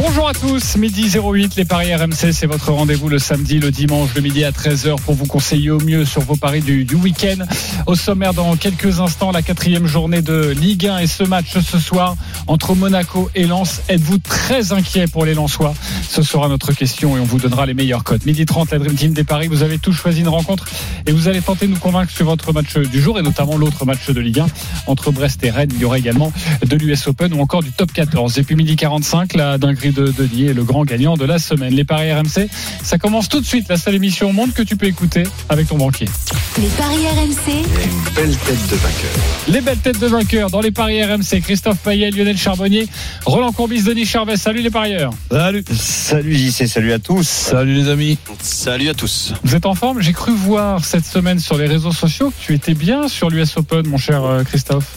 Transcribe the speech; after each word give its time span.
Bonjour 0.00 0.28
à 0.28 0.32
tous, 0.32 0.76
midi 0.76 1.10
08, 1.12 1.56
les 1.56 1.64
paris 1.64 1.92
RMC, 1.92 2.30
c'est 2.30 2.46
votre 2.46 2.70
rendez-vous 2.70 3.08
le 3.08 3.18
samedi, 3.18 3.58
le 3.58 3.72
dimanche, 3.72 4.14
le 4.14 4.20
midi 4.20 4.44
à 4.44 4.52
13h 4.52 4.94
pour 5.00 5.14
vous 5.14 5.26
conseiller 5.26 5.72
au 5.72 5.80
mieux 5.80 6.04
sur 6.04 6.20
vos 6.20 6.36
paris 6.36 6.60
du, 6.60 6.94
week-end. 6.94 7.44
Au 7.84 7.96
sommaire, 7.96 8.32
dans 8.32 8.54
quelques 8.54 9.00
instants, 9.00 9.32
la 9.32 9.42
quatrième 9.42 9.86
journée 9.86 10.22
de 10.22 10.50
Ligue 10.50 10.86
1 10.86 10.98
et 10.98 11.08
ce 11.08 11.24
match 11.24 11.58
ce 11.58 11.80
soir 11.80 12.14
entre 12.46 12.76
Monaco 12.76 13.28
et 13.34 13.44
Lens. 13.44 13.80
Êtes-vous 13.88 14.18
très 14.18 14.72
inquiet 14.72 15.08
pour 15.08 15.24
les 15.24 15.34
Lensois? 15.34 15.74
Ce 16.08 16.22
sera 16.22 16.46
notre 16.46 16.72
question 16.72 17.16
et 17.16 17.20
on 17.20 17.24
vous 17.24 17.38
donnera 17.40 17.66
les 17.66 17.74
meilleurs 17.74 18.04
codes. 18.04 18.24
Midi 18.24 18.46
30, 18.46 18.70
la 18.70 18.78
Dream 18.78 18.94
Team 18.94 19.12
des 19.12 19.24
paris, 19.24 19.48
vous 19.48 19.64
avez 19.64 19.78
tous 19.78 19.92
choisi 19.92 20.20
une 20.20 20.28
rencontre 20.28 20.64
et 21.06 21.12
vous 21.12 21.26
allez 21.26 21.40
tenter 21.40 21.66
de 21.66 21.72
nous 21.72 21.78
convaincre 21.78 22.12
sur 22.12 22.26
votre 22.26 22.52
match 22.52 22.76
du 22.76 23.00
jour 23.00 23.18
et 23.18 23.22
notamment 23.22 23.56
l'autre 23.56 23.84
match 23.84 24.08
de 24.08 24.20
Ligue 24.20 24.38
1 24.38 24.46
entre 24.86 25.10
Brest 25.10 25.42
et 25.42 25.50
Rennes. 25.50 25.72
Il 25.74 25.80
y 25.80 25.84
aura 25.84 25.98
également 25.98 26.32
de 26.64 26.76
l'US 26.76 27.08
Open 27.08 27.32
ou 27.32 27.40
encore 27.40 27.64
du 27.64 27.72
Top 27.72 27.92
14. 27.92 28.38
Et 28.38 28.44
puis 28.44 28.54
midi 28.54 28.76
45, 28.76 29.34
la 29.34 29.58
dinguerie 29.58 29.87
de 29.92 30.12
Denis 30.12 30.46
est 30.46 30.54
le 30.54 30.64
grand 30.64 30.84
gagnant 30.84 31.16
de 31.16 31.24
la 31.24 31.38
semaine. 31.38 31.74
Les 31.74 31.84
paris 31.84 32.12
RMC, 32.12 32.48
ça 32.82 32.98
commence 32.98 33.28
tout 33.28 33.40
de 33.40 33.46
suite. 33.46 33.68
La 33.68 33.76
seule 33.76 33.94
émission 33.94 34.30
au 34.30 34.32
monde 34.32 34.52
que 34.52 34.62
tu 34.62 34.76
peux 34.76 34.86
écouter 34.86 35.24
avec 35.48 35.68
ton 35.68 35.76
banquier. 35.76 36.06
Les 36.58 36.68
paris 36.68 37.06
RMC, 37.06 37.64
Belle 38.14 38.36
tête 38.36 38.68
de 38.70 38.76
vainqueur. 38.76 39.10
Les 39.48 39.60
belles 39.60 39.78
têtes 39.78 39.98
de 40.00 40.06
vainqueurs 40.06 40.50
dans 40.50 40.60
les 40.60 40.70
paris 40.70 41.02
RMC. 41.02 41.40
Christophe 41.42 41.78
Payet, 41.78 42.10
Lionel 42.10 42.36
Charbonnier, 42.36 42.88
Roland 43.24 43.52
Courbis, 43.52 43.82
Denis 43.82 44.06
Charvet. 44.06 44.36
Salut 44.36 44.62
les 44.62 44.70
parieurs. 44.70 45.12
Salut. 45.30 45.64
Salut 45.72 46.34
JC, 46.34 46.66
salut 46.66 46.92
à 46.92 46.98
tous. 46.98 47.26
Salut 47.26 47.74
les 47.74 47.88
amis. 47.88 48.18
Salut 48.40 48.88
à 48.88 48.94
tous. 48.94 49.34
Vous 49.44 49.54
êtes 49.54 49.66
en 49.66 49.74
forme? 49.74 50.00
J'ai 50.00 50.12
cru 50.12 50.32
voir 50.32 50.84
cette 50.84 51.06
semaine 51.06 51.38
sur 51.38 51.56
les 51.56 51.66
réseaux 51.66 51.92
sociaux 51.92 52.30
que 52.30 52.44
tu 52.44 52.54
étais 52.54 52.74
bien 52.74 53.08
sur 53.08 53.30
l'US 53.30 53.56
Open, 53.56 53.86
mon 53.86 53.98
cher 53.98 54.24
euh, 54.24 54.44
Christophe. 54.44 54.96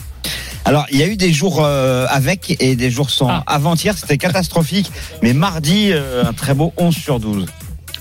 Alors, 0.65 0.85
il 0.91 0.97
y 0.97 1.03
a 1.03 1.07
eu 1.07 1.17
des 1.17 1.33
jours 1.33 1.59
euh, 1.63 2.05
avec 2.09 2.55
et 2.59 2.75
des 2.75 2.91
jours 2.91 3.09
sans. 3.09 3.27
Ah. 3.29 3.43
Avant-hier, 3.47 3.97
c'était 3.97 4.17
catastrophique. 4.17 4.91
Mais 5.21 5.33
mardi, 5.33 5.91
euh, 5.91 6.23
un 6.25 6.33
très 6.33 6.53
beau 6.53 6.73
11 6.77 6.95
sur 6.95 7.19
12. 7.19 7.45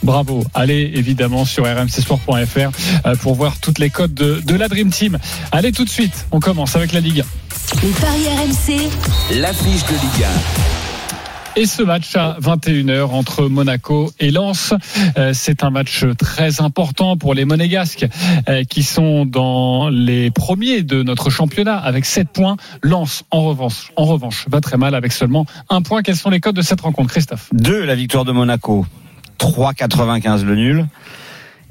Bravo. 0.03 0.45
Allez 0.55 0.93
évidemment 0.95 1.45
sur 1.45 1.65
rmcsport.fr 1.65 2.71
euh, 3.07 3.17
pour 3.17 3.35
voir 3.35 3.59
toutes 3.61 3.79
les 3.79 3.91
codes 3.91 4.15
de, 4.15 4.41
de 4.45 4.55
la 4.55 4.69
Dream 4.69 4.91
Team. 4.91 5.19
Allez 5.53 5.73
tout 5.73 5.85
de 5.85 5.91
suite, 5.91 6.27
on 6.33 6.41
commence 6.41 6.77
avec 6.77 6.93
la 6.93 7.01
Ligue 7.01 7.23
1. 7.23 7.87
les 7.87 7.93
paris 7.93 8.27
RMC, 8.27 9.41
L'affiche 9.41 9.85
de 9.85 9.93
Ligue 9.93 10.27
Et 11.57 11.67
ce 11.67 11.83
match 11.83 12.15
à 12.15 12.39
21h 12.41 13.07
entre 13.07 13.49
Monaco 13.49 14.13
et 14.21 14.31
Lens, 14.31 14.73
euh, 15.19 15.33
c'est 15.35 15.65
un 15.65 15.71
match 15.71 16.05
très 16.17 16.61
important 16.61 17.17
pour 17.17 17.35
les 17.35 17.45
Monégasques 17.45 18.07
euh, 18.49 18.63
qui 18.63 18.85
sont 18.85 19.27
dans 19.27 19.89
les 19.89 20.31
premiers 20.31 20.83
de 20.83 21.03
notre 21.03 21.29
championnat 21.29 21.77
avec 21.77 22.05
7 22.05 22.29
points. 22.29 22.57
Lens, 22.83 23.25
en 23.33 23.43
revanche, 23.43 23.91
en 23.97 24.05
revanche, 24.05 24.47
va 24.49 24.61
très 24.61 24.77
mal 24.77 24.95
avec 24.95 25.13
seulement 25.13 25.45
un 25.69 25.83
point. 25.83 26.03
Quels 26.03 26.17
sont 26.17 26.31
les 26.31 26.39
codes 26.39 26.55
de 26.55 26.63
cette 26.63 26.83
rencontre, 26.83 27.11
Christophe? 27.11 27.49
2, 27.53 27.85
la 27.85 27.97
victoire 27.97 28.25
de 28.25 28.33
Monaco. 28.33 28.87
3,95 29.41 30.45
le 30.45 30.55
nul. 30.55 30.87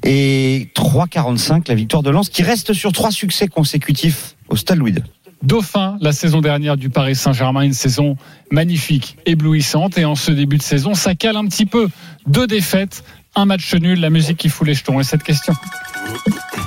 Et 0.04 0.70
3,45 0.76 1.70
la 1.70 1.76
victoire 1.76 2.04
de 2.04 2.10
Lens, 2.10 2.30
qui 2.30 2.44
reste 2.44 2.74
sur 2.74 2.92
trois 2.92 3.12
succès 3.12 3.48
consécutifs 3.48 4.36
au 4.50 4.58
Stade 4.58 4.78
Louis. 4.78 4.96
Dauphin 5.42 5.98
la 6.02 6.12
saison 6.12 6.42
dernière 6.42 6.76
du 6.78 6.90
Paris 6.90 7.16
Saint-Germain, 7.16 7.62
une 7.62 7.74
saison 7.74 8.18
magnifique, 8.52 9.18
éblouissante. 9.26 9.98
Et 9.98 10.06
en 10.06 10.16
ce 10.16 10.32
début 10.32 10.58
de 10.58 10.64
saison, 10.64 10.94
ça 10.96 11.16
cale 11.16 11.38
un 11.38 11.46
petit 11.46 11.66
peu. 11.66 11.88
Deux 12.28 12.46
défaites, 12.48 13.04
un 13.36 13.46
match 13.46 13.74
nul, 13.76 14.00
la 14.00 14.10
musique 14.10 14.38
qui 14.38 14.50
fout 14.50 14.68
les 14.68 14.74
jetons. 14.74 15.00
Et 15.00 15.04
cette 15.04 15.24
question 15.24 15.54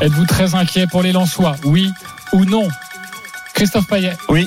Êtes-vous 0.01 0.25
très 0.27 0.55
inquiet 0.55 0.87
pour 0.87 1.03
les 1.03 1.13
Lensois? 1.13 1.57
Oui 1.65 1.91
ou 2.33 2.45
non? 2.45 2.67
Christophe 3.55 3.87
Payet 3.87 4.15
Oui. 4.29 4.47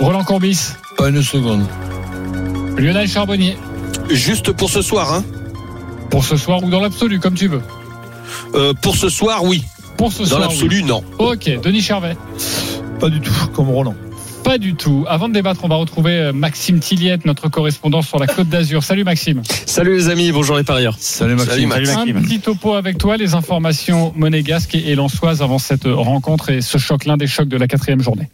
Roland 0.00 0.24
Courbis 0.24 0.70
Pas 0.96 1.08
une 1.10 1.22
seconde. 1.22 1.64
Lionel 2.76 3.08
Charbonnier 3.08 3.56
Juste 4.10 4.50
pour 4.52 4.68
ce 4.68 4.82
soir, 4.82 5.12
hein. 5.14 5.24
Pour 6.10 6.24
ce 6.24 6.36
soir 6.36 6.62
ou 6.62 6.68
dans 6.70 6.80
l'absolu, 6.80 7.20
comme 7.20 7.34
tu 7.34 7.46
veux. 7.46 7.62
Euh, 8.54 8.74
pour 8.74 8.96
ce 8.96 9.08
soir, 9.08 9.44
oui. 9.44 9.62
Pour 9.96 10.12
ce 10.12 10.22
Dans 10.24 10.28
soir. 10.28 10.40
l'absolu, 10.40 10.82
non. 10.82 11.04
Ok, 11.18 11.48
Denis 11.62 11.80
Charvet. 11.82 12.16
Pas 13.02 13.10
du 13.10 13.20
tout, 13.20 13.34
comme 13.52 13.68
Roland. 13.68 13.96
Pas 14.44 14.58
du 14.58 14.74
tout. 14.74 15.04
Avant 15.08 15.28
de 15.28 15.34
débattre, 15.34 15.60
on 15.62 15.68
va 15.68 15.76
retrouver 15.76 16.18
euh, 16.18 16.32
Maxime 16.32 16.80
Tilliette, 16.80 17.24
notre 17.24 17.48
correspondant 17.48 18.02
sur 18.02 18.18
la 18.18 18.26
Côte 18.26 18.48
d'Azur. 18.48 18.82
Salut 18.82 19.04
Maxime. 19.04 19.42
Salut 19.66 19.94
les 19.94 20.08
amis, 20.08 20.32
bonjour 20.32 20.56
les 20.56 20.64
parieurs. 20.64 20.96
Salut 20.98 21.34
Maxime. 21.36 21.52
Salut, 21.52 21.66
Max. 21.66 21.88
Salut 21.90 22.10
Un 22.10 22.14
Maxime. 22.14 22.28
petit 22.28 22.40
topo 22.40 22.74
avec 22.74 22.98
toi, 22.98 23.16
les 23.16 23.34
informations 23.34 24.12
monégasques 24.16 24.74
et 24.74 24.94
lensoises 24.96 25.42
avant 25.42 25.58
cette 25.58 25.84
rencontre 25.84 26.50
et 26.50 26.60
ce 26.60 26.76
choc, 26.76 27.04
l'un 27.04 27.16
des 27.16 27.28
chocs 27.28 27.48
de 27.48 27.56
la 27.56 27.68
quatrième 27.68 28.02
journée. 28.02 28.28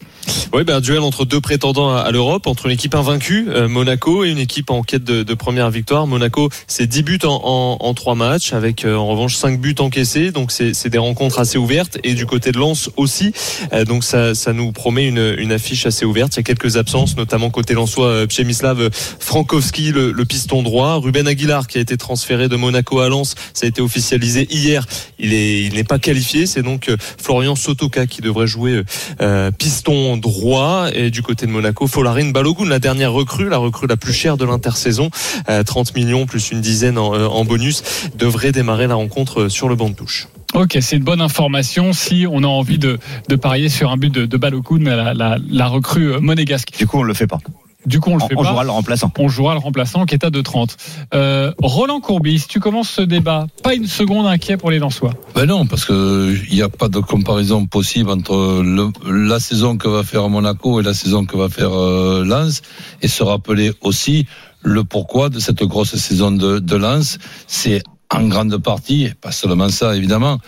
Oui, 0.54 0.64
ben, 0.64 0.76
un 0.76 0.80
duel 0.80 1.00
entre 1.00 1.26
deux 1.26 1.42
prétendants 1.42 1.94
à, 1.94 2.10
l'Europe, 2.10 2.46
entre 2.46 2.66
une 2.66 2.72
équipe 2.72 2.94
invaincue, 2.94 3.46
euh, 3.50 3.69
Monaco, 3.69 4.25
et 4.25 4.30
une 4.30 4.38
équipe 4.38 4.70
en 4.70 4.82
quête 4.82 5.04
de, 5.04 5.22
de 5.22 5.34
première 5.34 5.70
victoire. 5.70 6.06
Monaco, 6.06 6.48
c'est 6.66 6.86
10 6.86 7.02
buts 7.02 7.19
en, 7.25 7.40
en, 7.44 7.86
en 7.86 7.94
3 7.94 8.14
matchs, 8.14 8.54
avec 8.54 8.84
euh, 8.86 8.96
en 8.96 9.06
revanche 9.06 9.34
5 9.36 9.60
buts 9.60 9.75
encaissés. 9.78 10.30
Donc 10.32 10.52
c'est 10.52 10.88
des 10.88 10.98
rencontres 10.98 11.38
assez 11.38 11.58
ouvertes. 11.58 11.98
Et 12.02 12.14
du 12.14 12.25
côté 12.25 12.50
de 12.50 12.58
Lens 12.58 12.90
aussi. 12.96 13.32
Euh, 13.75 13.84
donc 13.84 14.04
ça, 14.04 14.34
ça 14.34 14.54
nous 14.54 14.72
promet 14.72 15.06
une, 15.06 15.34
une 15.38 15.52
affiche 15.52 15.84
assez 15.84 15.97
ouverte. 16.04 16.34
Il 16.34 16.38
y 16.38 16.41
a 16.41 16.42
quelques 16.42 16.76
absences, 16.76 17.16
notamment 17.16 17.50
côté 17.50 17.75
lensois, 17.75 18.06
euh, 18.06 18.26
Przemysław 18.26 18.81
euh, 18.81 18.91
Frankowski, 18.92 19.92
le, 19.92 20.12
piston 20.25 20.62
droit. 20.62 20.97
Ruben 20.97 21.26
Aguilar, 21.26 21.66
qui 21.66 21.78
a 21.78 21.81
été 21.81 21.97
transféré 21.97 22.48
de 22.48 22.56
Monaco 22.56 23.00
à 23.00 23.09
Lens, 23.09 23.34
ça 23.54 23.66
a 23.66 23.69
été 23.69 23.81
officialisé 23.81 24.47
hier. 24.50 24.87
Il 25.19 25.32
est, 25.32 25.62
il 25.62 25.75
n'est 25.75 25.84
pas 25.84 25.98
qualifié. 25.98 26.47
C'est 26.47 26.62
donc 26.62 26.88
euh, 26.88 26.97
Florian 27.00 27.56
Sotoka 27.56 28.06
qui 28.06 28.20
devrait 28.20 28.47
jouer 28.47 28.82
euh, 29.20 29.50
piston 29.50 30.16
droit 30.16 30.88
et 30.92 31.10
du 31.10 31.22
côté 31.22 31.47
de 31.47 31.50
Monaco 31.50 31.87
Folarin 31.87 32.31
Balogun 32.31 32.66
la 32.66 32.78
dernière 32.78 33.12
recrue 33.12 33.48
la 33.48 33.58
recrue 33.58 33.87
la 33.87 33.97
plus 33.97 34.12
chère 34.12 34.37
de 34.37 34.44
l'intersaison 34.44 35.10
euh, 35.48 35.62
30 35.62 35.94
millions 35.94 36.26
plus 36.26 36.50
une 36.50 36.60
dizaine 36.60 36.98
en, 36.98 37.44
bonus 37.44 37.82
devrait 38.14 38.53
démarrer 38.53 38.87
la 38.87 38.94
rencontre 38.94 39.48
sur 39.48 39.69
le 39.69 39.76
banc 39.76 39.88
de 39.91 39.94
touche 39.94 40.28
Ok, 40.54 40.78
c'est 40.81 40.97
une 40.97 41.04
bonne 41.04 41.20
information 41.20 41.92
si 41.92 42.26
on 42.31 42.42
a 42.42 42.47
envie 42.47 42.78
de, 42.78 42.98
de 43.28 43.36
parier 43.36 43.69
sur 43.69 43.91
un 43.91 43.97
but 43.97 44.12
de, 44.12 44.25
de 44.26 44.36
Balogun, 44.36 44.78
la, 44.84 45.12
la, 45.14 45.36
la 45.50 45.66
recrue 45.69 46.19
monégasque. 46.20 46.70
Du 46.76 46.86
coup, 46.86 46.98
on 46.98 47.03
le 47.03 47.14
fait 47.14 47.26
pas. 47.26 47.38
Du 47.86 48.00
coup, 48.00 48.10
on 48.10 48.16
le 48.16 48.22
On, 48.25 48.28
fait 48.28 48.34
on 48.36 48.42
pas. 48.42 48.48
jouera 48.50 48.64
le 48.64 48.70
remplaçant. 48.70 49.12
On 49.19 49.28
jouera 49.28 49.54
le 49.54 49.60
remplaçant 49.60 50.04
qui 50.04 50.14
est 50.14 50.25
à 50.25 50.31
2,30. 50.31 50.75
Euh, 51.14 51.53
Roland 51.62 52.00
Courbis, 52.00 52.44
tu 52.48 52.60
commences 52.60 52.91
ce 52.91 53.03
débat. 53.03 53.47
Pas 53.62 53.75
une 53.75 53.87
seconde 53.87 54.26
inquiet 54.26 54.56
pour 54.56 54.70
les 54.70 54.78
Lensois. 54.78 55.12
Ben 55.34 55.47
non, 55.47 55.64
parce 55.66 55.84
que 55.84 56.34
il 56.50 56.54
n'y 56.54 56.62
a 56.62 56.69
pas 56.69 56.88
de 56.88 56.98
comparaison 56.98 57.66
possible 57.66 58.10
entre 58.10 58.62
le- 58.62 58.91
la 59.28 59.38
saison 59.41 59.76
que 59.76 59.87
va 59.88 60.03
faire 60.03 60.28
Monaco 60.28 60.81
et 60.81 60.82
la 60.82 60.92
saison 60.94 61.25
que 61.25 61.37
va 61.37 61.48
faire 61.48 61.72
euh, 61.72 62.25
Lens, 62.25 62.62
et 63.00 63.08
se 63.08 63.22
rappeler 63.22 63.72
aussi 63.82 64.26
le 64.62 64.82
pourquoi 64.82 65.28
de 65.28 65.38
cette 65.38 65.62
grosse 65.62 65.94
saison 65.94 66.31
de, 66.32 66.58
de 66.58 66.76
Lens. 66.76 67.19
C'est 67.47 67.82
en 68.10 68.26
grande 68.28 68.56
partie, 68.58 69.10
pas 69.20 69.32
seulement 69.32 69.69
ça 69.69 69.96
évidemment, 69.96 70.38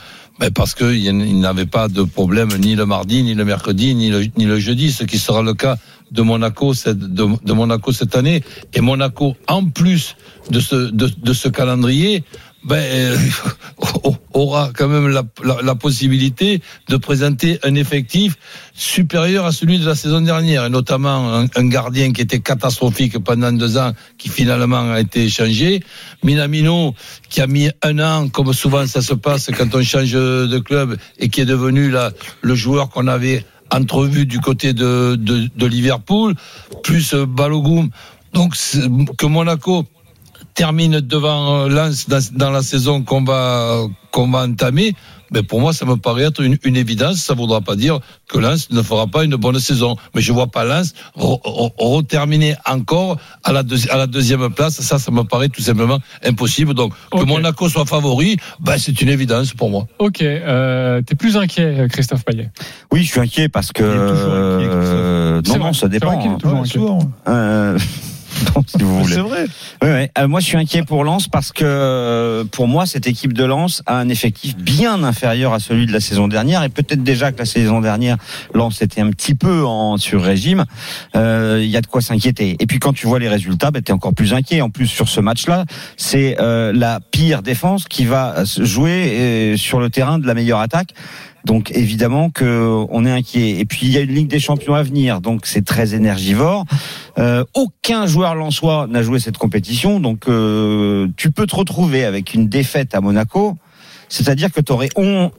mais 0.41 0.51
parce 0.51 0.75
qu'il 0.75 1.41
n'avait 1.41 1.67
pas 1.67 1.89
de 1.89 2.03
problème 2.03 2.49
ni 2.59 2.75
le 2.75 2.87
mardi, 2.87 3.23
ni 3.23 3.35
le 3.35 3.45
mercredi, 3.45 3.95
ni 3.95 4.09
le, 4.09 4.25
ni 4.37 4.47
le 4.47 4.59
jeudi, 4.59 4.91
ce 4.91 5.05
qui 5.05 5.19
sera 5.19 5.43
le 5.43 5.53
cas 5.53 5.77
de 6.11 6.23
Monaco 6.23 6.73
cette, 6.75 6.99
de, 6.99 7.53
Monaco 7.53 7.93
cette 7.93 8.17
année. 8.17 8.43
Et 8.73 8.81
Monaco, 8.81 9.37
en 9.49 9.67
plus 9.67 10.17
de 10.51 10.59
ce, 10.59 10.91
de, 10.91 11.33
ce 11.33 11.49
calendrier, 11.49 12.25
ben, 12.65 12.77
euh, 12.77 13.19
aura 14.33 14.71
quand 14.75 14.89
même 14.89 15.09
la, 15.09 15.23
la, 15.45 15.59
la 15.63 15.75
possibilité 15.75 16.61
de 16.89 16.97
présenter 16.97 17.59
un 17.63 17.75
effectif 17.75 18.37
supérieur 18.75 19.45
à 19.45 19.53
celui 19.53 19.79
de 19.79 19.87
la 19.87 19.95
saison 19.95 20.21
dernière, 20.21 20.65
et 20.67 20.71
notamment 20.71 21.47
un, 21.55 21.69
gardien 21.69 22.13
qui 22.13 22.23
était 22.23 22.41
catastrophique 22.41 23.19
pendant 23.19 23.53
deux 23.53 23.77
ans, 23.77 23.93
qui 24.19 24.29
finalement 24.29 24.93
a 24.93 25.01
été 25.01 25.25
échangé. 25.25 25.83
Minamino, 26.23 26.95
qui 27.29 27.41
a 27.41 27.47
mis 27.47 27.71
un 27.83 27.99
an, 27.99 28.29
comme 28.29 28.53
souvent 28.53 28.87
ça 28.87 29.03
se 29.03 29.15
passe 29.15 29.51
quand 29.57 29.75
on 29.75 29.83
change 29.83 30.13
de 30.13 30.59
club, 30.59 30.97
et 31.19 31.29
qui 31.29 31.41
est 31.41 31.47
devenu 31.47 31.91
la, 31.91 32.13
le 32.43 32.55
joueur 32.55 32.89
qu'on 32.91 33.07
avait 33.07 33.45
entrevu 33.71 34.27
du 34.27 34.41
côté 34.41 34.73
de, 34.73 35.17
de, 35.17 35.49
de 35.55 35.67
Liverpool, 35.67 36.35
plus 36.83 37.15
Balogun. 37.15 37.89
Donc, 38.33 38.55
que 39.19 39.27
Monaco 39.27 39.87
termine 40.55 41.01
devant 41.01 41.65
euh, 41.65 41.69
Lens 41.69 42.09
dans, 42.09 42.21
dans 42.35 42.51
la 42.51 42.63
saison 42.63 43.03
qu'on 43.03 43.25
va 43.25 43.83
qu'on 44.13 44.29
va 44.29 44.41
entamer, 44.41 44.93
mais 45.31 45.45
pour 45.45 45.61
moi 45.61 45.73
ça 45.73 45.85
me 45.87 45.95
paraît 45.95 46.25
être 46.25 46.43
une, 46.43 46.59
une 46.65 46.77
évidence. 46.77 47.19
Ça 47.19 47.35
voudra 47.35 47.61
pas 47.61 47.77
dire 47.77 48.01
que 48.29 48.39
Lens 48.39 48.69
ne 48.71 48.83
fera 48.83 49.07
pas 49.07 49.23
une 49.25 49.37
bonne 49.37 49.61
saison, 49.61 49.95
mais 50.15 50.21
je 50.21 50.33
vois 50.33 50.49
pas 50.49 50.65
Lens 50.65 50.95
re- 51.17 51.41
re- 51.43 51.71
reterminer 51.79 52.57
encore 52.67 53.19
à 53.45 53.53
la, 53.53 53.63
deuxi- 53.63 53.89
à 53.89 53.97
la 53.97 54.09
deuxième 54.09 54.51
place. 54.53 54.81
Ça, 54.81 54.99
ça 54.99 55.11
me 55.13 55.23
paraît 55.23 55.49
tout 55.49 55.63
simplement 55.63 55.99
impossible. 56.25 56.75
Donc 56.75 56.93
que 57.13 57.19
Ok. 57.19 57.27
Monaco 57.29 57.69
soit 57.69 57.87
favori, 57.87 58.37
ben, 58.59 58.77
c'est 58.79 59.01
une 59.01 59.09
évidence 59.11 59.53
pour 59.55 59.71
moi. 59.71 59.87
Ok, 60.01 60.23
euh, 60.23 61.01
t'es 61.03 61.15
plus 61.15 61.37
inquiet, 61.37 61.87
Christophe 61.93 62.25
Payet? 62.25 62.51
Oui, 62.93 63.05
je 63.05 63.11
suis 63.13 63.21
inquiet 63.21 63.49
parce 63.49 63.71
que 63.71 63.85
inquiet, 63.85 63.97
euh, 64.01 64.61
euh, 65.39 65.41
C'est 65.45 65.53
non, 65.53 65.59
vrai, 65.59 65.67
non, 65.69 65.73
ça 65.73 65.81
c'est 65.83 65.89
dépend. 65.91 66.07
vrai 66.15 66.19
qu'il 66.23 66.31
est 66.33 66.35
hein. 66.35 66.39
toujours 66.41 66.55
Ouais, 66.57 66.61
inquiet. 66.63 66.73
souvent. 66.73 66.99
Euh, 67.29 67.79
si 68.67 68.83
vous 68.83 69.03
voulez. 69.03 69.15
C'est 69.15 69.21
vrai. 69.21 69.47
Ouais. 69.83 70.11
Euh, 70.19 70.29
moi, 70.29 70.41
je 70.41 70.47
suis 70.47 70.57
inquiet 70.57 70.83
pour 70.83 71.05
Lens 71.05 71.29
parce 71.29 71.53
que 71.53 71.65
euh, 71.65 72.45
pour 72.45 72.69
moi, 72.69 72.87
cette 72.87 73.07
équipe 73.07 73.33
de 73.33 73.45
Lens 73.45 73.83
a 73.87 73.97
un 73.97 74.09
effectif 74.09 74.57
bien 74.57 75.03
inférieur 75.03 75.53
à 75.53 75.61
celui 75.61 75.87
de 75.87 75.93
la 75.93 76.01
saison 76.01 76.29
dernière 76.29 76.63
et 76.63 76.69
peut-être 76.69 77.03
déjà 77.03 77.33
que 77.33 77.39
la 77.39 77.45
saison 77.45 77.81
dernière, 77.81 78.17
Lens 78.55 78.83
était 78.83 79.01
un 79.01 79.11
petit 79.11 79.35
peu 79.35 79.65
en 79.65 79.97
sur 79.97 80.23
régime. 80.23 80.65
Euh, 81.17 81.61
Il 81.63 81.69
y 81.69 81.77
a 81.77 81.81
de 81.81 81.87
quoi 81.87 82.01
s'inquiéter. 82.01 82.57
Et 82.61 82.67
puis 82.67 82.79
quand 82.79 82.93
tu 82.93 83.07
vois 83.07 83.19
les 83.19 83.29
résultats, 83.29 83.71
bah, 83.71 83.81
tu 83.81 83.91
es 83.91 83.95
encore 83.95 84.15
plus 84.15 84.35
inquiet. 84.35 84.61
En 84.61 84.71
plus, 84.71 84.87
sur 84.87 85.09
ce 85.09 85.21
match-là, 85.21 85.65
c'est 85.97 86.37
euh, 86.41 86.73
la 86.75 87.01
pire 87.01 87.43
défense 87.43 87.85
qui 87.85 88.05
va 88.05 88.45
jouer 88.45 89.55
sur 89.57 89.81
le 89.81 89.91
terrain 89.91 90.19
de 90.19 90.27
la 90.27 90.35
meilleure 90.35 90.61
attaque. 90.61 90.95
Donc 91.45 91.71
évidemment 91.75 92.31
que 92.31 92.85
on 92.91 93.05
est 93.07 93.11
inquiet. 93.11 93.59
Et 93.59 93.65
puis 93.65 93.87
il 93.87 93.93
y 93.93 93.99
a 93.99 94.01
une 94.01 94.15
Ligue 94.15 94.29
des 94.29 94.41
Champions 94.41 94.75
à 94.75 94.83
venir, 94.83 95.21
donc 95.21 95.47
c'est 95.47 95.65
très 95.65 95.95
énergivore. 95.95 96.65
Euh, 97.19 97.45
aucun 97.55 98.07
joueur 98.07 98.35
lensois 98.35 98.87
n'a 98.89 99.03
joué 99.03 99.21
cette 99.21 99.39
compétition, 99.39 100.01
donc 100.01 100.29
euh, 100.29 101.09
tu 101.17 101.31
peux 101.31 101.47
te 101.47 101.57
retrouver 101.57 102.05
avec 102.05 102.35
une 102.35 102.49
défaite 102.49 102.95
à 102.95 103.01
Monaco. 103.01 103.57
C'est-à-dire 104.13 104.51
que 104.51 104.61
tu 104.61 104.73
aurais 104.73 104.89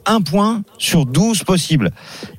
un 0.06 0.20
point 0.22 0.62
sur 0.78 1.04
12 1.04 1.44
possibles. 1.44 1.90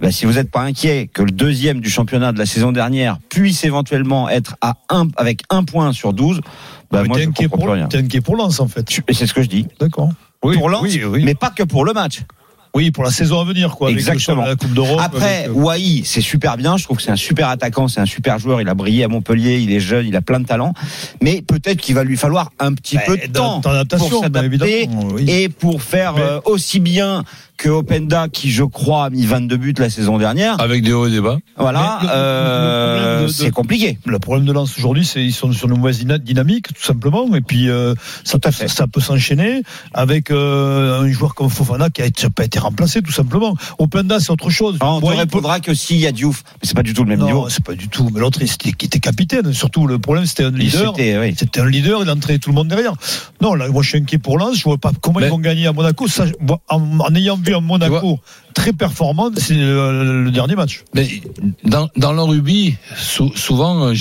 Ben, 0.02 0.12
si 0.12 0.26
vous 0.26 0.34
n'êtes 0.34 0.50
pas 0.50 0.62
inquiet 0.62 1.08
que 1.14 1.22
le 1.22 1.30
deuxième 1.30 1.80
du 1.80 1.92
championnat 1.92 2.32
de 2.32 2.40
la 2.40 2.48
saison 2.48 2.72
dernière 2.72 3.20
puisse 3.30 3.64
éventuellement 3.64 4.28
être 4.30 4.56
à 4.60 4.78
un, 4.90 5.08
avec 5.16 5.44
un 5.52 5.64
point 5.64 5.94
sur 5.94 6.12
12, 6.12 6.42
ben, 6.92 7.04
moi 7.04 7.20
je 7.20 7.26
comprends 7.26 7.48
pour, 7.50 7.60
plus 7.60 7.74
rien. 7.74 7.88
t'es 7.88 8.00
inquiet 8.00 8.22
pour 8.22 8.36
Lens, 8.36 8.60
en 8.60 8.68
fait. 8.68 9.00
Et 9.08 9.14
c'est 9.14 9.28
ce 9.28 9.34
que 9.34 9.44
je 9.44 9.48
dis. 9.48 9.68
D'accord. 9.80 10.10
Oui, 10.44 10.58
pour 10.58 10.70
Lens, 10.70 10.82
oui, 10.82 11.02
oui. 11.06 11.24
mais 11.24 11.36
pas 11.36 11.52
que 11.52 11.62
pour 11.62 11.86
le 11.86 11.94
match. 11.94 12.24
Oui, 12.76 12.90
pour 12.90 13.04
la 13.04 13.12
saison 13.12 13.40
à 13.40 13.44
venir, 13.44 13.76
quoi. 13.76 13.90
avec 13.90 14.00
Exactement. 14.00 14.38
champ 14.38 14.44
de 14.44 14.50
la 14.50 14.56
Coupe 14.56 14.74
d'Europe. 14.74 15.00
Après, 15.00 15.44
avec, 15.44 15.50
euh, 15.50 15.62
Wai, 15.62 16.02
c'est 16.06 16.22
super 16.22 16.58
bien. 16.58 16.76
Je 16.76 16.86
trouve 16.86 16.98
que 16.98 17.04
c'est 17.04 17.12
un 17.12 17.16
super 17.16 17.50
attaquant, 17.50 17.88
c'est 17.88 18.00
un 18.00 18.08
super 18.08 18.40
joueur. 18.40 18.62
Il 18.62 18.68
a 18.68 18.74
brillé 18.74 19.04
à 19.04 19.08
Montpellier, 19.08 19.60
il 19.60 19.72
est 19.72 19.80
jeune, 19.80 20.08
il 20.08 20.16
a 20.16 20.22
plein 20.22 20.40
de 20.40 20.48
talent. 20.48 20.74
Mais 21.22 21.44
peut-être 21.44 21.80
qu'il 21.80 21.94
va 21.94 22.04
lui 22.04 22.18
falloir 22.18 22.52
un 22.60 22.74
petit 22.74 22.96
bah, 22.96 23.04
peu 23.06 23.18
de 23.18 23.28
temps 23.28 23.62
pour 23.62 24.22
s'adapter 24.22 24.90
oui. 25.14 25.30
et 25.30 25.50
pour 25.50 25.84
faire 25.84 26.16
euh, 26.18 26.40
aussi 26.46 26.80
bien 26.80 27.24
que 27.64 27.70
Openda, 27.70 28.28
qui 28.28 28.52
je 28.52 28.64
crois 28.66 29.06
a 29.06 29.10
mis 29.10 29.26
22 29.26 29.56
buts 29.56 29.74
la 29.78 29.90
saison 29.90 30.18
dernière. 30.18 30.60
Avec 30.60 30.84
des 30.84 30.92
hauts 30.92 31.08
et 31.08 31.12
des 31.12 31.22
bas. 31.22 31.38
Voilà, 31.58 32.00
euh, 32.12 33.28
c'est 33.30 33.52
compliqué. 33.52 33.98
Le 34.06 34.20
problème 34.20 34.46
de 34.46 34.52
Lens 34.52 34.78
aujourd'hui, 34.78 35.06
c'est 35.06 35.24
ils 35.24 35.32
sont 35.32 35.50
sur 35.54 35.70
une 35.70 35.78
mauvaise 35.78 36.00
dyna- 36.04 36.18
dynamique, 36.18 36.74
tout 36.74 36.84
simplement. 36.84 37.34
Et 37.36 37.40
puis 37.40 37.70
euh, 37.70 37.96
ça, 38.26 38.38
peut 38.38 39.00
s'enchaîner 39.00 39.62
avec 39.94 40.30
euh, 40.30 41.00
un 41.04 41.10
joueur 41.10 41.36
comme 41.36 41.50
Fofana 41.50 41.90
qui 41.90 42.02
a 42.02 42.06
été- 42.06 42.30
pas 42.30 42.44
été 42.44 42.60
remplacé, 42.60 43.02
tout 43.02 43.14
simplement. 43.14 43.56
Openda, 43.80 44.20
c'est 44.20 44.32
autre 44.32 44.50
chose. 44.50 44.78
On 44.82 45.00
te 45.00 45.06
Ouais, 45.06 45.14
il 45.16 45.20
répondra 45.20 45.62
que 45.62 45.74
s'il 45.74 45.98
y 45.98 46.08
a 46.08 46.12
Diouf, 46.12 46.44
mais 46.62 46.68
c'est 46.68 46.76
pas 46.76 46.84
du 46.84 46.94
tout 46.94 47.04
le 47.06 47.10
même 47.12 47.20
peut- 47.20 47.26
niveau. 47.28 47.44
Non, 47.44 47.50
c'est 47.50 47.64
pas 47.64 47.76
du 47.76 47.88
tout. 47.88 48.10
Mais 48.14 48.20
l'autre, 48.20 48.40
il 48.42 48.50
était, 48.84 49.00
capitaine. 49.00 49.54
Surtout, 49.54 49.88
le 49.88 50.00
problème, 50.00 50.26
c'était 50.26 50.44
un 50.44 50.52
leader. 50.52 50.94
oui. 50.98 51.34
C'était 51.38 51.62
un 51.62 51.70
leader, 51.70 52.02
il 52.04 52.10
entrait 52.10 52.40
tout 52.40 52.50
le 52.50 52.56
monde 52.56 52.68
derrière. 52.68 52.94
Non, 53.42 53.56
là, 53.56 53.70
moi, 53.70 53.84
je 53.84 53.90
suis 53.90 53.98
inquiet 54.00 54.18
pour 54.18 54.38
Lens. 54.38 54.58
Je 54.58 54.64
vois 54.64 54.78
pas 54.78 54.92
comment 55.02 55.22
Mais- 55.22 55.28
ils 55.28 55.30
vont 55.30 55.40
gagner 55.40 55.68
à 55.68 55.72
Monaco. 55.72 56.10
Ça, 56.10 56.26
moi, 56.42 56.60
en, 56.68 56.82
en 57.00 57.16
ayant 57.16 57.38
vu 57.38 57.53
un 57.54 57.62
Monaco 57.62 58.20
très 58.54 58.74
performant, 58.74 59.32
c'est 59.38 59.56
le, 59.56 60.24
le 60.24 60.32
dernier 60.32 60.56
match. 60.56 60.84
Mais 60.94 61.08
dans, 61.64 61.90
dans 61.96 62.14
le 62.14 62.22
rugby, 62.22 62.76
sou- 62.98 63.36
souvent, 63.36 63.88
euh, 63.88 63.94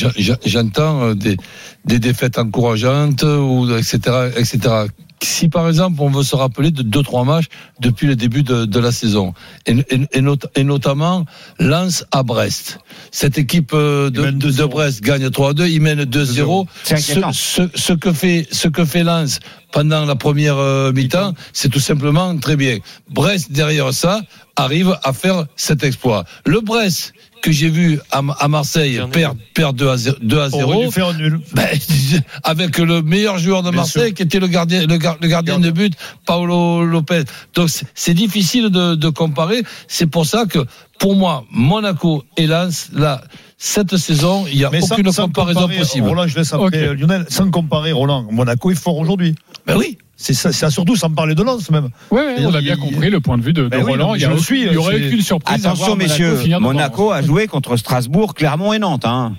j'entends 0.45 1.03
euh, 1.03 1.15
des, 1.15 1.37
des 1.85 1.99
défaites 1.99 2.39
encourageantes, 2.39 3.23
ou 3.23 3.69
etc., 3.77 4.31
etc. 4.37 4.87
Si 5.23 5.49
par 5.49 5.69
exemple 5.69 6.01
on 6.01 6.11
veut 6.11 6.23
se 6.23 6.35
rappeler 6.37 6.71
de 6.71 6.83
deux 6.83 7.03
trois 7.03 7.25
matchs 7.25 7.47
depuis 7.81 8.07
le 8.07 8.17
début 8.17 8.43
de, 8.43 8.65
de 8.65 8.79
la 8.81 8.93
saison, 8.93 9.35
et, 9.67 9.73
et, 9.91 10.01
et 10.13 10.21
not- 10.21 10.37
et 10.57 10.65
notamment 10.65 11.25
Lens 11.59 12.05
à 12.11 12.23
Brest, 12.23 12.79
cette 13.11 13.39
équipe 13.39 13.73
euh, 13.75 14.11
de, 14.11 14.21
Ils 14.21 14.25
mènent 14.27 14.39
de, 14.39 14.51
2-0. 14.51 14.69
Brest 14.69 15.01
gagne 15.03 15.27
3-2, 15.29 15.69
ils 15.71 15.81
mènent 15.81 16.05
2-0. 16.05 16.67
C'est 16.85 16.97
Ce, 16.97 17.11
inquiétant. 17.13 17.33
ce, 17.33 17.63
ce 17.75 17.93
que 17.93 18.13
fait 18.13 18.47
ce 18.51 18.69
que 18.69 18.85
fait 18.85 19.05
Lens 19.05 19.41
pendant 19.73 20.05
la 20.05 20.17
première 20.17 20.59
euh, 20.59 20.93
mi-temps, 20.93 21.35
c'est 21.53 21.69
tout 21.71 21.81
simplement 21.81 22.37
très 22.39 22.57
bien. 22.57 22.79
Brest 23.09 23.53
derrière 23.53 23.93
ça 23.95 24.21
arrive 24.57 24.97
à 25.03 25.13
faire 25.13 25.47
cet 25.57 25.83
exploit. 25.83 26.25
Le 26.47 26.61
Brest 26.61 27.15
que 27.43 27.53
j'ai 27.53 27.69
vu 27.69 27.99
à, 28.11 28.23
à 28.39 28.49
Marseille 28.49 29.01
perdre 29.13 29.37
perd 29.53 29.77
2 29.77 29.89
à 29.91 29.97
0, 29.97 30.17
2 30.23 30.41
à 30.41 30.47
On 30.47 30.59
0 30.59 30.73
aurait 30.73 30.87
dû 30.87 30.93
faire 30.93 31.09
un 31.09 31.15
nul. 31.15 31.41
ben, 31.55 31.67
avec 32.45 32.79
le 32.79 33.03
meilleur 33.03 33.37
joueur 33.39 33.63
de 33.63 33.71
Marseille 33.71 34.15
qui 34.15 34.23
était 34.23 34.41
le 34.41 34.47
gardien 34.47 34.87
le, 34.87 34.97
gar- 34.97 35.19
le 35.21 35.29
gardien 35.29 35.59
de 35.59 35.71
but 35.71 35.93
Paolo 36.25 36.85
Lopez. 36.85 37.25
Donc 37.55 37.69
c'est- 37.95 38.15
difficile 38.15 38.71
de, 38.71 38.95
de 38.95 39.09
comparer, 39.09 39.63
c'est 39.89 40.07
pour 40.07 40.25
ça 40.27 40.45
que 40.47 40.61
pour 40.99 41.17
moi 41.17 41.45
Monaco 41.51 42.23
et 42.37 42.47
Lens 42.47 42.91
là 42.95 43.23
cette 43.59 43.97
saison, 43.97 44.45
il 44.51 44.57
n'y 44.59 44.65
a 44.65 44.71
Mais 44.71 44.83
aucune 44.83 45.13
sans 45.13 45.25
comparaison 45.27 45.61
comparer, 45.61 45.79
possible. 45.79 46.09
Roland, 46.09 46.27
je 46.27 46.37
laisse 46.37 46.53
après 46.53 46.67
Ok. 46.67 46.75
euh, 46.75 46.95
Lionel. 46.95 47.27
Sans 47.29 47.49
comparer, 47.51 47.93
Roland, 47.93 48.27
Monaco 48.31 48.73
est 48.73 48.75
fort 48.75 48.99
aujourd'hui. 48.99 49.37
Ben 49.67 49.77
oui. 49.77 49.99
C'est 50.25 50.35
ça, 50.35 50.53
c'est 50.53 50.71
surtout 50.71 50.95
sans 50.95 51.11
parler 51.11 51.35
de 51.35 51.43
Lens 51.43 51.69
même. 51.71 51.89
Ouais, 52.13 52.37
on 52.39 52.55
a 52.55 52.61
bien 52.61 52.75
il- 52.75 52.79
compris 52.81 53.11
le 53.11 53.19
point 53.19 53.37
de 53.39 53.43
vue 53.43 53.53
de, 53.53 53.63
de 53.65 53.69
Ben 53.69 53.83
oui, 53.85 53.91
Roland. 53.93 54.09
non, 54.11 54.15
il 54.15 54.21
y, 54.21 54.25
a 54.25 54.29
je 54.29 54.31
le 54.31 54.39
aucune- 54.39 54.45
suis, 54.45 54.63
il 54.67 54.73
y 54.73 54.77
aurait 54.77 55.05
aucune 55.05 55.21
surprise. 55.21 55.67
à 55.67 55.71
Attention 55.71 55.97
Monaco 55.97 56.09
messieurs, 56.13 56.39
devant. 56.45 56.61
Monaco 56.61 57.11
a 57.11 57.23
joué 57.23 57.49
contre 57.49 57.77
Strasbourg, 57.77 58.33
Clermont 58.35 58.73
et 58.73 58.79
Nantes. 58.79 59.05
Hein. 59.05 59.35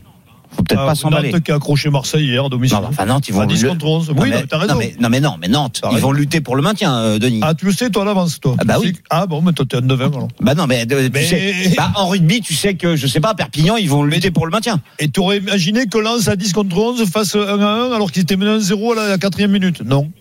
Faut 0.56 0.62
peut-être 0.62 0.82
Ah, 0.82 0.88
pas 0.88 0.96
s'emballer. 0.96 1.32
Nantes 1.32 1.42
qui 1.42 1.52
a 1.52 1.56
accroché 1.56 1.90
Marseille 1.90 2.26
hier 2.28 2.44
à 2.46 2.50
domicile. 2.50 2.78
Non, 2.80 2.88
enfin 2.90 3.06
Nantes, 3.06 3.28
ils 3.30 3.34
vont 3.34 3.42
à 3.42 3.46
10 3.48 3.64
le- 3.64 3.70
contre 3.70 3.86
11. 3.88 4.10
Non, 4.10 4.16
Oui, 4.22 4.30
mais, 4.30 4.42
non, 4.42 4.44
t'as 4.48 4.58
raison. 4.58 4.74
non, 4.74 4.80
mais, 4.80 4.94
non, 5.00 5.10
mais 5.10 5.20
non, 5.22 5.36
mais 5.42 5.48
Nantes, 5.48 5.82
ils 5.94 5.98
vont 6.00 6.12
lutter 6.12 6.42
pour 6.42 6.56
le 6.58 6.62
maintien, 6.62 6.94
euh, 6.96 7.18
Denis. 7.18 7.40
Ah, 7.42 7.54
tu 7.56 7.66
le 7.66 7.72
sais, 7.72 7.90
toi, 7.90 8.04
à 8.04 8.06
l'avance, 8.06 8.40
toi. 8.42 8.56
Ah 8.60 8.64
bah 8.66 8.76
oui. 8.82 8.94
Ah 9.10 9.26
bon, 9.26 9.42
mais 9.42 9.54
toi, 9.54 9.66
t'es 9.68 9.78
un 9.78 9.82
9 9.82 10.00
alors. 10.02 10.28
Bah 10.42 10.54
non, 10.54 10.68
mais, 10.68 10.82
euh, 10.92 11.06
tu 11.06 11.12
Mais- 11.14 11.24
sais, 11.26 11.74
bah, 11.78 11.92
en 11.96 12.08
rugby, 12.10 12.42
tu 12.42 12.54
sais 12.54 12.76
que, 12.76 12.96
je 12.98 13.08
sais 13.08 13.22
pas, 13.22 13.34
Perpignan, 13.34 13.78
ils 13.78 13.90
vont 13.90 14.04
lutter 14.04 14.30
pour 14.32 14.46
le 14.46 14.52
maintien. 14.52 14.82
Et 15.00 15.08
tu 15.08 15.22
aurais 15.22 15.38
imaginé 15.38 15.88
que 15.88 15.98
Lens 15.98 16.28
à 16.28 16.36
10 16.36 16.52
contre 16.54 16.78
11 16.78 17.04
fasse 17.10 17.36
1 17.36 17.40
à 17.62 17.68
1 17.88 17.92
alors 17.94 18.12
qu'il 18.12 18.22
était 18.22 18.36
mené 18.36 18.52
1-0 18.52 18.92
à 18.92 18.96
la, 18.96 19.08
la 19.08 19.18
quatrième 19.18 19.52
minute? 19.52 19.82
Non. 19.84 20.12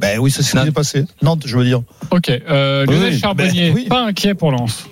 Ben 0.00 0.18
oui, 0.18 0.30
c'est 0.30 0.42
ce 0.42 0.50
qui 0.52 0.56
Non. 0.56 0.64
s'est 0.64 0.72
passé. 0.72 1.04
Nantes, 1.22 1.42
je 1.44 1.56
veux 1.56 1.64
dire. 1.64 1.82
Ok, 2.10 2.30
euh, 2.30 2.86
Lionel 2.86 3.12
Oui, 3.12 3.18
Charbonnier, 3.20 3.68
ben, 3.70 3.74
oui. 3.76 3.84
pas 3.86 4.00
inquiet 4.04 4.34
pour 4.34 4.50
Lens. 4.50 4.86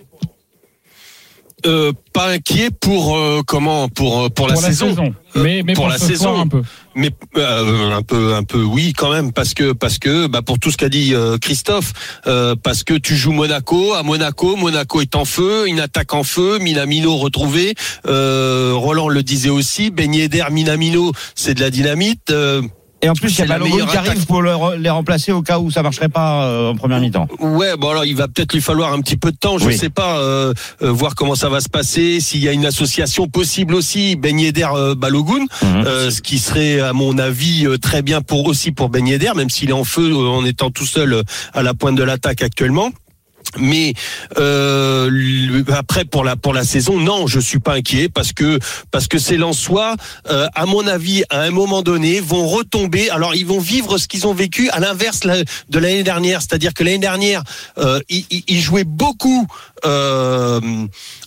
Euh, 1.67 1.93
pas 2.13 2.29
inquiet 2.31 2.71
pour 2.71 3.17
euh, 3.17 3.41
comment 3.45 3.89
pour 3.89 4.21
euh, 4.21 4.29
pour, 4.29 4.47
la, 4.47 4.55
pour 4.55 4.63
la 4.63 4.69
saison. 4.69 4.91
saison. 4.91 5.15
Mais, 5.35 5.63
mais 5.65 5.73
pour 5.73 5.85
pour, 5.85 5.93
la 5.93 5.99
saison. 5.99 6.41
un 6.41 6.47
peu. 6.47 6.63
Mais 6.95 7.11
euh, 7.37 7.91
un 7.91 8.03
peu, 8.03 8.35
un 8.35 8.45
peu, 8.45 8.63
oui, 8.63 8.93
quand 8.97 9.11
même, 9.13 9.33
parce 9.33 9.55
que, 9.55 9.73
parce 9.73 9.99
que, 9.99 10.29
bah, 10.29 10.41
pour 10.43 10.61
tout 10.61 10.71
ce 10.71 10.77
qu'a 10.77 10.89
dit 10.89 11.15
euh, 11.15 11.37
Christophe, 11.39 11.93
euh, 12.29 12.55
parce 12.55 12.85
que 12.85 12.95
tu 12.95 13.17
joues 13.17 13.33
Monaco, 13.33 13.95
à 13.95 14.05
Monaco, 14.05 14.55
Monaco 14.55 15.01
est 15.01 15.17
en 15.17 15.25
feu, 15.25 15.67
une 15.69 15.81
attaque 15.81 16.15
en 16.15 16.23
feu, 16.23 16.59
Minamino 16.61 17.17
retrouvé. 17.17 17.75
Euh, 18.07 18.73
Roland 18.75 19.09
le 19.09 19.25
disait 19.25 19.51
aussi, 19.51 19.91
Ben 19.91 20.15
Yedder, 20.15 20.45
Minamino, 20.53 21.13
c'est 21.35 21.55
de 21.55 21.61
la 21.61 21.71
dynamite. 21.71 22.33
Et 23.01 23.09
en 23.09 23.13
plus, 23.15 23.31
il 23.31 23.39
y 23.39 23.43
a 23.43 23.47
Balogun 23.47 23.87
qui 23.87 23.97
arrive 23.97 24.27
pour 24.27 24.43
le- 24.43 24.77
les 24.77 24.91
remplacer 24.91 25.31
au 25.31 25.41
cas 25.41 25.61
où 25.61 25.71
ça 25.71 25.83
marcherait 25.85 26.09
pas 26.09 26.45
euh, 26.47 26.71
en 26.73 26.75
première 26.77 26.99
mi-temps. 26.99 27.29
Ouais, 27.39 27.77
bon 27.77 27.91
alors 27.91 28.05
il 28.05 28.17
va 28.17 28.27
peut-être 28.27 28.53
lui 28.53 28.61
falloir 28.61 28.93
un 28.93 29.01
petit 29.01 29.17
peu 29.17 29.31
de 29.31 29.37
temps, 29.37 29.57
je 29.59 29.67
Oui. 29.67 29.79
sais 29.79 29.89
pas, 29.89 30.19
euh, 30.19 30.53
euh, 30.83 30.91
voir 30.91 31.15
comment 31.15 31.37
ça 31.37 31.49
va 31.49 31.61
se 31.61 31.69
passer, 31.69 32.19
s'il 32.21 32.43
y 32.43 32.49
a 32.49 32.53
une 32.53 32.67
association 32.67 33.29
possible 33.29 33.77
aussi, 33.77 34.17
Ben 34.17 34.39
Yedder 34.41 34.67
euh, 34.75 34.95
Balogun, 34.97 35.45
Mhm. 35.63 35.85
euh, 35.87 36.11
ce 36.11 36.21
qui 36.23 36.39
serait 36.41 36.81
à 36.81 36.93
mon 36.93 37.19
avis 37.19 37.67
euh, 37.67 37.79
très 37.79 38.03
bien 38.03 38.21
pour 38.21 38.47
aussi 38.47 38.73
pour 38.73 38.89
Ben 38.89 39.07
Yedder, 39.07 39.31
même 39.37 39.49
s'il 39.51 39.71
est 39.71 39.75
en 39.75 39.85
feu 39.85 40.11
euh, 40.11 40.29
en 40.29 40.45
étant 40.45 40.71
tout 40.73 40.87
seul 40.87 41.13
euh, 41.13 41.23
à 41.55 41.63
la 41.63 41.75
pointe 41.75 41.95
de 41.95 42.03
l'attaque 42.03 42.43
actuellement. 42.43 42.91
Mais 43.59 43.95
euh, 44.39 45.63
après 45.75 46.05
pour 46.05 46.25
la 46.25 46.37
pour 46.37 46.53
la 46.53 46.65
saison, 46.65 46.99
non, 46.99 47.27
je 47.27 47.41
suis 47.41 47.59
pas 47.59 47.75
inquiet 47.75 48.09
parce 48.09 48.33
que 48.33 48.59
parce 48.91 49.07
que 49.07 49.19
ces 49.19 49.37
Lensois, 49.37 49.97
euh, 50.31 50.47
à 50.55 50.67
mon 50.67 50.87
avis, 50.87 51.25
à 51.31 51.43
un 51.43 51.51
moment 51.51 51.83
donné, 51.83 52.21
vont 52.21 52.47
retomber. 52.47 53.11
Alors 53.11 53.35
ils 53.35 53.47
vont 53.47 53.61
vivre 53.61 53.99
ce 53.99 54.09
qu'ils 54.09 54.27
ont 54.27 54.35
vécu 54.35 54.69
à 54.71 54.81
l'inverse 54.81 55.21
de 55.21 55.79
l'année 55.79 56.03
dernière, 56.03 56.41
c'est-à-dire 56.41 56.75
que 56.75 56.85
l'année 56.85 56.99
dernière, 56.99 57.43
euh, 57.79 58.01
ils, 58.09 58.61
jouaient 58.61 58.85
beaucoup 58.85 59.47
euh, 59.85 60.61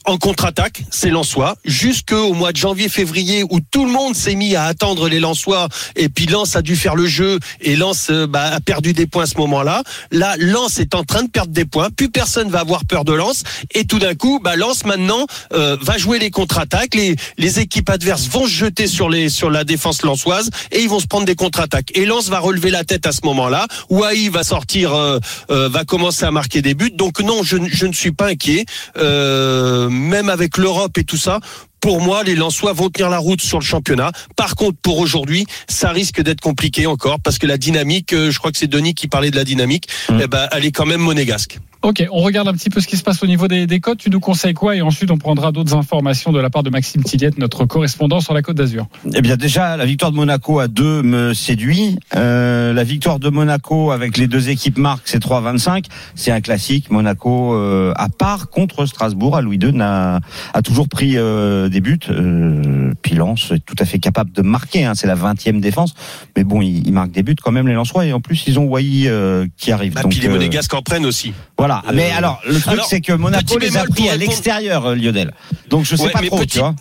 en 0.05 0.17
contre-attaque, 0.17 0.83
ces 0.91 1.09
Lensois, 1.09 1.55
jusqu'au 1.65 2.33
mois 2.33 2.51
de 2.51 2.57
janvier-février 2.57 3.43
où 3.50 3.59
tout 3.59 3.85
le 3.85 3.91
monde 3.91 4.15
s'est 4.15 4.35
mis 4.35 4.55
à 4.55 4.65
attendre 4.65 5.07
les 5.07 5.19
Lensois 5.19 5.67
et 5.95 6.09
puis 6.09 6.25
Lens 6.25 6.55
a 6.55 6.61
dû 6.61 6.75
faire 6.75 6.95
le 6.95 7.05
jeu 7.05 7.39
et 7.61 7.75
Lens 7.75 8.11
bah, 8.11 8.53
a 8.53 8.59
perdu 8.59 8.93
des 8.93 9.07
points 9.07 9.23
à 9.23 9.27
ce 9.27 9.38
moment-là. 9.38 9.83
Là, 10.11 10.35
Lens 10.38 10.79
est 10.79 10.95
en 10.95 11.03
train 11.03 11.23
de 11.23 11.29
perdre 11.29 11.51
des 11.51 11.65
points, 11.65 11.89
plus 11.89 12.09
personne 12.21 12.49
va 12.51 12.59
avoir 12.59 12.85
peur 12.85 13.03
de 13.03 13.13
Lens 13.13 13.41
et 13.73 13.85
tout 13.85 13.97
d'un 13.97 14.13
coup, 14.13 14.39
bah, 14.43 14.55
Lens 14.55 14.85
maintenant 14.85 15.25
euh, 15.53 15.75
va 15.81 15.97
jouer 15.97 16.19
les 16.19 16.29
contre-attaques, 16.29 16.93
les, 16.93 17.15
les 17.39 17.59
équipes 17.59 17.89
adverses 17.89 18.27
vont 18.27 18.45
se 18.45 18.51
jeter 18.51 18.85
sur 18.85 19.09
les 19.09 19.27
sur 19.29 19.49
la 19.49 19.63
défense 19.63 20.03
lensoise 20.03 20.51
et 20.71 20.81
ils 20.83 20.89
vont 20.89 20.99
se 20.99 21.07
prendre 21.07 21.25
des 21.25 21.33
contre-attaques. 21.33 21.89
Et 21.95 22.05
Lens 22.05 22.29
va 22.29 22.37
relever 22.39 22.69
la 22.69 22.83
tête 22.83 23.07
à 23.07 23.11
ce 23.11 23.21
moment-là. 23.23 23.65
Ouahi 23.89 24.29
va 24.29 24.43
sortir, 24.43 24.93
euh, 24.93 25.17
euh, 25.49 25.67
va 25.67 25.83
commencer 25.83 26.23
à 26.25 26.29
marquer 26.31 26.61
des 26.61 26.75
buts. 26.75 26.91
Donc 26.93 27.21
non, 27.21 27.41
je, 27.41 27.57
ne- 27.57 27.69
je 27.69 27.87
ne 27.87 27.93
suis 27.93 28.11
pas 28.11 28.27
inquiet, 28.27 28.65
Euh, 28.97 29.89
même 29.89 30.29
avec 30.29 30.57
l'Europe 30.57 30.95
et 30.99 31.03
tout 31.03 31.17
ça. 31.17 31.39
Pour 31.79 31.99
moi, 32.01 32.23
les 32.23 32.35
Lensois 32.35 32.73
vont 32.73 32.89
tenir 32.91 33.09
la 33.09 33.17
route 33.17 33.41
sur 33.41 33.57
le 33.57 33.65
championnat. 33.65 34.11
Par 34.35 34.53
contre, 34.55 34.77
pour 34.83 34.99
aujourd'hui, 34.99 35.47
ça 35.67 35.89
risque 35.89 36.21
d'être 36.21 36.39
compliqué 36.41 36.85
encore 36.85 37.19
parce 37.19 37.39
que 37.39 37.47
la 37.47 37.57
dynamique, 37.57 38.11
je 38.13 38.37
crois 38.37 38.51
que 38.51 38.59
c'est 38.59 38.67
Denis 38.67 38.93
qui 38.93 39.07
parlait 39.07 39.31
de 39.31 39.35
la 39.35 39.43
dynamique, 39.43 39.87
Mm. 40.09 40.19
eh 40.23 40.27
ben, 40.27 40.47
elle 40.51 40.65
est 40.65 40.71
quand 40.71 40.85
même 40.85 41.01
monégasque. 41.01 41.57
Ok, 41.83 42.05
on 42.11 42.21
regarde 42.21 42.47
un 42.47 42.53
petit 42.53 42.69
peu 42.69 42.79
ce 42.79 42.88
qui 42.88 42.95
se 42.95 43.03
passe 43.03 43.23
au 43.23 43.27
niveau 43.27 43.47
des, 43.47 43.65
des 43.65 43.79
cotes. 43.79 43.97
Tu 43.97 44.11
nous 44.11 44.19
conseilles 44.19 44.53
quoi? 44.53 44.75
Et 44.75 44.81
ensuite, 44.81 45.09
on 45.09 45.17
prendra 45.17 45.51
d'autres 45.51 45.75
informations 45.75 46.31
de 46.31 46.39
la 46.39 46.51
part 46.51 46.61
de 46.61 46.69
Maxime 46.69 47.03
Tilliette, 47.03 47.39
notre 47.39 47.65
correspondant 47.65 48.19
sur 48.19 48.35
la 48.35 48.43
Côte 48.43 48.57
d'Azur. 48.57 48.88
Eh 49.13 49.21
bien 49.21 49.35
déjà, 49.35 49.77
la 49.77 49.85
victoire 49.85 50.11
de 50.11 50.17
Monaco 50.17 50.59
à 50.59 50.67
2 50.67 51.01
me 51.01 51.33
séduit. 51.33 51.97
Euh, 52.15 52.71
la 52.73 52.83
victoire 52.83 53.17
de 53.17 53.29
Monaco 53.29 53.91
avec 53.91 54.17
les 54.17 54.27
deux 54.27 54.50
équipes 54.50 54.77
marques, 54.77 55.03
c'est 55.05 55.23
3,25. 55.23 55.85
C'est 56.13 56.31
un 56.31 56.41
classique. 56.41 56.91
Monaco, 56.91 57.55
euh, 57.55 57.93
à 57.95 58.09
part 58.09 58.50
contre 58.50 58.85
Strasbourg, 58.85 59.35
à 59.35 59.41
Louis 59.41 59.57
II, 59.57 59.73
n'a, 59.73 60.19
a 60.53 60.61
toujours 60.61 60.88
pris 60.88 61.17
euh, 61.17 61.67
des 61.67 61.81
buts. 61.81 61.97
Euh, 62.09 62.93
puis 63.01 63.15
Lens 63.15 63.51
est 63.51 63.65
tout 63.65 63.75
à 63.79 63.85
fait 63.85 63.97
capable 63.97 64.31
de 64.31 64.43
marquer. 64.43 64.85
Hein. 64.85 64.93
C'est 64.93 65.07
la 65.07 65.15
20e 65.15 65.59
défense. 65.59 65.95
Mais 66.38 66.43
bon, 66.43 66.61
ils, 66.61 66.88
ils 66.88 66.93
marquent 66.93 67.11
des 67.11 67.23
buts 67.23 67.35
quand 67.41 67.51
même, 67.51 67.67
les 67.67 67.73
Lensois. 67.73 68.05
Et 68.05 68.13
en 68.13 68.19
plus, 68.19 68.43
ils 68.45 68.59
ont 68.59 68.65
Wai 68.65 69.07
euh, 69.07 69.47
qui 69.57 69.71
arrive. 69.71 69.93
Ah, 69.95 70.03
Donc, 70.03 70.11
puis 70.11 70.21
les 70.21 70.27
euh, 70.27 70.31
Monégasques 70.31 70.73
en 70.73 70.81
prennent 70.81 71.05
aussi. 71.05 71.33
Voilà. 71.57 71.70
Euh, 71.79 71.91
Mais 71.93 72.11
alors, 72.11 72.41
le 72.47 72.59
truc, 72.59 72.81
c'est 72.87 73.01
que 73.01 73.13
Monaco 73.13 73.57
les 73.57 73.77
a 73.77 73.85
pris 73.85 74.09
à 74.09 74.15
l'extérieur, 74.17 74.85
euh, 74.85 74.95
Lionel. 74.95 75.33
Donc 75.69 75.85
je 75.85 75.95
sais 75.95 76.09
pas 76.09 76.21
trop, 76.21 76.45
tu 76.45 76.59
vois. 76.59 76.75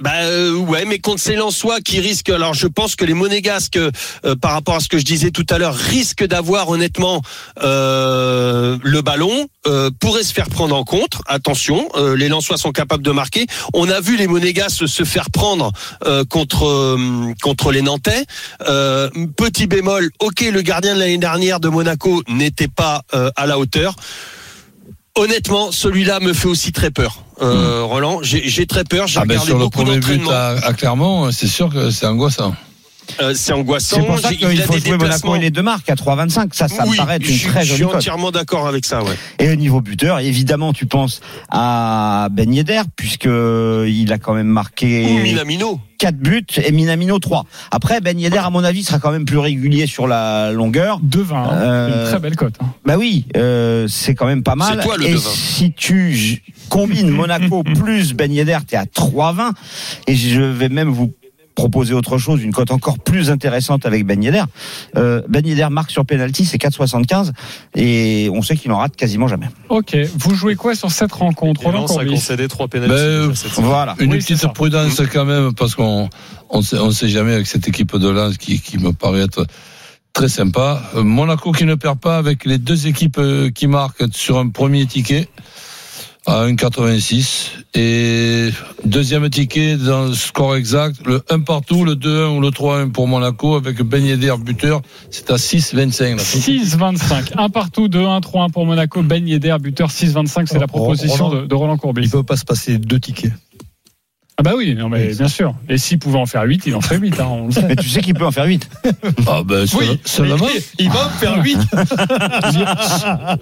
Bah 0.00 0.10
euh, 0.24 0.54
ouais, 0.54 0.84
mais 0.84 0.98
contre 0.98 1.20
ces 1.20 1.36
Lensois 1.36 1.80
qui 1.80 2.00
risquent. 2.00 2.30
Alors 2.30 2.54
je 2.54 2.66
pense 2.66 2.96
que 2.96 3.04
les 3.04 3.14
Monégasques, 3.14 3.76
euh, 3.76 3.90
par 4.40 4.52
rapport 4.52 4.76
à 4.76 4.80
ce 4.80 4.88
que 4.88 4.98
je 4.98 5.04
disais 5.04 5.30
tout 5.30 5.46
à 5.48 5.58
l'heure, 5.58 5.74
risquent 5.74 6.26
d'avoir 6.26 6.68
honnêtement 6.68 7.22
euh, 7.62 8.76
le 8.82 9.02
ballon, 9.02 9.48
euh, 9.66 9.90
pourraient 9.98 10.22
se 10.22 10.34
faire 10.34 10.48
prendre 10.48 10.76
en 10.76 10.84
contre. 10.84 11.22
Attention, 11.26 11.88
euh, 11.96 12.14
les 12.16 12.28
Lensois 12.28 12.58
sont 12.58 12.72
capables 12.72 13.02
de 13.02 13.10
marquer. 13.10 13.46
On 13.72 13.88
a 13.88 14.00
vu 14.00 14.16
les 14.16 14.26
Monégasques 14.26 14.86
se 14.86 15.04
faire 15.04 15.30
prendre 15.30 15.72
euh, 16.04 16.24
contre 16.24 16.98
contre 17.42 17.72
les 17.72 17.82
Nantais. 17.82 18.24
Petit 19.36 19.66
bémol. 19.66 20.10
Ok, 20.20 20.40
le 20.40 20.62
gardien 20.62 20.94
de 20.94 21.00
l'année 21.00 21.18
dernière 21.18 21.60
de 21.60 21.68
Monaco 21.68 22.22
n'était 22.28 22.68
pas 22.68 23.02
à 23.12 23.46
la 23.46 23.58
hauteur. 23.58 23.96
Honnêtement, 25.16 25.72
celui-là 25.72 26.20
me 26.20 26.32
fait 26.32 26.48
aussi 26.48 26.72
très 26.72 26.90
peur. 26.90 27.22
Euh, 27.42 27.82
Roland, 27.82 28.20
j'ai 28.22 28.66
très 28.66 28.84
peur. 28.84 29.06
J'ai 29.06 29.18
Ah 29.18 29.24
ben, 29.24 29.34
regardé 29.34 29.46
sur 29.50 29.58
le 29.58 29.64
beaucoup 29.64 29.82
premier 29.82 29.98
but 29.98 30.22
à, 30.30 30.50
à 30.62 30.72
Clermont, 30.72 31.30
c'est 31.32 31.46
sûr 31.48 31.70
que 31.70 31.90
c'est 31.90 32.06
angoissant. 32.06 32.54
Euh, 33.20 33.32
c'est 33.34 33.52
angoissant. 33.52 33.96
C'est 34.00 34.06
pour 34.06 34.18
ça 34.18 34.28
qu'il 34.32 34.46
faut 34.46 34.48
des 34.48 34.56
jouer 34.56 34.66
Monaco 34.90 34.90
déplacements. 34.98 35.36
et 35.36 35.40
les 35.40 35.50
deux 35.50 35.62
marques 35.62 35.88
à 35.90 35.94
3,25. 35.94 36.48
Ça, 36.52 36.68
ça 36.68 36.84
me 36.84 36.90
oui, 36.90 36.96
paraît 36.96 37.16
être 37.16 37.24
je, 37.24 37.30
une 37.30 37.36
suis- 37.38 37.48
très 37.48 37.60
je 37.62 37.66
suis 37.68 37.76
jolie 37.78 37.90
cote. 37.90 37.96
entièrement 38.00 38.30
d'accord 38.30 38.66
avec 38.66 38.84
ça. 38.84 39.02
Ouais. 39.02 39.14
Et 39.38 39.50
au 39.50 39.54
niveau 39.56 39.80
buteur, 39.80 40.18
évidemment, 40.20 40.72
tu 40.72 40.86
penses 40.86 41.20
à 41.50 42.28
Ben 42.32 42.52
Yedder, 42.52 42.82
puisque 42.96 43.24
il 43.26 44.12
a 44.12 44.18
quand 44.18 44.34
même 44.34 44.50
Ou 44.50 44.52
marqué 44.52 45.04
Minamino. 45.22 45.80
4 45.98 46.16
buts 46.18 46.44
et 46.62 46.72
Minamino 46.72 47.18
3. 47.18 47.46
Après, 47.70 48.00
Ben 48.02 48.18
Yedder, 48.20 48.36
à 48.38 48.50
mon 48.50 48.62
avis, 48.64 48.84
sera 48.84 48.98
quand 48.98 49.10
même 49.12 49.24
plus 49.24 49.38
régulier 49.38 49.86
sur 49.86 50.06
la 50.06 50.52
longueur. 50.52 51.00
2,20. 51.00 51.34
hein. 51.34 51.48
Euh, 51.52 51.88
C'est 51.94 52.02
Une 52.02 52.08
très 52.10 52.18
belle 52.20 52.36
cote. 52.36 52.54
hein. 52.60 52.66
Bah 52.84 52.96
oui, 52.98 53.24
euh, 53.36 53.86
c'est 53.88 54.14
quand 54.14 54.26
même 54.26 54.42
pas 54.42 54.56
mal. 54.56 54.78
C'est 54.80 54.86
toi, 54.86 54.96
le 54.98 55.06
et 55.06 55.14
2,20. 55.14 55.18
si 55.18 55.72
tu 55.72 56.42
combines 56.68 57.08
Monaco 57.10 57.62
plus 57.62 58.12
Ben 58.12 58.30
Yedder, 58.30 58.58
t'es 58.66 58.76
à 58.76 58.84
3,20. 58.84 59.52
Et 60.06 60.14
je 60.16 60.40
vais 60.42 60.68
même 60.68 60.90
vous 60.90 61.14
proposer 61.56 61.94
autre 61.94 62.18
chose, 62.18 62.44
une 62.44 62.52
cote 62.52 62.70
encore 62.70 63.00
plus 63.00 63.30
intéressante 63.30 63.84
avec 63.86 64.06
Ben 64.06 64.22
Yedder. 64.22 64.44
Euh, 64.96 65.22
ben 65.28 65.44
Yedder 65.44 65.66
marque 65.70 65.90
sur 65.90 66.06
penalty, 66.06 66.44
c'est 66.44 66.58
4,75 66.58 67.32
et 67.74 68.30
on 68.32 68.42
sait 68.42 68.56
qu'il 68.56 68.70
en 68.70 68.78
rate 68.78 68.94
quasiment 68.94 69.26
jamais. 69.26 69.48
Ok, 69.68 69.96
vous 70.16 70.34
jouez 70.36 70.54
quoi 70.54 70.76
sur 70.76 70.92
cette 70.92 71.12
rencontre 71.12 71.62
Et 71.62 71.64
Roland 71.64 71.86
a 71.86 72.04
concédé 72.04 72.46
trois 72.46 72.68
pénaltys. 72.68 72.94
Ben. 72.94 73.64
Voilà. 73.64 73.96
Une 73.98 74.12
Oui, 74.12 74.18
petite 74.18 74.36
ça. 74.36 74.48
prudence 74.48 75.02
quand 75.12 75.24
même, 75.24 75.52
parce 75.54 75.74
qu'on 75.74 76.08
on 76.50 76.62
sait, 76.62 76.78
on 76.78 76.92
sait 76.92 77.08
jamais 77.08 77.32
avec 77.32 77.46
cette 77.46 77.66
équipe 77.66 77.96
de 77.96 78.08
Lens 78.08 78.36
qui, 78.36 78.60
qui 78.60 78.78
me 78.78 78.92
paraît 78.92 79.22
être 79.22 79.46
très 80.12 80.28
sympa. 80.28 80.82
Euh, 80.94 81.02
Monaco 81.02 81.52
qui 81.52 81.64
ne 81.64 81.74
perd 81.74 81.98
pas 81.98 82.16
avec 82.18 82.44
les 82.44 82.58
deux 82.58 82.86
équipes 82.86 83.18
euh, 83.18 83.50
qui 83.50 83.66
marquent 83.66 84.04
sur 84.12 84.38
un 84.38 84.48
premier 84.48 84.86
ticket 84.86 85.28
à 86.26 86.46
1,86 86.46 87.50
et 87.74 88.50
deuxième 88.84 89.28
ticket 89.30 89.76
dans 89.76 90.06
le 90.06 90.14
score 90.14 90.56
exact, 90.56 90.96
le 91.06 91.22
1 91.30 91.40
partout, 91.40 91.84
le 91.84 91.94
2-1 91.94 92.36
ou 92.36 92.40
le 92.40 92.48
3-1 92.48 92.90
pour 92.90 93.06
Monaco 93.06 93.54
avec 93.54 93.80
Ben 93.82 94.04
Yedder 94.04 94.34
buteur, 94.40 94.82
c'est 95.10 95.30
à 95.30 95.36
6,25. 95.36 96.16
là. 96.16 96.22
6,25. 96.22 97.32
Un 97.36 97.48
partout, 97.48 97.88
2-1, 97.88 98.22
3-1 98.22 98.50
pour 98.50 98.66
Monaco. 98.66 99.02
Ben 99.02 99.26
Yedder, 99.26 99.56
buteur 99.60 99.90
6,25. 99.90 100.46
C'est 100.46 100.58
la 100.58 100.66
proposition 100.66 101.28
Roland, 101.28 101.42
de, 101.42 101.46
de 101.46 101.54
Roland 101.54 101.76
Courbis. 101.76 102.02
Il 102.04 102.10
peut 102.10 102.22
pas 102.22 102.36
se 102.36 102.44
passer 102.44 102.78
deux 102.78 102.98
tickets. 102.98 103.32
Ah 104.38 104.42
bah 104.42 104.52
oui, 104.54 104.74
non, 104.74 104.90
mais 104.90 105.14
bien 105.14 105.28
sûr. 105.28 105.54
Et 105.66 105.78
s'il 105.78 105.98
pouvait 105.98 106.18
en 106.18 106.26
faire 106.26 106.42
8, 106.42 106.64
il 106.66 106.74
en 106.74 106.82
ferait 106.82 106.98
8. 106.98 107.20
Hein, 107.20 107.26
on 107.30 107.46
le 107.46 107.52
sait. 107.52 107.62
Mais 107.62 107.74
tu 107.74 107.88
sais 107.88 108.02
qu'il 108.02 108.12
peut 108.12 108.26
en 108.26 108.30
faire 108.30 108.44
8. 108.44 108.68
Ah 109.26 109.40
ben 109.42 109.64
Oui. 109.78 109.98
seulement, 110.04 110.46
Il 110.78 110.90
va 110.90 111.06
en 111.06 111.08
faire 111.08 111.42
8. 111.42 111.58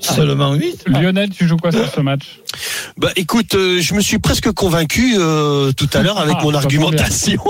seulement 0.01 0.55
8. 0.55 0.85
Lionel, 0.87 1.31
tu 1.31 1.49
joues 1.49 1.57
quoi 1.57 1.73
sur 1.73 1.91
ce 1.93 2.01
match? 2.01 2.39
Bah 2.97 3.09
écoute, 3.17 3.57
euh, 3.57 3.81
je 3.81 3.95
me 3.95 4.01
suis 4.01 4.21
presque 4.21 4.53
convaincu 4.53 5.17
euh, 5.19 5.73
tout 5.73 5.89
à 5.95 6.03
l'heure 6.03 6.19
avec 6.21 6.37
Ah, 6.39 6.43
mon 6.45 6.55
argumentation. 6.55 7.43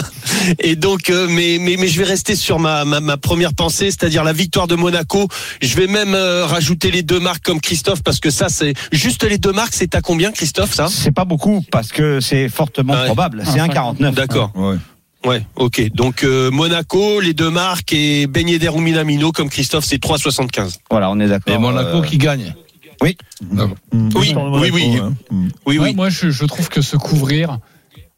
Et 0.58 0.76
donc, 0.76 1.08
euh, 1.08 1.26
mais, 1.30 1.56
mais 1.58 1.76
mais 1.78 1.88
je 1.88 1.98
vais 1.98 2.04
rester 2.04 2.36
sur 2.36 2.58
ma 2.58 2.84
ma, 2.84 3.00
ma 3.00 3.16
première 3.16 3.54
pensée, 3.54 3.86
c'est-à-dire 3.90 4.22
la 4.22 4.34
victoire 4.34 4.66
de 4.66 4.74
Monaco. 4.74 5.28
Je 5.62 5.74
vais 5.78 5.86
même 5.86 6.14
euh, 6.14 6.44
rajouter 6.44 6.90
les 6.90 7.02
deux 7.02 7.20
marques 7.20 7.42
comme 7.42 7.62
Christophe 7.62 8.02
parce 8.02 8.20
que 8.20 8.28
ça 8.28 8.50
c'est 8.50 8.74
juste 8.92 9.24
les 9.24 9.38
deux 9.38 9.52
marques. 9.52 9.72
C'est 9.72 9.94
à 9.94 10.02
combien, 10.02 10.30
Christophe 10.30 10.74
Ça? 10.74 10.88
C'est 10.88 11.12
pas 11.12 11.24
beaucoup 11.24 11.64
parce 11.70 11.88
que 11.90 12.20
c'est 12.20 12.50
fortement 12.50 12.81
Ouais. 12.90 13.06
probable. 13.06 13.42
C'est 13.46 13.60
Ah, 13.60 13.66
1,49. 13.68 14.14
D'accord. 14.14 14.52
Ouais. 14.54 14.76
Ouais, 15.24 15.46
ok. 15.54 15.90
Donc 15.94 16.24
euh, 16.24 16.50
Monaco, 16.50 17.20
les 17.20 17.32
deux 17.32 17.50
marques 17.50 17.92
et 17.92 18.22
Yedder 18.34 18.70
ou 18.70 18.78
Minamino 18.80 19.30
comme 19.30 19.48
Christophe, 19.50 19.84
c'est 19.84 20.02
3,75. 20.02 20.78
Voilà, 20.90 21.10
on 21.10 21.20
est 21.20 21.28
d'accord. 21.28 21.54
Et 21.54 21.58
Monaco 21.58 21.98
Euh, 21.98 22.02
qui 22.02 22.18
gagne. 22.18 22.54
Oui. 23.00 23.16
Oui, 23.52 23.64
oui, 24.12 24.34
oui. 24.72 25.00
Oui, 25.66 25.78
Ouais, 25.78 25.78
oui. 25.78 25.94
Moi, 25.94 26.08
je, 26.08 26.30
je 26.30 26.44
trouve 26.44 26.68
que 26.68 26.82
se 26.82 26.96
couvrir 26.96 27.58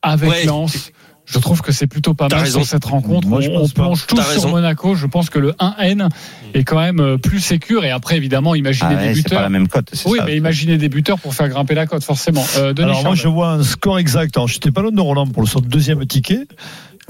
avec 0.03 0.31
Ouais. 0.31 0.45
Lens, 0.45 0.93
je 1.27 1.39
trouve 1.39 1.63
que 1.63 1.73
c'est 1.73 1.87
plutôt 1.87 2.13
pas 2.15 2.29
mal 2.29 2.41
raison. 2.41 2.61
sur 2.61 2.69
cette 2.69 2.85
rencontre. 2.85 3.27
Moi, 3.29 3.41
je 3.41 3.49
on 3.51 3.63
on 3.65 3.69
plonge 3.69 4.07
tous 4.07 4.17
sur 4.17 4.27
raison. 4.27 4.51
Monaco. 4.51 4.95
Je 4.95 5.07
pense 5.07 5.31
que 5.31 5.39
le 5.39 5.53
1N 5.53 6.09
est 6.53 6.65
quand 6.65 6.79
même 6.79 7.01
euh, 7.01 7.17
plus 7.17 7.41
sécure. 7.41 7.85
Et 7.85 7.91
après, 7.91 8.17
évidemment, 8.17 8.55
imaginez 8.55 8.91
Ah 8.93 9.01
ouais, 9.01 9.09
des 9.09 9.15
c'est 9.15 9.23
pas 9.23 9.29
buteurs. 9.31 9.43
la 9.43 9.49
même 9.49 9.69
cote. 9.69 9.89
c'est 9.93 10.09
Oui, 10.09 10.19
ça. 10.19 10.25
mais 10.27 10.37
imaginez 10.37 10.77
des 10.77 10.89
buteurs 10.91 11.19
pour 11.19 11.35
faire 11.35 11.49
grimper 11.49 11.75
la 11.75 11.87
cote, 11.87 12.05
forcément. 12.05 12.45
Euh, 12.59 12.73
Denis 12.75 12.91
Alors 12.91 13.05
moi 13.05 13.15
je 13.15 13.29
vois 13.29 13.53
un 13.53 13.63
score 13.63 13.99
exact. 13.99 14.37
Alors 14.37 14.49
j'étais 14.49 14.71
pas 14.71 14.83
loin 14.83 14.93
de 14.93 15.01
Roland 15.01 15.27
pour 15.27 15.43
le 15.43 15.49
son 15.49 15.61
deuxième 15.61 16.05
ticket. 16.07 16.47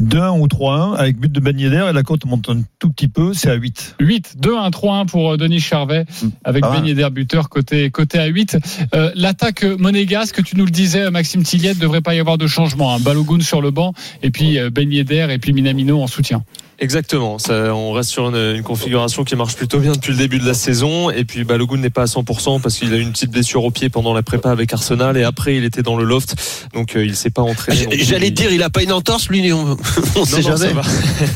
2-1 0.03 0.41
ou 0.41 0.47
3-1 0.47 0.97
avec 0.97 1.19
but 1.19 1.31
de 1.31 1.41
Ben 1.41 1.59
Yedder 1.59 1.87
et 1.91 1.93
la 1.93 2.03
cote 2.03 2.25
monte 2.25 2.49
un 2.49 2.63
tout 2.79 2.91
petit 2.91 3.09
peu, 3.09 3.33
c'est 3.33 3.51
à 3.51 3.55
8. 3.55 3.97
8, 4.01 4.35
2, 4.39 4.57
1, 4.57 4.71
3, 4.71 4.97
1 4.97 5.07
pour 5.07 5.33
euh, 5.33 5.37
Denis 5.37 5.61
Charvet 5.61 6.05
avec 6.45 6.63
pas 6.63 6.71
mal. 6.71 6.81
Ben 6.81 6.87
Yedder 6.87 7.09
buteur 7.11 7.49
côté, 7.49 7.91
côté 7.91 8.19
à 8.19 8.27
8. 8.27 8.59
Euh, 8.95 9.11
L'attaque 9.15 9.65
monégasque, 9.65 10.43
tu 10.43 10.57
nous 10.57 10.65
le 10.65 10.71
disais, 10.71 11.11
Maxime 11.11 11.43
Tilliette, 11.43 11.79
devrait 11.79 12.01
pas 12.01 12.15
y 12.15 12.21
avoir 12.21 12.39
de 12.39 12.47
changement. 12.47 12.95
Hein. 12.95 12.99
Balogun 13.01 13.41
sur 13.41 13.61
le 13.61 13.71
banc 13.71 13.93
et 14.23 14.31
puis 14.31 14.59
euh, 14.59 14.71
Ben 14.71 14.91
Yedder 14.93 15.29
et 15.31 15.39
puis 15.39 15.53
Minamino 15.53 16.03
en 16.03 16.07
soutien. 16.07 16.43
Exactement. 16.81 17.39
Ça, 17.39 17.75
on 17.75 17.93
reste 17.93 18.11
sur 18.11 18.29
une, 18.29 18.57
une 18.57 18.63
configuration 18.63 19.25
qui 19.25 19.37
marche 19.37 19.55
plutôt 19.55 19.79
bien 19.79 19.93
depuis 19.93 20.13
le 20.13 20.19
début 20.19 20.39
de 20.39 20.47
la 20.47 20.55
saison. 20.55 21.11
Et 21.11 21.25
puis 21.25 21.45
Balogun 21.45 21.77
n'est 21.79 21.91
pas 21.91 22.03
à 22.03 22.07
100% 22.07 22.61
parce 22.61 22.77
qu'il 22.77 22.93
a 22.93 22.97
eu 22.97 23.01
une 23.01 23.13
petite 23.13 23.31
blessure 23.31 23.65
au 23.65 23.71
pied 23.71 23.89
pendant 23.89 24.13
la 24.13 24.23
prépa 24.23 24.51
avec 24.51 24.73
Arsenal 24.73 25.17
et 25.17 25.23
après 25.23 25.57
il 25.57 25.65
était 25.65 25.83
dans 25.83 25.97
le 25.97 26.05
loft, 26.05 26.35
donc 26.75 26.97
euh, 26.97 27.05
il 27.05 27.15
s'est 27.15 27.31
pas 27.31 27.43
entraîné. 27.43 27.87
plus. 27.87 28.05
J'allais 28.05 28.29
Il- 28.29 28.35
dire, 28.35 28.51
il 28.53 28.63
a 28.63 28.71
pas 28.71 28.83
une 28.83 28.93
entorse, 28.93 29.29
lui, 29.29 29.53
on, 29.53 29.77
on 30.17 30.25
sait 30.25 30.43
non, 30.43 30.57
ça 30.57 30.73
va. 30.73 30.83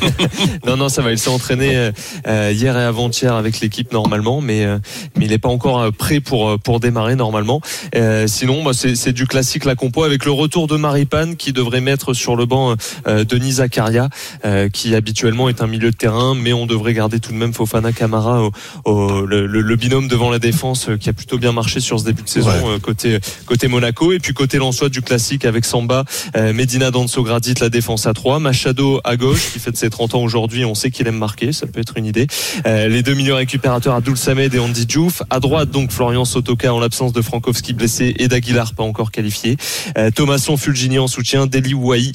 non, 0.66 0.76
non, 0.76 0.88
ça 0.88 1.02
va. 1.02 1.12
Il 1.12 1.18
s'est 1.18 1.30
entraîné 1.30 1.76
euh, 1.76 1.92
euh, 2.26 2.52
hier 2.52 2.76
et 2.76 2.83
avant-hier 2.83 3.35
avec 3.35 3.61
l'équipe 3.61 3.92
normalement, 3.92 4.40
mais 4.40 4.64
euh, 4.64 4.78
mais 5.16 5.26
il 5.26 5.30
n'est 5.30 5.38
pas 5.38 5.49
encore 5.49 5.80
euh, 5.80 5.90
prêt 5.92 6.21
pour 6.21 6.49
euh, 6.49 6.57
pour 6.59 6.80
démarrer 6.80 7.14
normalement. 7.14 7.61
Euh, 7.95 8.26
sinon, 8.26 8.64
bah, 8.64 8.73
c'est 8.75 8.97
c'est 8.97 9.12
du 9.12 9.26
classique 9.26 9.64
la 9.64 9.76
compo 9.76 10.02
avec 10.02 10.25
le 10.25 10.33
retour 10.33 10.66
de 10.66 10.76
Maripane 10.76 11.37
qui 11.37 11.52
devrait 11.52 11.80
mettre 11.80 12.12
sur 12.12 12.35
le 12.35 12.45
banc 12.47 12.75
euh, 13.07 13.25
Denis 13.25 13.52
Zakaria, 13.52 14.09
euh, 14.45 14.68
qui 14.68 14.95
habituellement 14.97 15.27
est 15.49 15.62
un 15.62 15.66
milieu 15.66 15.90
de 15.90 15.97
terrain, 15.97 16.35
mais 16.35 16.52
on 16.52 16.66
devrait 16.66 16.94
garder 16.94 17.20
tout 17.20 17.32
de 17.32 17.37
même 17.37 17.52
Fofana 17.52 17.92
Camara 17.92 18.42
au, 18.42 18.50
au- 18.85 19.26
le, 19.26 19.47
le- 19.47 19.61
le 19.61 19.76
binôme 19.76 20.08
devant 20.08 20.30
la 20.30 20.38
défense 20.38 20.88
euh, 20.88 20.97
qui 20.97 21.08
a 21.08 21.12
plutôt 21.12 21.38
bien 21.38 21.52
marché 21.52 21.80
sur 21.80 22.00
ce 22.00 22.04
début 22.04 22.23
de 22.23 22.28
saison 22.28 22.50
euh, 22.64 22.78
côté 22.78 23.18
côté 23.47 23.68
Monaco 23.68 24.12
et 24.12 24.18
puis 24.18 24.32
côté 24.35 24.58
Lensois 24.58 24.88
du 24.88 25.02
classique 25.02 25.44
avec 25.44 25.64
Samba, 25.64 26.04
euh, 26.37 26.52
Medina 26.52 26.90
Danso 26.90 27.23
Gradit 27.23 27.54
la 27.61 27.68
défense 27.68 28.06
à 28.06 28.14
3, 28.14 28.38
Machado 28.40 29.00
à 29.04 29.16
gauche 29.16 29.52
qui 29.52 29.58
fête 29.58 29.76
ses 29.76 29.90
30 29.90 30.14
ans 30.14 30.23
aujourd'hui, 30.23 30.64
on 30.64 30.75
sait 30.75 30.90
qu'il 30.90 31.06
aime 31.06 31.18
marquer, 31.18 31.52
ça 31.52 31.66
peut 31.66 31.80
être 31.80 31.97
une 31.97 32.06
idée. 32.06 32.26
Euh, 32.66 32.88
les 32.88 33.02
deux 33.02 33.14
milieux 33.14 33.35
récupérateurs 33.35 33.94
Abdul 33.94 34.16
Samed 34.16 34.54
et 34.54 34.58
Andy 34.58 34.87
Diouf, 34.87 35.23
à 35.30 35.40
droite 35.40 35.70
donc 35.70 35.92
Florian 35.92 36.25
Sotoka 36.25 36.73
en 36.73 36.80
l'absence 36.80 37.12
de 37.12 37.23
Frankowski 37.23 37.73
blessé 37.75 38.14
et 38.18 38.28
d'Aguilar 38.28 38.75
pas 38.75 38.82
encore 38.85 39.11
qualifié. 39.11 39.56
Euh, 39.97 40.11
Thomasson 40.11 40.56
Fulgini 40.56 40.99
en 40.99 41.06
soutien, 41.06 41.47
Deli 41.47 41.75
Ouahi, 41.75 42.12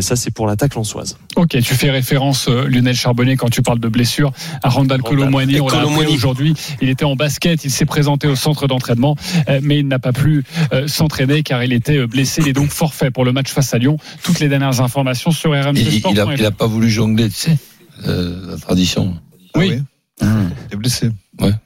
ça 0.00 0.16
c'est 0.16 0.30
pour 0.32 0.46
l'attaque 0.46 0.74
lensoise. 0.74 1.16
Ok, 1.36 1.50
tu 1.50 1.74
fais 1.74 1.90
référence, 1.90 2.46
Lionel 2.62 2.94
Charbonnet, 2.94 3.36
quand 3.36 3.50
tu 3.50 3.62
parles 3.62 3.80
de 3.80 3.88
blessure, 3.88 4.32
à 4.62 4.68
Randall. 4.68 5.02
Colomwani. 5.02 5.60
On 5.60 5.68
l'a 5.68 5.86
aujourd'hui. 6.10 6.54
Il 6.80 6.88
était 6.88 7.04
en 7.04 7.16
basket, 7.16 7.64
il 7.64 7.70
s'est 7.70 7.84
présenté 7.84 8.26
au 8.26 8.36
centre 8.36 8.66
d'entraînement, 8.66 9.16
euh, 9.48 9.60
mais 9.62 9.78
il 9.78 9.88
n'a 9.88 9.98
pas 9.98 10.12
pu 10.12 10.44
euh, 10.72 10.86
s'entraîner 10.86 11.42
car 11.42 11.62
il 11.64 11.72
était 11.72 11.98
euh, 11.98 12.06
blessé. 12.06 12.40
Il 12.42 12.48
est 12.48 12.52
donc 12.52 12.70
forfait 12.70 13.10
pour 13.10 13.24
le 13.24 13.32
match 13.32 13.50
face 13.50 13.74
à 13.74 13.78
Lyon. 13.78 13.96
Toutes 14.22 14.40
les 14.40 14.48
dernières 14.48 14.80
informations 14.80 15.30
sur 15.30 15.50
RMC 15.50 15.76
Il, 15.76 15.92
Sport. 15.98 16.12
il, 16.12 16.20
a, 16.20 16.26
il 16.36 16.44
a 16.44 16.50
pas 16.50 16.66
voulu 16.66 16.88
jongler, 16.90 17.28
tu 17.28 17.34
sais, 17.34 17.58
euh, 18.06 18.50
la 18.52 18.56
tradition. 18.56 19.16
Oui. 19.56 19.78
Ah 20.20 20.26
T'es 20.70 20.76
blessé. 20.76 21.10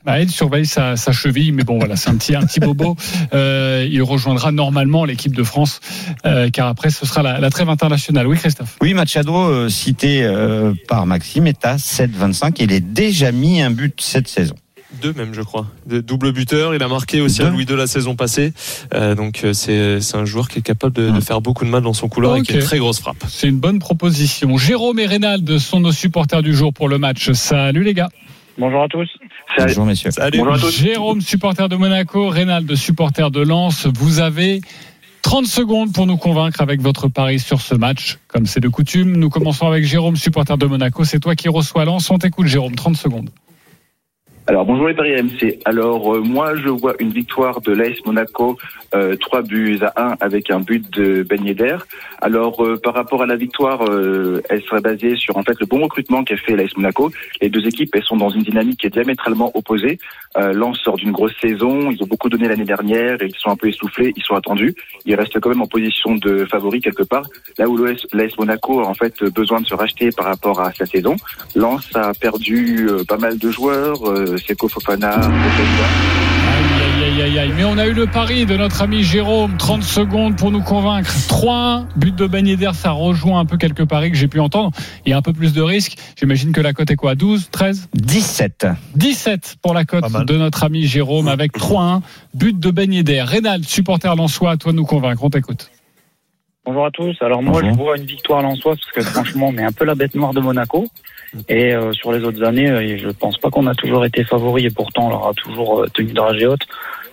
Bah, 0.05 0.21
il 0.21 0.31
surveille 0.31 0.65
sa, 0.67 0.97
sa 0.97 1.13
cheville, 1.13 1.53
mais 1.53 1.63
bon 1.63 1.79
voilà, 1.79 1.95
c'est 1.97 2.09
un 2.09 2.17
petit, 2.17 2.35
un 2.35 2.41
petit 2.43 2.59
bobo. 2.61 2.97
Euh, 3.35 3.87
il 3.91 4.03
rejoindra 4.03 4.51
normalement 4.51 5.05
l'équipe 5.05 5.35
de 5.37 5.43
France, 5.43 5.81
euh, 6.25 6.49
car 6.51 6.69
après 6.69 6.91
ce 6.91 7.05
sera 7.05 7.23
la, 7.23 7.39
la 7.39 7.51
trêve 7.51 7.69
internationale. 7.69 8.27
Oui, 8.27 8.39
Christophe. 8.39 8.77
Oui, 8.81 8.95
Machado, 8.95 9.35
euh, 9.37 9.69
cité 9.69 10.23
euh, 10.25 10.73
par 10.89 11.05
Maxime, 11.07 11.47
est 11.47 11.65
à 11.67 11.77
7,25. 11.77 12.57
Il 12.61 12.73
est 12.73 12.81
déjà 12.81 13.31
mis 13.31 13.61
un 13.61 13.71
but 13.71 14.01
cette 14.01 14.29
saison. 14.29 14.55
Deux 15.03 15.13
même, 15.13 15.35
je 15.35 15.43
crois. 15.43 15.67
De 15.87 16.01
double 16.01 16.33
buteur. 16.33 16.75
Il 16.75 16.83
a 16.83 16.89
marqué 16.89 17.21
aussi 17.21 17.43
à. 17.43 17.51
Louis 17.51 17.65
II 17.69 17.77
la 17.77 17.87
saison 17.87 18.17
passée. 18.17 18.55
Euh, 18.95 19.15
donc 19.15 19.45
c'est 19.53 19.99
un 20.15 20.25
joueur 20.25 20.49
qui 20.49 20.61
est 20.61 20.63
capable 20.63 20.97
de, 20.97 21.11
de 21.11 21.21
faire 21.21 21.43
beaucoup 21.43 21.67
de 21.67 21.71
mal 21.71 21.83
dans 21.83 21.93
son 21.93 22.09
couloir 22.09 22.37
et 22.37 22.43
qui 22.43 22.53
a 22.53 22.55
Ok. 22.55 22.61
une 22.63 22.67
très 22.67 22.79
grosse 22.79 22.99
frappe. 22.99 23.23
C'est 23.29 23.49
une 23.49 23.61
bonne 23.61 23.81
proposition. 23.81 24.57
Jérôme 24.57 24.99
et 24.99 25.05
Reynald 25.07 25.59
sont 25.59 25.81
nos 25.81 25.93
supporters 25.93 26.43
du 26.43 26.55
jour 26.55 26.73
pour 26.73 26.89
le 26.89 26.97
match. 26.97 27.33
Salut 27.33 27.83
les 27.85 27.93
gars. 27.93 28.09
Bonjour 28.57 28.83
à 28.83 28.89
tous. 28.89 29.07
Bonjour, 29.57 29.87
messieurs. 29.87 30.11
Salut. 30.11 30.39
Bonjour 30.39 30.55
à 30.55 30.59
tous. 30.59 30.71
Jérôme, 30.71 31.21
supporter 31.21 31.69
de 31.69 31.77
Monaco, 31.77 32.29
Reynald, 32.29 32.75
supporter 32.75 33.31
de 33.31 33.41
Lens. 33.41 33.87
Vous 33.87 34.21
avez 34.21 34.61
30 35.23 35.47
secondes 35.47 35.93
pour 35.93 36.07
nous 36.07 36.17
convaincre 36.17 36.61
avec 36.61 36.81
votre 36.81 37.09
pari 37.09 37.39
sur 37.39 37.61
ce 37.61 37.75
match. 37.75 38.19
Comme 38.29 38.47
c'est 38.47 38.61
de 38.61 38.69
coutume, 38.69 39.17
nous 39.17 39.31
commençons 39.31 39.67
avec 39.67 39.85
Jérôme, 39.85 40.17
supporter 40.17 40.57
de 40.57 40.67
Monaco. 40.67 41.05
C'est 41.05 41.21
toi 41.21 41.35
qui 41.35 41.49
reçois 41.49 41.85
Lens. 41.85 42.11
On 42.11 42.19
t'écoute, 42.19 42.47
Jérôme. 42.47 42.75
30 42.75 42.97
secondes. 42.97 43.31
Alors 44.49 44.65
bonjour 44.65 44.89
les 44.89 44.95
paris 44.95 45.15
RMC. 45.15 45.59
Alors 45.67 46.15
euh, 46.15 46.21
moi 46.23 46.57
je 46.57 46.71
vois 46.71 46.95
une 47.01 47.11
victoire 47.11 47.61
de 47.61 47.71
l'AS 47.71 48.03
Monaco, 48.07 48.57
euh, 48.95 49.15
3 49.15 49.43
buts 49.43 49.79
à 49.83 50.13
1 50.13 50.17
avec 50.21 50.51
un 50.51 50.61
but 50.61 50.91
de 50.91 51.23
Ben 51.23 51.45
Yedder. 51.45 51.77
Alors 52.23 52.65
euh, 52.65 52.79
par 52.83 52.95
rapport 52.95 53.23
à 53.23 53.27
la 53.27 53.37
victoire, 53.37 53.85
euh, 53.91 54.41
elle 54.49 54.63
serait 54.63 54.81
basée 54.81 55.17
sur 55.17 55.37
en 55.37 55.43
fait 55.43 55.61
le 55.61 55.67
bon 55.67 55.83
recrutement 55.83 56.25
qu'a 56.25 56.39
fait 56.39 56.57
l'AS 56.57 56.75
Monaco. 56.79 57.13
Les 57.43 57.51
deux 57.51 57.67
équipes 57.67 57.95
elles 57.95 58.05
sont 58.05 58.17
dans 58.17 58.31
une 58.31 58.41
dynamique 58.41 58.81
qui 58.81 58.87
est 58.87 58.91
diamétralement 58.91 59.51
opposée. 59.55 59.99
Euh, 60.39 60.55
Lens 60.55 60.79
sort 60.79 60.97
d'une 60.97 61.13
grosse 61.13 61.35
saison, 61.43 61.91
ils 61.91 62.03
ont 62.03 62.07
beaucoup 62.07 62.31
donné 62.31 62.49
l'année 62.49 62.65
dernière 62.65 63.21
et 63.23 63.27
ils 63.27 63.39
sont 63.39 63.51
un 63.51 63.57
peu 63.57 63.69
essoufflés, 63.69 64.15
ils 64.17 64.23
sont 64.23 64.35
attendus. 64.35 64.75
Ils 65.05 65.15
restent 65.15 65.39
quand 65.41 65.51
même 65.51 65.61
en 65.61 65.67
position 65.67 66.15
de 66.15 66.47
favori 66.47 66.81
quelque 66.81 67.03
part. 67.03 67.27
Là 67.59 67.69
où 67.69 67.77
l'AS 67.77 68.39
Monaco 68.39 68.81
a 68.81 68.87
en 68.87 68.95
fait 68.95 69.23
besoin 69.25 69.61
de 69.61 69.67
se 69.67 69.75
racheter 69.75 70.09
par 70.11 70.25
rapport 70.25 70.59
à 70.63 70.73
sa 70.73 70.87
saison. 70.87 71.17
Lens 71.55 71.95
a 71.95 72.15
perdu 72.15 72.89
euh, 72.89 73.05
pas 73.05 73.19
mal 73.19 73.37
de 73.37 73.51
joueurs, 73.51 73.99
Seko 74.39 74.69
Fofana. 74.69 75.11
Aïe, 75.11 75.25
aïe, 76.83 77.05
aïe, 77.05 77.23
aïe, 77.23 77.39
aïe. 77.39 77.53
Mais 77.57 77.65
on 77.65 77.79
a 77.79 77.87
eu 77.87 77.93
le 77.93 78.07
pari 78.07 78.47
de 78.47 78.57
notre 78.57 78.83
ami 78.83 79.03
Jérôme. 79.03 79.57
30 79.57 79.83
secondes 79.83 80.37
pour 80.37 80.51
nous 80.51 80.63
convaincre. 80.63 81.11
3-1, 81.29 81.87
but 81.97 82.15
de 82.15 82.27
Ben 82.27 82.47
Yedder. 82.47 82.71
Ça 82.75 82.91
rejoint 82.91 83.41
un 83.41 83.45
peu 83.45 83.57
quelques 83.57 83.85
paris 83.85 84.11
que 84.11 84.17
j'ai 84.17 84.29
pu 84.29 84.41
entendre. 84.41 84.71
Il 85.05 85.11
y 85.11 85.13
a 85.13 85.17
un 85.17 85.23
peu 85.23 85.33
plus 85.33 85.53
de 85.53 85.63
risques. 85.63 85.97
J'imagine 86.19 86.53
que 86.53 86.61
la 86.61 86.73
cote 86.73 86.91
est 86.91 86.97
quoi? 86.97 87.15
12, 87.15 87.49
13 87.51 87.89
17. 87.95 88.67
17 88.97 89.57
pour 89.63 89.75
la 89.75 89.85
cote 89.85 90.27
de 90.27 90.37
notre 90.37 90.65
ami 90.65 90.87
Jérôme 90.87 91.29
avec 91.29 91.57
3-1. 91.57 92.01
But 92.35 92.59
de 92.59 92.71
Ben 92.71 92.93
Yedder. 92.93 93.23
Rénal, 93.23 93.65
supporter 93.65 94.15
lensois, 94.17 94.53
à 94.53 94.57
toi 94.57 94.73
de 94.73 94.77
nous 94.77 94.87
convaincre. 94.87 95.23
On 95.25 95.31
t'écoute. 95.31 95.71
Bonjour 96.69 96.85
à 96.85 96.91
tous. 96.91 97.17
Alors 97.23 97.43
moi, 97.43 97.63
Bonjour. 97.63 97.73
je 97.73 97.79
vois 97.79 97.97
une 97.97 98.05
victoire 98.05 98.43
lensoise 98.43 98.77
parce 98.77 98.93
que 98.93 99.01
franchement, 99.01 99.49
on 99.49 99.57
est 99.57 99.65
un 99.65 99.73
peu 99.73 99.87
la 99.87 99.95
bête 99.95 100.15
noire 100.15 100.35
de 100.35 100.41
Monaco. 100.41 100.87
Et 101.49 101.75
euh, 101.75 101.93
sur 101.93 102.13
les 102.13 102.23
autres 102.23 102.45
années, 102.45 102.69
euh, 102.69 102.99
je 102.99 103.09
pense 103.09 103.39
pas 103.39 103.49
qu'on 103.49 103.67
a 103.67 103.75
toujours 103.75 104.05
été 104.05 104.23
favori 104.23 104.67
et 104.67 104.71
pourtant 104.71 105.07
on 105.07 105.09
leur 105.09 105.29
a 105.29 105.33
toujours 105.33 105.81
euh, 105.81 105.87
tenu 105.95 106.13
dragée 106.13 106.47
haute. 106.47 106.61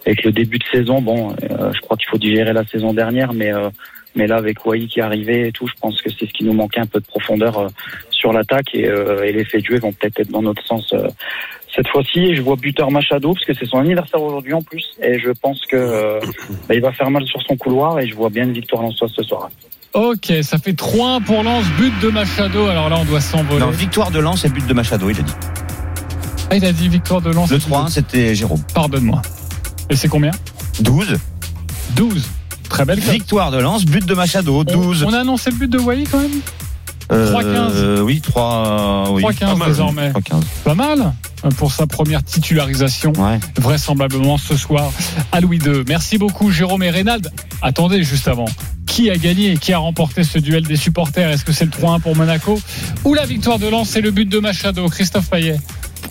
Avec 0.05 0.25
le 0.25 0.33
début 0.33 0.57
de 0.57 0.65
saison, 0.65 1.01
bon, 1.01 1.33
euh, 1.49 1.71
je 1.73 1.79
crois 1.79 1.95
qu'il 1.95 2.05
faut 2.09 2.17
digérer 2.17 2.51
la 2.51 2.65
saison 2.65 2.93
dernière, 2.93 3.31
mais 3.31 3.53
euh, 3.53 3.69
mais 4.13 4.27
là 4.27 4.35
avec 4.35 4.65
Wai 4.65 4.87
qui 4.87 4.99
est 4.99 5.03
arrivé 5.03 5.47
et 5.47 5.51
tout, 5.53 5.67
je 5.67 5.73
pense 5.79 6.01
que 6.01 6.09
c'est 6.09 6.25
ce 6.25 6.33
qui 6.33 6.43
nous 6.43 6.53
manquait 6.53 6.81
un 6.81 6.85
peu 6.85 6.99
de 6.99 7.05
profondeur 7.05 7.57
euh, 7.57 7.67
sur 8.09 8.33
l'attaque 8.33 8.75
et, 8.75 8.89
euh, 8.89 9.23
et 9.23 9.31
les 9.31 9.45
faits 9.45 9.61
de 9.61 9.67
jeu 9.67 9.79
vont 9.79 9.93
peut-être 9.93 10.19
être 10.19 10.31
dans 10.31 10.41
notre 10.41 10.65
sens 10.65 10.91
euh, 10.91 11.07
cette 11.75 11.87
fois-ci. 11.89 12.35
Je 12.35 12.41
vois 12.41 12.55
buteur 12.55 12.89
Machado 12.91 13.33
parce 13.33 13.45
que 13.45 13.53
c'est 13.53 13.65
son 13.65 13.79
anniversaire 13.79 14.21
aujourd'hui 14.21 14.53
en 14.53 14.61
plus 14.61 14.83
et 15.01 15.19
je 15.19 15.31
pense 15.31 15.59
que 15.69 15.75
euh, 15.75 16.19
bah, 16.67 16.75
il 16.75 16.81
va 16.81 16.91
faire 16.91 17.09
mal 17.09 17.25
sur 17.25 17.41
son 17.41 17.55
couloir 17.57 17.99
et 17.99 18.07
je 18.07 18.15
vois 18.15 18.29
bien 18.29 18.43
une 18.43 18.53
victoire 18.53 18.81
lensoise 18.81 19.11
ce 19.15 19.23
soir. 19.23 19.49
Ok, 19.93 20.31
ça 20.41 20.57
fait 20.57 20.73
3-1 20.73 21.23
pour 21.23 21.43
Lens. 21.43 21.63
But 21.77 21.93
de 22.01 22.09
Machado. 22.09 22.65
Alors 22.67 22.89
là, 22.89 22.97
on 22.99 23.05
doit 23.05 23.21
s'envoler. 23.21 23.59
Non, 23.59 23.69
victoire 23.69 24.11
de 24.11 24.19
Lens 24.19 24.43
et 24.45 24.49
but 24.49 24.65
de 24.67 24.73
Machado, 24.73 25.09
il 25.09 25.19
a 25.19 25.23
dit. 25.23 25.33
Ah, 26.51 26.57
il 26.57 26.65
a 26.65 26.71
dit 26.73 26.89
victoire 26.89 27.21
de 27.21 27.31
Lens. 27.31 27.49
Le 27.49 27.57
3-1, 27.57 27.89
c'était 27.89 28.35
Jérôme. 28.35 28.61
Pardonne-moi. 28.73 29.21
Et 29.89 29.95
c'est 29.95 30.07
combien? 30.09 30.31
12. 30.81 31.17
12. 31.95 32.27
Très 32.69 32.83
belle. 32.85 32.99
Victoire 32.99 33.51
de 33.51 33.57
Lens, 33.59 33.85
but 33.85 34.05
de 34.05 34.13
Machado, 34.13 34.59
On, 34.59 34.63
12. 34.63 35.03
on 35.05 35.13
a 35.13 35.19
annoncé 35.19 35.49
le 35.51 35.55
but 35.55 35.69
de 35.71 35.79
Wai 35.79 36.03
quand 36.11 36.19
même? 36.19 36.41
Euh, 37.11 37.99
3-15. 37.99 38.01
oui, 38.01 38.21
3, 38.21 39.11
oui. 39.11 39.23
3-15 39.23 39.39
Pas 39.39 39.55
mal, 39.55 39.67
désormais. 39.69 40.09
3-15. 40.11 40.41
Pas 40.63 40.73
mal 40.75 41.13
euh, 41.45 41.49
pour 41.51 41.71
sa 41.71 41.85
première 41.87 42.23
titularisation, 42.23 43.13
Ouais. 43.17 43.39
vraisemblablement 43.57 44.37
ce 44.37 44.55
soir 44.57 44.91
à 45.31 45.39
Louis 45.41 45.59
II. 45.59 45.83
Merci 45.87 46.17
beaucoup 46.17 46.51
Jérôme 46.51 46.81
et 46.83 46.89
Reynald. 46.89 47.31
Attendez 47.61 48.03
juste 48.03 48.27
avant. 48.27 48.45
Qui 48.87 49.09
a 49.09 49.17
gagné 49.17 49.57
Qui 49.57 49.73
a 49.73 49.77
remporté 49.79 50.23
ce 50.23 50.39
duel 50.39 50.63
des 50.65 50.77
supporters? 50.77 51.29
Est-ce 51.29 51.43
que 51.43 51.51
c'est 51.51 51.65
le 51.65 51.71
3-1 51.71 51.99
pour 51.99 52.15
Monaco 52.15 52.59
Ou 53.03 53.13
la 53.13 53.25
victoire 53.25 53.59
de 53.59 53.67
Lens 53.67 53.95
et 53.95 54.01
le 54.01 54.11
but 54.11 54.27
de 54.29 54.39
Machado? 54.39 54.87
Christophe 54.89 55.29
Payet 55.29 55.57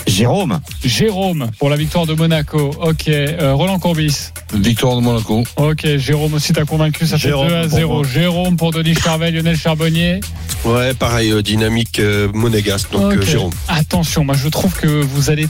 Jérôme. 0.07 0.61
Jérôme 0.85 1.51
pour 1.59 1.71
la 1.71 1.77
victoire 1.77 2.07
de 2.07 2.15
Monaco. 2.15 2.71
Ok. 2.81 3.09
Euh, 3.09 3.55
Roland 3.55 3.79
Courbis. 3.79 4.31
Victoire 4.53 4.97
de 4.97 5.01
Monaco. 5.03 5.45
Ok. 5.57 5.87
Jérôme 5.97 6.35
aussi 6.35 6.53
t'a 6.53 6.65
convaincu. 6.65 7.07
Ça 7.07 7.17
Jérôme 7.17 7.49
fait 7.49 7.55
2 7.55 7.59
à 7.59 7.69
pour 7.69 7.79
0. 7.79 7.95
moi. 7.95 8.03
Jérôme 8.07 8.57
pour 8.57 8.71
Denis 8.73 8.95
Charvet, 8.95 9.31
Lionel 9.31 9.57
Charbonnier. 9.57 10.21
Ouais, 10.65 10.95
pareil, 10.95 11.31
euh, 11.31 11.43
dynamique 11.43 11.99
euh, 11.99 12.29
monégasque, 12.33 12.91
donc 12.91 13.13
euh, 13.13 13.23
Jérôme. 13.23 13.53
Attention, 13.69 14.25
moi 14.25 14.35
je 14.35 14.49
trouve 14.49 14.75
que 14.75 14.87
vous 14.87 15.29
allez 15.29 15.47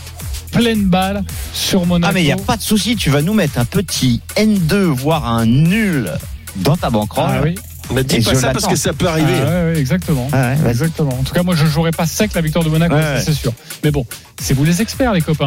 pleine 0.50 0.84
balle 0.86 1.22
sur 1.52 1.86
Monaco. 1.86 2.10
Ah, 2.10 2.12
mais 2.12 2.22
il 2.22 2.26
n'y 2.26 2.32
a 2.32 2.36
pas 2.36 2.56
de 2.56 2.62
souci, 2.62 2.96
tu 2.96 3.10
vas 3.10 3.22
nous 3.22 3.34
mettre 3.34 3.58
un 3.58 3.64
petit 3.64 4.20
N2, 4.36 4.74
voire 4.86 5.26
un 5.28 5.46
nul 5.46 6.10
dans 6.56 6.76
ta 6.76 6.90
banquerolle. 6.90 7.30
Ah 7.30 7.40
oui. 7.44 7.54
Mais 7.92 8.04
dis 8.04 8.16
Et 8.16 8.20
pas 8.22 8.34
ça 8.34 8.50
parce 8.52 8.66
que 8.66 8.76
ça 8.76 8.92
peut 8.92 9.08
arriver. 9.08 9.32
Ah 9.42 9.44
ouais, 9.44 9.72
ouais, 9.72 9.78
exactement. 9.78 10.28
Ah 10.32 10.52
ouais. 10.62 10.70
Exactement. 10.70 11.12
En 11.18 11.22
tout 11.22 11.34
cas, 11.34 11.42
moi, 11.42 11.54
je 11.54 11.66
jouerai 11.66 11.90
pas 11.90 12.06
sec 12.06 12.32
la 12.34 12.40
victoire 12.40 12.64
de 12.64 12.70
Monaco, 12.70 12.94
Ouais, 12.94 13.02
ça, 13.02 13.14
ouais. 13.14 13.20
c'est 13.24 13.32
sûr. 13.34 13.52
Mais 13.82 13.90
bon, 13.90 14.06
c'est 14.40 14.54
vous 14.54 14.64
les 14.64 14.80
experts, 14.82 15.12
les 15.12 15.20
copains. 15.20 15.46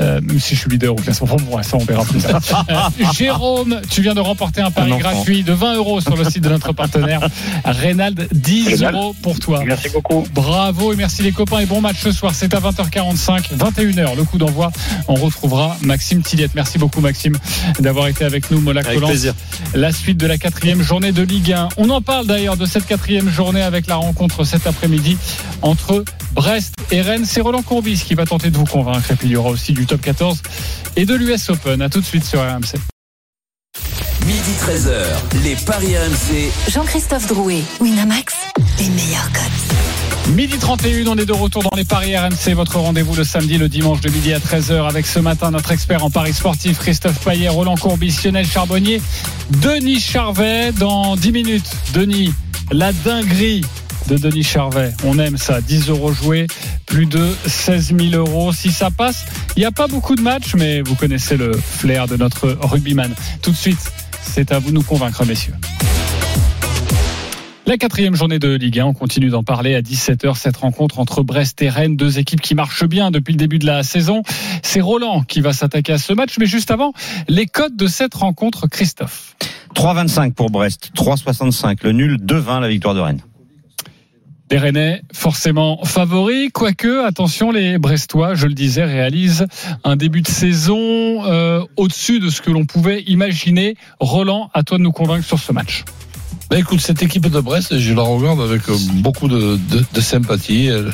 Euh, 0.00 0.20
même 0.20 0.40
si 0.40 0.54
je 0.54 0.60
suis 0.60 0.70
leader 0.70 0.92
au 0.92 0.96
classement, 0.96 1.26
bon, 1.26 1.62
ça, 1.62 1.76
on 1.76 1.84
verra 1.84 2.04
plus 2.04 2.20
tard. 2.20 2.40
Euh, 2.70 3.04
Jérôme, 3.14 3.80
tu 3.90 4.00
viens 4.02 4.14
de 4.14 4.20
remporter 4.20 4.60
un 4.62 4.70
pari 4.70 4.92
Un 4.92 4.96
gratuit 4.98 5.42
de 5.42 5.52
20 5.52 5.74
euros 5.74 6.00
sur 6.00 6.16
le 6.16 6.24
site 6.24 6.42
de 6.42 6.48
notre 6.48 6.72
partenaire. 6.72 7.20
Reynald, 7.64 8.28
10 8.32 8.70
Génial. 8.70 8.94
euros 8.94 9.14
pour 9.22 9.38
toi. 9.38 9.62
Merci 9.66 9.88
beaucoup. 9.90 10.24
Bravo 10.34 10.92
et 10.92 10.96
merci 10.96 11.22
les 11.22 11.32
copains 11.32 11.58
et 11.60 11.66
bon 11.66 11.80
match 11.80 11.96
ce 12.00 12.12
soir. 12.12 12.32
C'est 12.34 12.54
à 12.54 12.60
20h45, 12.60 13.54
21h 13.56 14.16
le 14.16 14.24
coup 14.24 14.38
d'envoi. 14.38 14.70
On 15.08 15.14
retrouvera 15.14 15.76
Maxime 15.82 16.22
Tillette. 16.22 16.52
Merci 16.54 16.78
beaucoup 16.78 17.00
Maxime 17.00 17.36
d'avoir 17.80 18.08
été 18.08 18.24
avec 18.24 18.50
nous. 18.50 18.60
Monaco 18.60 18.88
Avec 18.88 19.00
plaisir. 19.00 19.34
La 19.74 19.92
suite 19.92 20.18
de 20.18 20.26
la 20.26 20.38
quatrième 20.38 20.82
journée 20.82 21.12
de 21.12 21.22
Ligue 21.22 21.52
1. 21.52 21.68
On 21.76 21.90
en 21.90 22.00
parle 22.00 22.26
d'ailleurs 22.26 22.56
de 22.56 22.66
cette 22.66 22.86
quatrième 22.86 23.28
journée 23.28 23.62
avec 23.62 23.86
la 23.86 23.96
rencontre 23.96 24.44
cet 24.44 24.66
après-midi 24.66 25.16
entre 25.62 26.04
Brest 26.32 26.74
et 26.90 27.00
Rennes. 27.00 27.24
C'est 27.24 27.40
Roland 27.40 27.62
Courbis 27.62 28.02
qui 28.06 28.14
va 28.14 28.26
tenter 28.26 28.50
de 28.50 28.56
vous 28.56 28.64
convaincre. 28.64 29.10
Et 29.10 29.16
puis 29.16 29.28
il 29.28 29.32
y 29.32 29.36
aura 29.36 29.50
aussi 29.50 29.72
du 29.72 29.86
top 29.86 30.00
14 30.00 30.42
et 30.96 31.04
de 31.04 31.14
l'US 31.14 31.50
Open. 31.50 31.82
À 31.82 31.88
tout 31.88 32.00
de 32.00 32.06
suite 32.06 32.24
sur 32.24 32.40
RMC. 32.40 32.78
Midi 34.26 34.52
13h, 34.58 35.42
les 35.42 35.56
Paris 35.56 35.98
RMC. 35.98 36.50
Jean-Christophe 36.70 37.26
Drouet, 37.26 37.62
Winamax, 37.80 38.34
les 38.78 38.88
meilleurs 38.88 39.30
codes. 39.32 39.93
Midi 40.30 40.58
31, 40.58 41.06
on 41.06 41.16
est 41.16 41.26
de 41.26 41.32
retour 41.32 41.62
dans 41.62 41.76
les 41.76 41.84
Paris 41.84 42.16
RMC, 42.16 42.54
votre 42.54 42.78
rendez-vous 42.78 43.14
le 43.14 43.24
samedi, 43.24 43.58
le 43.58 43.68
dimanche 43.68 44.00
de 44.00 44.10
midi 44.10 44.32
à 44.32 44.38
13h 44.38 44.88
avec 44.88 45.06
ce 45.06 45.18
matin 45.18 45.50
notre 45.50 45.70
expert 45.70 46.02
en 46.02 46.10
Paris 46.10 46.32
sportif 46.32 46.78
Christophe 46.78 47.20
Payet, 47.20 47.48
Roland 47.48 47.76
Courbis, 47.76 48.16
Lionel 48.24 48.46
Charbonnier, 48.46 49.00
Denis 49.62 50.00
Charvet 50.00 50.72
dans 50.72 51.16
10 51.16 51.32
minutes. 51.32 51.70
Denis, 51.92 52.32
la 52.72 52.92
dinguerie 52.92 53.62
de 54.08 54.16
Denis 54.16 54.42
Charvet. 54.42 54.92
On 55.04 55.18
aime 55.18 55.36
ça. 55.36 55.60
10 55.60 55.88
euros 55.90 56.12
joués, 56.12 56.46
plus 56.86 57.06
de 57.06 57.34
16 57.46 57.94
000 57.98 58.14
euros. 58.14 58.52
Si 58.52 58.72
ça 58.72 58.90
passe, 58.90 59.26
il 59.56 59.60
n'y 59.60 59.66
a 59.66 59.72
pas 59.72 59.86
beaucoup 59.86 60.16
de 60.16 60.22
matchs, 60.22 60.54
mais 60.56 60.80
vous 60.82 60.94
connaissez 60.94 61.36
le 61.36 61.52
flair 61.52 62.08
de 62.08 62.16
notre 62.16 62.56
rugbyman. 62.60 63.14
Tout 63.42 63.50
de 63.50 63.56
suite, 63.56 63.92
c'est 64.22 64.52
à 64.52 64.58
vous 64.58 64.70
de 64.70 64.74
nous 64.74 64.82
convaincre, 64.82 65.24
messieurs. 65.24 65.54
La 67.66 67.78
quatrième 67.78 68.14
journée 68.14 68.38
de 68.38 68.54
Ligue 68.54 68.78
1, 68.78 68.84
on 68.84 68.92
continue 68.92 69.30
d'en 69.30 69.42
parler 69.42 69.74
à 69.74 69.80
17h, 69.80 70.36
cette 70.36 70.58
rencontre 70.58 70.98
entre 70.98 71.22
Brest 71.22 71.62
et 71.62 71.70
Rennes, 71.70 71.96
deux 71.96 72.18
équipes 72.18 72.42
qui 72.42 72.54
marchent 72.54 72.84
bien 72.84 73.10
depuis 73.10 73.32
le 73.32 73.38
début 73.38 73.58
de 73.58 73.64
la 73.64 73.82
saison. 73.82 74.22
C'est 74.62 74.82
Roland 74.82 75.22
qui 75.22 75.40
va 75.40 75.54
s'attaquer 75.54 75.94
à 75.94 75.98
ce 75.98 76.12
match, 76.12 76.36
mais 76.38 76.44
juste 76.44 76.70
avant, 76.70 76.92
les 77.26 77.46
codes 77.46 77.74
de 77.74 77.86
cette 77.86 78.12
rencontre, 78.12 78.66
Christophe. 78.66 79.34
3,25 79.74 80.34
pour 80.34 80.50
Brest, 80.50 80.90
3,65 80.94 81.78
le 81.84 81.92
nul, 81.92 82.16
2,20 82.16 82.60
la 82.60 82.68
victoire 82.68 82.94
de 82.94 83.00
Rennes. 83.00 83.22
Les 84.50 84.58
Rennais, 84.58 85.00
forcément 85.14 85.82
favoris, 85.84 86.50
quoique, 86.52 87.02
attention, 87.06 87.50
les 87.50 87.78
Brestois, 87.78 88.34
je 88.34 88.46
le 88.46 88.52
disais, 88.52 88.84
réalisent 88.84 89.46
un 89.84 89.96
début 89.96 90.20
de 90.20 90.28
saison 90.28 91.24
euh, 91.24 91.64
au-dessus 91.78 92.20
de 92.20 92.28
ce 92.28 92.42
que 92.42 92.50
l'on 92.50 92.66
pouvait 92.66 93.02
imaginer. 93.06 93.74
Roland, 94.00 94.50
à 94.52 94.62
toi 94.64 94.76
de 94.76 94.82
nous 94.82 94.92
convaincre 94.92 95.24
sur 95.24 95.38
ce 95.38 95.50
match. 95.50 95.84
Ben 96.50 96.58
écoute, 96.58 96.80
cette 96.80 97.02
équipe 97.02 97.28
de 97.28 97.40
Brest, 97.40 97.78
je 97.78 97.94
la 97.94 98.02
regarde 98.02 98.40
avec 98.40 98.68
euh, 98.68 98.76
beaucoup 98.94 99.28
de, 99.28 99.58
sympathie. 100.00 100.66
Elle, 100.66 100.92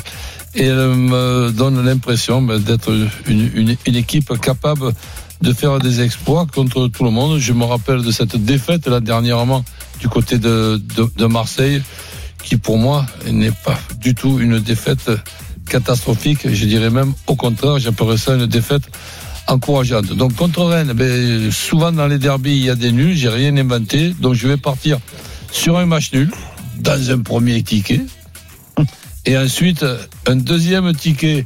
et 0.53 0.65
elle 0.65 0.95
me 0.95 1.51
donne 1.51 1.83
l'impression 1.85 2.41
ben, 2.41 2.59
d'être 2.59 2.91
une, 3.27 3.75
équipe 3.85 4.37
capable 4.39 4.93
de 5.41 5.53
faire 5.53 5.79
des 5.79 6.01
exploits 6.01 6.45
contre 6.53 6.87
tout 6.87 7.03
le 7.03 7.11
monde. 7.11 7.39
Je 7.39 7.53
me 7.53 7.63
rappelle 7.63 8.01
de 8.01 8.11
cette 8.11 8.35
défaite 8.35 8.87
là 8.87 8.99
dernièrement 8.99 9.63
du 9.99 10.09
côté 10.09 10.37
de 10.37 11.25
Marseille, 11.25 11.81
qui 12.43 12.57
pour 12.57 12.77
moi 12.77 13.05
n'est 13.29 13.51
pas 13.51 13.79
du 13.99 14.15
tout 14.15 14.39
une 14.39 14.59
défaite 14.59 15.09
catastrophique. 15.69 16.51
Je 16.51 16.65
dirais 16.65 16.89
même 16.89 17.13
au 17.27 17.35
contraire, 17.35 17.79
j'appellerais 17.79 18.17
ça 18.17 18.35
une 18.35 18.45
défaite 18.45 18.83
encourageante. 19.47 20.07
Donc 20.13 20.35
contre 20.35 20.63
Rennes, 20.63 20.93
ben, 20.93 21.51
souvent 21.51 21.91
dans 21.91 22.07
les 22.07 22.17
derbies, 22.17 22.57
il 22.57 22.65
y 22.65 22.69
a 22.69 22.75
des 22.75 22.91
nuls, 22.91 23.15
j'ai 23.15 23.29
rien 23.29 23.55
inventé, 23.57 24.13
donc 24.19 24.33
je 24.33 24.47
vais 24.47 24.57
partir 24.57 24.99
sur 25.51 25.77
un 25.77 25.85
match 25.85 26.11
nul 26.13 26.31
dans 26.79 27.11
un 27.11 27.19
premier 27.19 27.61
ticket. 27.63 28.01
Et 29.25 29.37
ensuite, 29.37 29.85
un 30.25 30.35
deuxième 30.35 30.93
ticket 30.95 31.45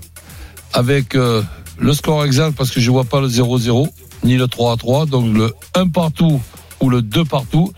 avec 0.74 1.16
euh, 1.16 1.42
le 1.78 1.94
score 1.94 2.24
exact 2.26 2.56
parce 2.56 2.72
que 2.72 2.80
je 2.80 2.90
vois 2.90 3.04
pas 3.04 3.20
le 3.20 3.28
0-0 3.28 3.90
ni 4.24 4.38
le 4.38 4.46
3-3, 4.46 5.10
donc 5.10 5.36
le 5.36 5.54
1 5.76 5.90
partout 5.90 6.42
ou 6.80 6.90
le 6.90 7.02
2 7.02 7.26
partout. 7.26 7.74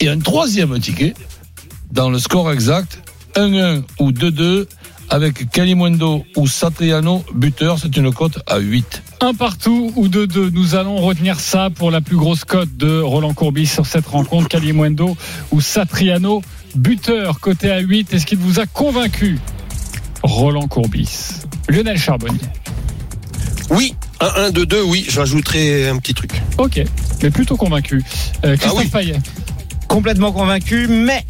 Et 0.00 0.08
un 0.08 0.18
troisième 0.18 0.78
ticket 0.80 1.14
dans 1.90 2.10
le 2.10 2.18
score 2.18 2.50
exact, 2.52 3.00
1-1 3.36 3.82
ou 3.98 4.12
2-2 4.12 4.66
avec 5.14 5.48
Calimundo 5.50 6.24
ou 6.34 6.48
Satriano 6.48 7.24
buteur, 7.32 7.78
c'est 7.78 7.96
une 7.96 8.12
cote 8.12 8.40
à 8.48 8.58
8. 8.58 9.02
Un 9.20 9.32
partout 9.32 9.92
ou 9.94 10.08
deux 10.08 10.26
deux. 10.26 10.50
Nous 10.50 10.74
allons 10.74 10.96
retenir 10.96 11.38
ça 11.38 11.70
pour 11.70 11.92
la 11.92 12.00
plus 12.00 12.16
grosse 12.16 12.44
cote 12.44 12.76
de 12.76 13.00
Roland 13.00 13.32
Courbis 13.32 13.68
sur 13.68 13.86
cette 13.86 14.08
rencontre. 14.08 14.48
Calimundo 14.48 15.16
ou 15.52 15.60
Satriano, 15.60 16.42
buteur, 16.74 17.38
côté 17.38 17.70
à 17.70 17.78
8. 17.78 18.12
Est-ce 18.12 18.26
qu'il 18.26 18.38
vous 18.38 18.58
a 18.58 18.66
convaincu 18.66 19.38
Roland 20.24 20.66
Courbis? 20.66 21.42
Lionel 21.68 21.96
Charbonnier. 21.96 22.40
Oui, 23.70 23.94
1 24.18 24.26
1 24.46 24.50
2 24.50 24.66
2 24.66 24.82
oui, 24.82 25.06
je 25.08 25.20
rajouterai 25.20 25.90
un 25.90 25.98
petit 25.98 26.14
truc. 26.14 26.32
Ok, 26.58 26.82
mais 27.22 27.30
plutôt 27.30 27.56
convaincu. 27.56 28.02
Euh, 28.44 28.56
Christophe 28.56 28.72
Ah 28.94 28.98
oui. 28.98 29.06
Payet. 29.06 29.18
Complètement 29.86 30.32
convaincu, 30.32 30.88
mais 30.88 31.24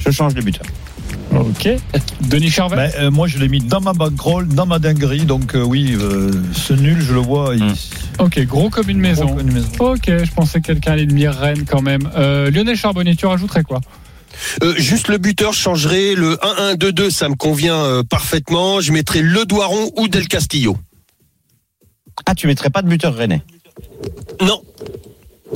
je 0.00 0.10
change 0.10 0.32
de 0.34 0.40
buteur. 0.40 0.64
Ok. 1.34 1.68
Denis 2.28 2.50
Charvet. 2.50 2.76
Ben, 2.76 2.90
euh, 2.98 3.10
moi, 3.10 3.26
je 3.26 3.38
l'ai 3.38 3.48
mis 3.48 3.60
dans 3.60 3.80
ma 3.80 3.92
bankroll, 3.92 4.48
dans 4.48 4.66
ma 4.66 4.78
dinguerie. 4.78 5.24
Donc, 5.24 5.54
euh, 5.54 5.62
oui, 5.62 5.94
euh, 5.98 6.30
ce 6.52 6.72
nul, 6.74 7.00
je 7.00 7.14
le 7.14 7.20
vois. 7.20 7.54
il- 7.56 7.62
Ok, 8.18 8.38
gros 8.46 8.68
comme 8.70 8.88
une 8.90 8.98
maison. 9.00 9.24
Gros 9.26 9.36
comme 9.36 9.48
une 9.48 9.54
maison. 9.54 9.68
Ok, 9.80 10.04
je 10.06 10.30
pensais 10.32 10.60
que 10.60 10.66
quelqu'un 10.66 10.92
allait 10.92 11.02
admire 11.02 11.32
Rennes 11.34 11.64
quand 11.66 11.80
même. 11.82 12.10
Euh, 12.16 12.50
Lionel 12.50 12.76
Charbonnier, 12.76 13.16
tu 13.16 13.26
rajouterais 13.26 13.62
quoi? 13.62 13.80
Euh, 14.62 14.74
juste 14.76 15.08
le 15.08 15.18
buteur, 15.18 15.52
je 15.52 15.60
changerai 15.60 16.14
le 16.14 16.36
1-1-2-2, 16.42 17.10
ça 17.10 17.28
me 17.28 17.34
convient 17.34 17.76
euh, 17.76 18.02
parfaitement. 18.02 18.80
Je 18.80 18.92
mettrai 18.92 19.22
Le 19.22 19.44
Doiron 19.44 19.90
ou 19.96 20.08
Del 20.08 20.28
Castillo. 20.28 20.76
Ah, 22.26 22.34
tu 22.34 22.46
mettrais 22.46 22.70
pas 22.70 22.82
de 22.82 22.88
buteur 22.88 23.14
rennais? 23.14 23.42
Non, 24.40 24.62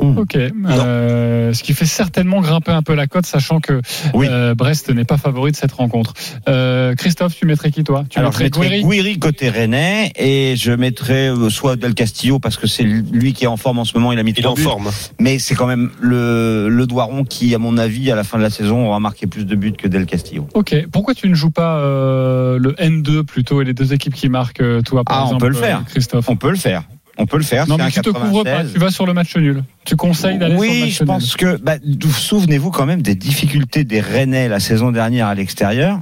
Ok. 0.00 0.36
Euh, 0.36 1.52
ce 1.52 1.62
qui 1.62 1.72
fait 1.74 1.84
certainement 1.86 2.40
grimper 2.40 2.72
un 2.72 2.82
peu 2.82 2.94
la 2.94 3.06
cote, 3.06 3.26
sachant 3.26 3.60
que 3.60 3.80
Oui. 4.14 4.26
euh, 4.30 4.54
Brest 4.54 4.90
n'est 4.90 5.04
pas 5.04 5.16
favori 5.16 5.52
de 5.52 5.56
cette 5.56 5.72
rencontre. 5.72 6.12
Euh, 6.48 6.94
Christophe, 6.94 7.34
tu 7.36 7.46
mettrais 7.46 7.70
qui 7.70 7.82
toi? 7.84 8.04
Tu 8.08 8.18
Alors, 8.18 8.32
je 8.32 8.42
mettrais 8.42 8.68
Guéry 8.68 8.82
Guiri 8.84 9.18
côté 9.18 9.48
rennais 9.48 10.12
et 10.16 10.54
je 10.56 10.72
mettrais 10.72 11.30
soit 11.50 11.76
Del 11.76 11.94
Castillo 11.94 12.38
parce 12.38 12.56
que 12.56 12.66
c'est 12.66 12.82
lui 12.82 13.32
qui 13.32 13.44
est 13.44 13.48
en 13.48 13.56
forme 13.56 13.78
en 13.78 13.84
ce 13.84 13.96
moment, 13.96 14.12
il 14.12 14.18
a 14.18 14.22
mis 14.22 14.32
il 14.36 14.42
est 14.44 14.46
en 14.46 14.54
buts. 14.54 14.62
forme. 14.62 14.90
Mais 15.18 15.38
c'est 15.38 15.54
quand 15.54 15.66
même 15.66 15.90
le, 16.00 16.68
le 16.68 16.86
Doiron 16.86 17.24
qui, 17.24 17.54
à 17.54 17.58
mon 17.58 17.78
avis, 17.78 18.10
à 18.10 18.16
la 18.16 18.24
fin 18.24 18.38
de 18.38 18.42
la 18.42 18.50
saison, 18.50 18.86
aura 18.86 19.00
marqué 19.00 19.26
plus 19.26 19.44
de 19.46 19.54
buts 19.56 19.72
que 19.72 19.88
Del 19.88 20.06
Castillo. 20.06 20.46
Ok. 20.54 20.74
Pourquoi 20.92 21.14
tu 21.14 21.28
ne 21.28 21.34
joues 21.34 21.50
pas 21.50 21.78
euh, 21.78 22.58
le 22.58 22.72
N2 22.74 23.22
plutôt 23.24 23.62
et 23.62 23.64
les 23.64 23.74
deux 23.74 23.92
équipes 23.92 24.14
qui 24.14 24.28
marquent 24.28 24.62
toi 24.84 25.04
par 25.04 25.16
Ah, 25.18 25.30
on 25.32 25.38
peut 25.38 25.48
le 25.48 25.54
faire. 25.54 25.82
Christophe? 25.86 26.28
On 26.28 26.36
peut 26.36 26.50
le 26.50 26.56
faire. 26.56 26.82
On 27.18 27.26
peut 27.26 27.38
le 27.38 27.42
faire. 27.44 27.66
Non 27.66 27.76
mais 27.78 27.90
tu 27.90 28.00
te 28.00 28.10
couvres 28.10 28.44
pas, 28.44 28.50
96. 28.50 28.72
tu 28.74 28.78
vas 28.78 28.90
sur 28.90 29.06
le 29.06 29.14
match 29.14 29.34
nul. 29.36 29.64
Tu 29.84 29.96
conseilles 29.96 30.38
d'aller 30.38 30.54
sur 30.54 30.62
le 30.64 30.68
Oui, 30.68 30.80
match 30.80 30.90
je 30.98 31.02
nul. 31.02 31.06
pense 31.06 31.36
que. 31.36 31.56
Bah, 31.56 31.76
Souvenez-vous 32.10 32.70
quand 32.70 32.86
même 32.86 33.02
des 33.02 33.14
difficultés 33.14 33.84
des 33.84 34.00
Rennais 34.00 34.48
la 34.48 34.60
saison 34.60 34.92
dernière 34.92 35.26
à 35.28 35.34
l'extérieur. 35.34 36.00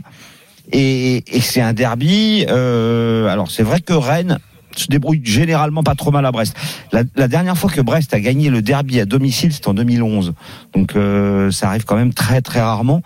Et, 0.73 1.23
et 1.37 1.41
c'est 1.41 1.61
un 1.61 1.73
derby. 1.73 2.47
euh, 2.49 3.27
alors 3.29 3.51
c'est 3.51 3.63
vrai 3.63 3.81
que 3.81 3.93
Rennes 3.93 4.39
se 4.81 4.89
débrouille 4.89 5.21
généralement 5.25 5.83
pas 5.83 5.95
trop 5.95 6.11
mal 6.11 6.25
à 6.27 6.33
Brest. 6.33 6.57
La, 6.93 7.29
dernière 7.29 7.57
fois 7.57 7.71
que 7.71 7.81
Brest 7.81 8.15
a 8.15 8.21
gagné 8.21 8.51
le 8.51 8.63
derby 8.63 9.01
à 9.01 9.07
domicile, 9.07 9.53
c'était 9.53 9.69
en 9.69 9.75
2011. 9.75 10.35
Donc 10.75 10.97
euh, 10.97 11.51
ça 11.51 11.69
arrive 11.69 11.85
quand 11.85 11.97
même 11.97 12.13
très 12.13 12.41
très 12.41 12.61
rarement. 12.61 13.03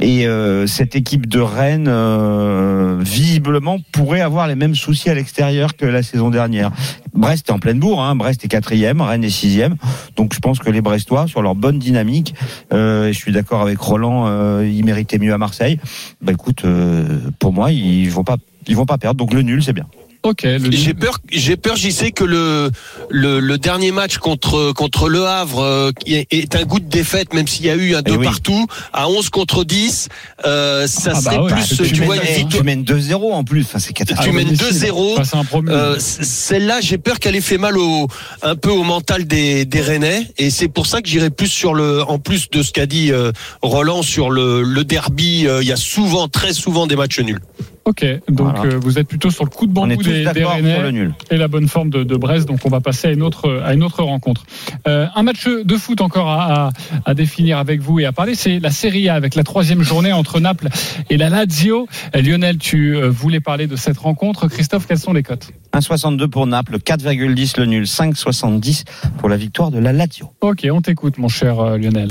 Et 0.00 0.26
euh, 0.26 0.66
cette 0.66 0.96
équipe 0.96 1.26
de 1.26 1.40
Rennes, 1.40 1.88
euh, 1.88 2.96
visiblement, 3.00 3.78
pourrait 3.92 4.20
avoir 4.20 4.46
les 4.48 4.54
mêmes 4.54 4.74
soucis 4.74 5.10
à 5.10 5.14
l'extérieur 5.14 5.76
que 5.76 5.86
la 5.86 6.02
saison 6.02 6.30
dernière. 6.30 6.70
Brest 7.16 7.48
est 7.48 7.52
en 7.52 7.58
pleine 7.58 7.78
bourre, 7.78 8.02
hein. 8.02 8.14
Brest 8.14 8.44
est 8.44 8.48
quatrième, 8.48 9.00
Rennes 9.00 9.24
est 9.24 9.30
sixième. 9.30 9.76
Donc 10.16 10.34
je 10.34 10.38
pense 10.38 10.58
que 10.58 10.70
les 10.70 10.80
Brestois, 10.80 11.26
sur 11.26 11.42
leur 11.42 11.54
bonne 11.54 11.78
dynamique, 11.78 12.34
euh, 12.72 13.08
je 13.08 13.18
suis 13.18 13.32
d'accord 13.32 13.62
avec 13.62 13.78
Roland, 13.78 14.26
euh, 14.26 14.70
ils 14.70 14.84
méritaient 14.84 15.18
mieux 15.18 15.32
à 15.32 15.38
Marseille. 15.38 15.78
Bah 16.20 16.32
écoute, 16.32 16.64
euh, 16.64 17.18
pour 17.38 17.52
moi, 17.52 17.72
ils 17.72 18.10
vont 18.10 18.24
pas, 18.24 18.36
ils 18.66 18.76
vont 18.76 18.86
pas 18.86 18.98
perdre. 18.98 19.16
Donc 19.16 19.32
le 19.32 19.42
nul, 19.42 19.62
c'est 19.62 19.72
bien. 19.72 19.86
Ok. 20.26 20.42
Le 20.42 20.70
J'ai 20.72 20.92
peur, 20.94 21.18
j'ai 21.30 21.56
peur, 21.56 21.76
j'y 21.76 21.92
sais 21.92 22.10
que 22.10 22.24
le, 22.24 22.70
le 23.10 23.38
le 23.38 23.58
dernier 23.58 23.92
match 23.92 24.18
contre 24.18 24.72
contre 24.72 25.08
Le 25.08 25.24
Havre 25.24 25.60
euh, 25.62 25.90
est, 26.06 26.54
un 26.56 26.64
goût 26.64 26.80
de 26.80 26.88
défaite, 26.88 27.32
même 27.32 27.46
s'il 27.46 27.64
y 27.66 27.70
a 27.70 27.76
eu 27.76 27.94
un 27.94 28.02
2 28.02 28.16
oui. 28.16 28.24
partout 28.24 28.66
à 28.92 29.08
11 29.08 29.30
contre 29.30 29.62
10, 29.64 30.08
euh, 30.44 30.86
ça 30.88 31.12
Ah 31.14 31.14
bah 31.14 31.20
serait 31.20 31.38
ouais, 31.38 31.52
plus, 31.52 31.68
tu 31.68 31.76
tu 31.92 32.00
mènes- 32.00 32.04
vois, 32.06 32.16
une 32.16 32.22
Eh, 32.28 32.44
tu 32.48 32.62
mènes 32.64 32.82
2-0 32.82 33.32
en 33.32 33.44
plus. 33.44 33.62
Enfin, 33.62 33.78
c'est 33.78 33.88
Tu 33.88 33.92
catastrophique. 33.94 34.34
mènes 34.34 34.54
domicile. 34.54 34.88
2-0. 34.90 35.16
Face 35.16 35.34
à 35.34 35.38
un 35.38 35.44
promu. 35.44 35.70
Euh, 35.70 35.96
Celle-là, 35.98 36.80
j'ai 36.80 36.98
peur 36.98 37.18
qu'elle 37.20 37.36
ait 37.36 37.40
fait 37.40 37.58
mal 37.58 37.78
au, 37.78 38.08
un 38.42 38.56
peu 38.56 38.70
au 38.70 38.82
mental 38.82 39.26
des, 39.26 39.64
des 39.64 39.80
Rennais, 39.80 40.28
et 40.38 40.50
c'est 40.50 40.68
pour 40.68 40.86
ça 40.86 41.02
que 41.02 41.08
j'irai 41.08 41.30
plus 41.30 41.48
sur 41.48 41.72
le, 41.74 42.02
en 42.02 42.18
plus 42.18 42.50
de 42.50 42.62
ce 42.62 42.72
qu'a 42.72 42.86
dit 42.86 43.12
euh, 43.12 43.30
Roland 43.62 44.02
sur 44.02 44.30
le, 44.30 44.62
le 44.62 44.84
derby. 44.84 45.46
euh, 45.46 45.62
Il 45.62 45.68
y 45.68 45.72
a 45.72 45.76
souvent, 45.76 46.26
très 46.28 46.52
souvent, 46.52 46.86
des 46.88 46.96
matchs 46.96 47.20
nuls. 47.20 47.40
Ok. 47.86 48.04
Donc 48.28 48.56
Voilà. 48.56 48.74
euh, 48.74 48.78
vous 48.80 48.98
êtes 48.98 49.06
plutôt 49.08 49.30
sur 49.30 49.44
le 49.44 49.50
coup 49.50 49.66
de 49.66 49.72
bambou 49.72 50.02
des, 50.02 50.12
des 50.12 50.24
d'accord 50.24 50.52
Rennais. 50.52 50.74
pour 50.74 50.82
le 50.82 50.90
nul. 50.90 51.14
et 51.30 51.36
la 51.36 51.46
bonne 51.48 51.68
forme 51.68 51.88
de, 51.88 52.02
de 52.04 52.16
Brest. 52.16 52.46
Donc 52.48 52.58
on 52.64 52.68
va 52.68 52.80
passer 52.80 53.06
à 53.08 53.12
une 53.12 53.22
autre 53.22 53.62
à 53.64 53.74
une 53.74 53.82
autre 53.84 54.02
rencontre. 54.02 54.44
Euh, 54.88 55.06
un 55.14 55.22
match 55.22 55.46
de 55.48 55.76
foot 55.76 56.00
encore 56.00 56.28
à, 56.28 56.66
à, 56.66 56.70
à 57.04 57.14
définir 57.14 57.58
avec 57.58 57.80
vous 57.80 58.00
et 58.00 58.04
à 58.04 58.12
parler, 58.12 58.34
c'est 58.34 58.58
la 58.58 58.70
Serie 58.70 59.08
A 59.08 59.14
avec 59.14 59.36
la 59.36 59.44
troisième 59.44 59.82
journée 59.82 60.12
entre 60.12 60.40
Naples 60.40 60.68
et 61.10 61.16
la 61.16 61.30
Lazio. 61.30 61.86
Euh, 62.16 62.20
Lionel, 62.22 62.58
tu 62.58 62.96
euh, 62.96 63.08
voulais 63.08 63.40
parler 63.40 63.66
de 63.68 63.76
cette 63.76 63.98
rencontre. 63.98 64.48
Christophe, 64.48 64.86
quelles 64.88 64.98
sont 64.98 65.12
les 65.12 65.22
cotes? 65.22 65.52
1,62 65.72 66.26
pour 66.28 66.46
Naples, 66.48 66.78
4,10 66.78 67.60
le 67.60 67.66
nul, 67.66 67.84
5,70 67.84 68.84
pour 69.18 69.28
la 69.28 69.36
victoire 69.36 69.70
de 69.70 69.78
la 69.78 69.92
Lazio. 69.92 70.32
Ok, 70.40 70.66
on 70.72 70.80
t'écoute, 70.80 71.18
mon 71.18 71.28
cher 71.28 71.60
euh, 71.60 71.78
Lionel. 71.78 72.08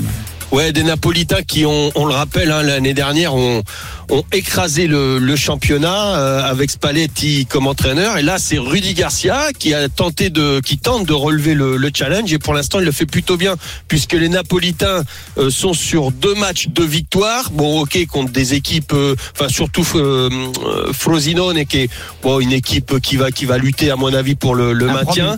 Ouais, 0.52 0.72
des 0.72 0.84
Napolitains 0.84 1.42
qui 1.42 1.66
ont, 1.66 1.90
on 1.96 2.06
le 2.06 2.14
rappelle, 2.14 2.50
hein, 2.50 2.62
l'année 2.62 2.94
dernière, 2.94 3.34
ont, 3.34 3.62
ont 4.10 4.22
écrasé 4.32 4.86
le, 4.86 5.18
le 5.18 5.36
championnat 5.36 6.16
euh, 6.16 6.42
avec 6.44 6.70
Spalletti 6.70 7.46
comme 7.46 7.66
entraîneur. 7.66 8.16
Et 8.16 8.22
là, 8.22 8.38
c'est 8.38 8.56
Rudy 8.56 8.94
Garcia 8.94 9.48
qui 9.58 9.74
a 9.74 9.88
tenté 9.88 10.30
de, 10.30 10.60
qui 10.60 10.78
tente 10.78 11.04
de 11.04 11.12
relever 11.12 11.54
le, 11.54 11.76
le 11.76 11.90
challenge. 11.92 12.32
Et 12.32 12.38
pour 12.38 12.54
l'instant, 12.54 12.78
il 12.78 12.84
le 12.84 12.92
fait 12.92 13.06
plutôt 13.06 13.36
bien 13.36 13.56
puisque 13.88 14.12
les 14.12 14.28
Napolitains 14.28 15.02
euh, 15.36 15.50
sont 15.50 15.74
sur 15.74 16.12
deux 16.12 16.34
matchs 16.36 16.68
de 16.68 16.84
victoire. 16.84 17.50
Bon, 17.50 17.80
ok, 17.80 18.06
contre 18.06 18.30
des 18.32 18.54
équipes, 18.54 18.92
euh, 18.92 19.16
enfin 19.34 19.48
surtout 19.48 19.86
euh, 19.96 20.30
euh, 20.64 20.92
Frosinone, 20.92 21.66
qui 21.66 21.78
est 21.78 21.90
bon, 22.22 22.38
une 22.38 22.52
équipe 22.52 23.00
qui 23.00 23.16
va, 23.16 23.32
qui 23.32 23.46
va 23.46 23.58
lutter 23.58 23.90
à 23.90 23.96
mon 23.96 24.14
avis 24.14 24.36
pour 24.36 24.54
le, 24.54 24.72
le 24.72 24.86
maintien, 24.86 25.36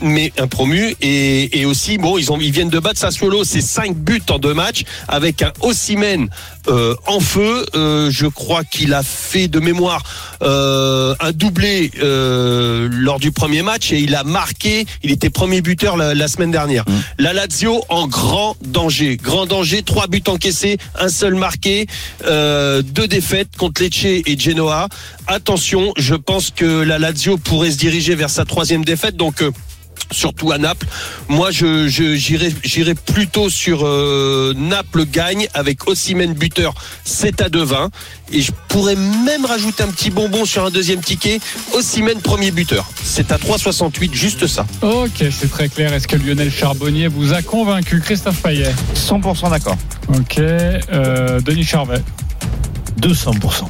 mais 0.00 0.32
un 0.38 0.46
promu. 0.46 0.94
Et, 1.02 1.60
et 1.60 1.64
aussi, 1.66 1.98
bon, 1.98 2.16
ils 2.16 2.30
ont, 2.30 2.38
ils 2.40 2.52
viennent 2.52 2.70
de 2.70 2.78
battre 2.78 3.00
Sassuolo, 3.00 3.42
c'est 3.42 3.60
cinq 3.60 3.96
buts 3.96 4.22
en 4.30 4.38
deux 4.38 4.54
matchs 4.54 4.84
avec 5.08 5.42
un 5.42 5.52
Ossimène 5.60 6.28
euh, 6.68 6.94
en 7.06 7.20
feu. 7.20 7.64
Euh, 7.74 8.10
je 8.10 8.26
crois 8.26 8.64
qu'il 8.64 8.94
a 8.94 9.02
fait 9.02 9.48
de 9.48 9.60
mémoire 9.60 10.02
euh, 10.42 11.14
un 11.20 11.32
doublé 11.32 11.90
lors 12.00 13.18
du 13.18 13.32
premier 13.32 13.62
match 13.62 13.92
et 13.92 13.98
il 13.98 14.14
a 14.14 14.24
marqué. 14.24 14.86
Il 15.02 15.10
était 15.10 15.30
premier 15.30 15.60
buteur 15.60 15.96
la, 15.96 16.14
la 16.14 16.28
semaine 16.28 16.50
dernière. 16.50 16.84
La 17.18 17.32
Lazio 17.32 17.84
en 17.88 18.06
grand 18.06 18.56
danger, 18.62 19.16
grand 19.16 19.46
danger. 19.46 19.82
Trois 19.82 20.06
buts 20.06 20.22
encaissés, 20.26 20.78
un 20.98 21.08
seul 21.08 21.34
marqué, 21.34 21.86
deux 22.24 23.08
défaites 23.08 23.56
contre 23.56 23.82
Lecce 23.82 24.04
et 24.04 24.38
Genoa. 24.38 24.88
Attention, 25.26 25.92
je 25.96 26.14
pense 26.14 26.50
que 26.50 26.64
la 26.64 26.98
Lazio 26.98 27.36
pourrait 27.36 27.70
se 27.70 27.76
diriger 27.76 28.14
vers 28.14 28.30
sa 28.30 28.44
troisième 28.44 28.84
défaite. 28.84 29.16
Donc 29.16 29.42
euh, 29.42 29.50
surtout 30.10 30.52
à 30.52 30.58
Naples. 30.58 30.86
Moi, 31.28 31.50
je 31.50 31.88
j'irai 31.88 32.54
j'irai 32.64 32.94
plutôt 32.94 33.50
sur 33.50 33.86
euh, 33.86 34.54
Naples 34.56 35.04
gagne 35.06 35.48
avec 35.54 35.88
Ossimène 35.88 36.34
buteur 36.34 36.74
7 37.04 37.40
à 37.40 37.48
2,20 37.48 37.88
et 38.32 38.42
je 38.42 38.52
pourrais 38.68 38.96
même 38.96 39.44
rajouter 39.44 39.82
un 39.82 39.88
petit 39.88 40.10
bonbon 40.10 40.44
sur 40.44 40.64
un 40.64 40.70
deuxième 40.70 41.00
ticket. 41.00 41.40
Ossimène 41.74 42.20
premier 42.20 42.50
buteur, 42.50 42.90
c'est 43.02 43.32
à 43.32 43.36
3,68 43.36 44.14
juste 44.14 44.46
ça. 44.46 44.66
Ok, 44.82 45.24
c'est 45.30 45.50
très 45.50 45.68
clair. 45.68 45.92
Est-ce 45.92 46.08
que 46.08 46.16
Lionel 46.16 46.50
Charbonnier 46.50 47.08
vous 47.08 47.32
a 47.32 47.42
convaincu 47.42 48.00
Christophe 48.00 48.42
Payet? 48.42 48.74
100% 48.94 49.50
d'accord. 49.50 49.76
Ok. 50.08 50.38
Euh, 50.38 51.40
Denis 51.40 51.64
Charvet? 51.64 52.02
200%. 53.00 53.64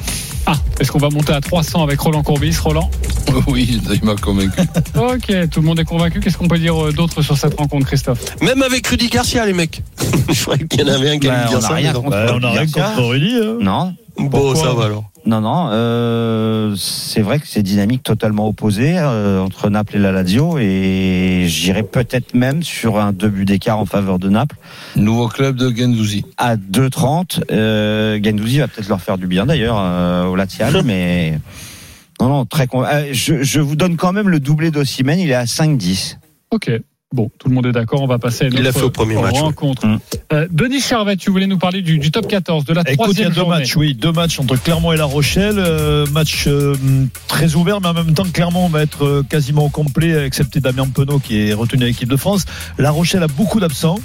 Ah, 0.51 0.55
est-ce 0.79 0.91
qu'on 0.91 0.97
va 0.97 1.09
monter 1.11 1.31
à 1.31 1.41
300 1.41 1.83
avec 1.83 1.99
Roland 1.99 2.23
Courbis 2.23 2.55
Roland 2.63 2.89
Oui, 3.47 3.79
il 3.93 4.03
m'a 4.03 4.15
convaincu. 4.15 4.59
Ok, 4.95 5.49
tout 5.51 5.61
le 5.61 5.65
monde 5.67 5.79
est 5.79 5.85
convaincu. 5.85 6.19
Qu'est-ce 6.19 6.37
qu'on 6.39 6.47
peut 6.47 6.57
dire 6.57 6.75
euh, 6.87 6.91
d'autre 6.91 7.21
sur 7.21 7.37
cette 7.37 7.53
rencontre, 7.59 7.85
Christophe 7.85 8.19
Même 8.41 8.63
avec 8.63 8.87
Rudy 8.87 9.09
Garcia, 9.09 9.45
les 9.45 9.53
mecs. 9.53 9.83
Je 10.29 10.41
croyais 10.41 10.65
qu'il 10.65 10.81
y 10.81 10.83
en 10.83 10.87
avait 10.87 11.11
un 11.11 11.19
qui 11.19 11.27
Bah, 11.27 11.33
allait 11.35 11.45
on 11.45 11.49
dire 11.49 11.59
n'a 11.61 11.67
ça. 11.67 11.73
rien 11.75 11.93
contre 11.93 12.09
Bah, 12.09 12.25
on 12.33 12.43
a 12.43 12.49
rien 12.51 12.65
Garcia. 12.65 12.83
contre 12.95 13.07
Rudy. 13.09 13.35
hein. 13.35 13.57
Non. 13.61 13.93
Bon, 14.17 14.29
Pourquoi 14.29 14.55
ça 14.55 14.73
va 14.73 14.85
alors. 14.85 15.03
Non, 15.25 15.41
non. 15.41 15.69
euh, 15.71 16.75
c'est 16.77 17.21
vrai 17.21 17.39
que 17.39 17.47
c'est 17.47 17.61
dynamique 17.61 18.03
totalement 18.03 18.47
opposée 18.47 18.97
euh, 18.97 19.41
entre 19.41 19.69
Naples 19.69 19.97
et 19.97 19.99
la 19.99 20.11
Lazio 20.11 20.57
et 20.59 21.43
j'irais 21.47 21.83
peut-être 21.83 22.33
même 22.33 22.63
sur 22.63 22.97
un 22.99 23.11
deux 23.11 23.29
buts 23.29 23.45
d'écart 23.45 23.77
en 23.79 23.85
faveur 23.85 24.17
de 24.17 24.29
Naples 24.29 24.55
Nouveau 24.95 25.27
club 25.27 25.55
de 25.57 25.69
Gendouzi. 25.69 26.25
à 26.37 26.55
2,30. 26.55 27.41
Euh, 27.51 28.19
Gendouzi 28.23 28.59
va 28.59 28.67
peut-être 28.67 28.89
leur 28.89 29.01
faire 29.01 29.17
du 29.17 29.27
bien 29.27 29.45
d'ailleurs 29.45 29.77
euh, 29.79 30.25
au 30.25 30.35
Latial, 30.35 30.81
mais 30.85 31.39
non, 32.21 32.29
non, 32.29 32.45
très 32.45 32.67
con. 32.67 32.83
euh, 32.83 33.09
je, 33.11 33.43
je 33.43 33.59
vous 33.59 33.75
donne 33.75 33.97
quand 33.97 34.13
même 34.13 34.29
le 34.29 34.39
doublé 34.39 34.71
d'Ossimène. 34.71 35.19
Il 35.19 35.29
est 35.29 35.35
à 35.35 35.45
5,10. 35.45 36.17
Ok. 36.51 36.71
Bon, 37.11 37.31
tout 37.39 37.49
le 37.49 37.55
monde 37.55 37.65
est 37.65 37.71
d'accord. 37.71 38.03
On 38.03 38.07
va 38.07 38.19
passer 38.19 38.45
à 38.45 38.71
fait 38.71 38.83
au 38.83 38.91
premier 38.91 39.15
match, 39.19 39.39
rencontre. 39.39 39.87
Euh, 40.31 40.47
Denis 40.51 40.79
Charvet, 40.79 41.17
tu 41.17 41.31
voulais 41.31 41.47
nous 41.47 41.57
parler 41.57 41.81
du, 41.81 41.97
du 41.97 42.11
top 42.11 42.27
14, 42.27 42.65
de 42.65 42.73
la 42.73 42.81
Écoute, 42.81 42.91
il 42.93 42.97
y 42.99 43.01
a 43.01 43.03
troisième 43.03 43.29
deux 43.29 43.35
journée. 43.35 43.57
matchs, 43.57 43.75
oui, 43.75 43.95
deux 43.95 44.11
matchs 44.11 44.39
entre 44.39 44.55
Clermont 44.57 44.91
et 44.93 44.97
La 44.97 45.05
Rochelle. 45.05 45.55
euh, 45.57 46.05
match 46.11 46.45
euh, 46.45 46.75
très 47.27 47.55
ouvert, 47.55 47.81
mais 47.81 47.87
en 47.87 47.95
même 47.95 48.13
temps, 48.13 48.25
Clermont 48.31 48.69
va 48.69 48.83
être 48.83 49.05
euh, 49.05 49.23
quasiment 49.27 49.65
au 49.65 49.69
complet, 49.69 50.23
excepté 50.23 50.59
Damien 50.59 50.87
Penaud 50.87 51.17
qui 51.17 51.49
est 51.49 51.53
retenu 51.53 51.83
à 51.83 51.87
l'équipe 51.87 52.09
de 52.09 52.15
France. 52.15 52.45
La 52.77 52.91
Rochelle 52.91 53.23
a 53.23 53.27
beaucoup 53.27 53.59
d'absents. 53.59 53.97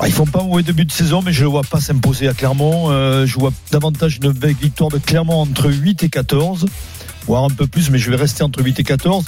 Ouais, 0.00 0.08
Ils 0.08 0.12
font 0.12 0.24
pas 0.24 0.40
un 0.40 0.44
mauvais 0.46 0.62
début 0.62 0.86
de 0.86 0.92
saison, 0.92 1.20
mais 1.22 1.34
je 1.34 1.44
ne 1.44 1.48
vois 1.50 1.62
pas 1.64 1.80
s'imposer 1.80 2.28
à 2.28 2.32
Clermont. 2.32 2.90
Euh, 2.90 3.26
je 3.26 3.38
vois 3.38 3.52
davantage 3.72 4.20
une 4.22 4.32
victoire 4.32 4.88
de 4.90 4.96
Clermont 4.98 5.42
entre 5.42 5.70
8 5.70 6.02
et 6.04 6.08
14 6.08 6.64
voire 7.26 7.44
un 7.44 7.50
peu 7.50 7.66
plus, 7.66 7.90
mais 7.90 7.98
je 7.98 8.10
vais 8.10 8.16
rester 8.16 8.42
entre 8.42 8.62
8 8.62 8.80
et 8.80 8.84
14. 8.84 9.24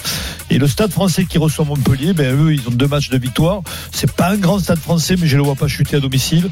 Et 0.50 0.58
le 0.58 0.66
stade 0.66 0.90
français 0.90 1.24
qui 1.24 1.38
reçoit 1.38 1.64
Montpellier, 1.64 2.12
ben 2.12 2.34
eux, 2.34 2.54
ils 2.54 2.66
ont 2.68 2.72
deux 2.72 2.86
matchs 2.86 3.10
de 3.10 3.18
victoire. 3.18 3.62
C'est 3.92 4.10
pas 4.12 4.30
un 4.30 4.36
grand 4.36 4.58
stade 4.58 4.78
français, 4.78 5.16
mais 5.18 5.26
je 5.26 5.36
le 5.36 5.42
vois 5.42 5.56
pas 5.56 5.68
chuter 5.68 5.96
à 5.96 6.00
domicile. 6.00 6.50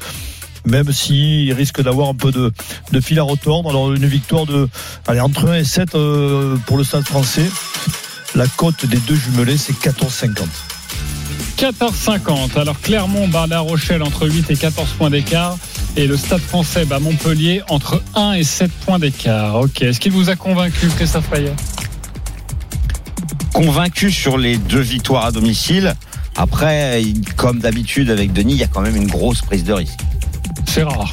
Même 0.64 0.92
s'il 0.92 1.52
risque 1.52 1.80
d'avoir 1.80 2.08
un 2.08 2.14
peu 2.14 2.32
de, 2.32 2.52
de 2.90 3.00
fil 3.00 3.18
à 3.20 3.22
retordre. 3.22 3.70
Alors, 3.70 3.92
une 3.92 4.06
victoire 4.06 4.46
de, 4.46 4.68
allez, 5.06 5.20
entre 5.20 5.48
1 5.48 5.54
et 5.54 5.64
7 5.64 5.94
euh, 5.94 6.56
pour 6.66 6.76
le 6.76 6.84
stade 6.84 7.04
français. 7.04 7.48
La 8.34 8.46
cote 8.48 8.84
des 8.86 8.98
deux 8.98 9.14
jumelés, 9.14 9.56
c'est 9.56 9.72
14,50. 9.72 10.46
14,50. 11.56 12.58
Alors 12.58 12.78
Clermont 12.80 13.28
bat 13.28 13.46
La 13.46 13.60
Rochelle 13.60 14.02
entre 14.02 14.28
8 14.28 14.50
et 14.50 14.56
14 14.56 14.90
points 14.98 15.10
d'écart. 15.10 15.56
Et 15.96 16.06
le 16.06 16.16
Stade 16.16 16.40
français 16.40 16.84
bat 16.84 16.98
Montpellier 16.98 17.62
entre 17.68 18.02
1 18.14 18.32
et 18.32 18.44
7 18.44 18.70
points 18.70 18.98
d'écart. 18.98 19.56
Ok. 19.56 19.80
Est-ce 19.80 19.98
qu'il 19.98 20.12
vous 20.12 20.28
a 20.28 20.36
convaincu, 20.36 20.88
Christophe 20.88 21.28
Payet? 21.30 21.54
Convaincu 23.54 24.10
sur 24.10 24.36
les 24.36 24.58
deux 24.58 24.80
victoires 24.80 25.24
à 25.24 25.32
domicile. 25.32 25.94
Après, 26.36 27.02
comme 27.36 27.60
d'habitude 27.60 28.10
avec 28.10 28.34
Denis, 28.34 28.52
il 28.52 28.58
y 28.58 28.64
a 28.64 28.66
quand 28.66 28.82
même 28.82 28.96
une 28.96 29.06
grosse 29.06 29.40
prise 29.40 29.64
de 29.64 29.72
risque. 29.72 29.98
C'est 30.66 30.82
rare. 30.82 31.12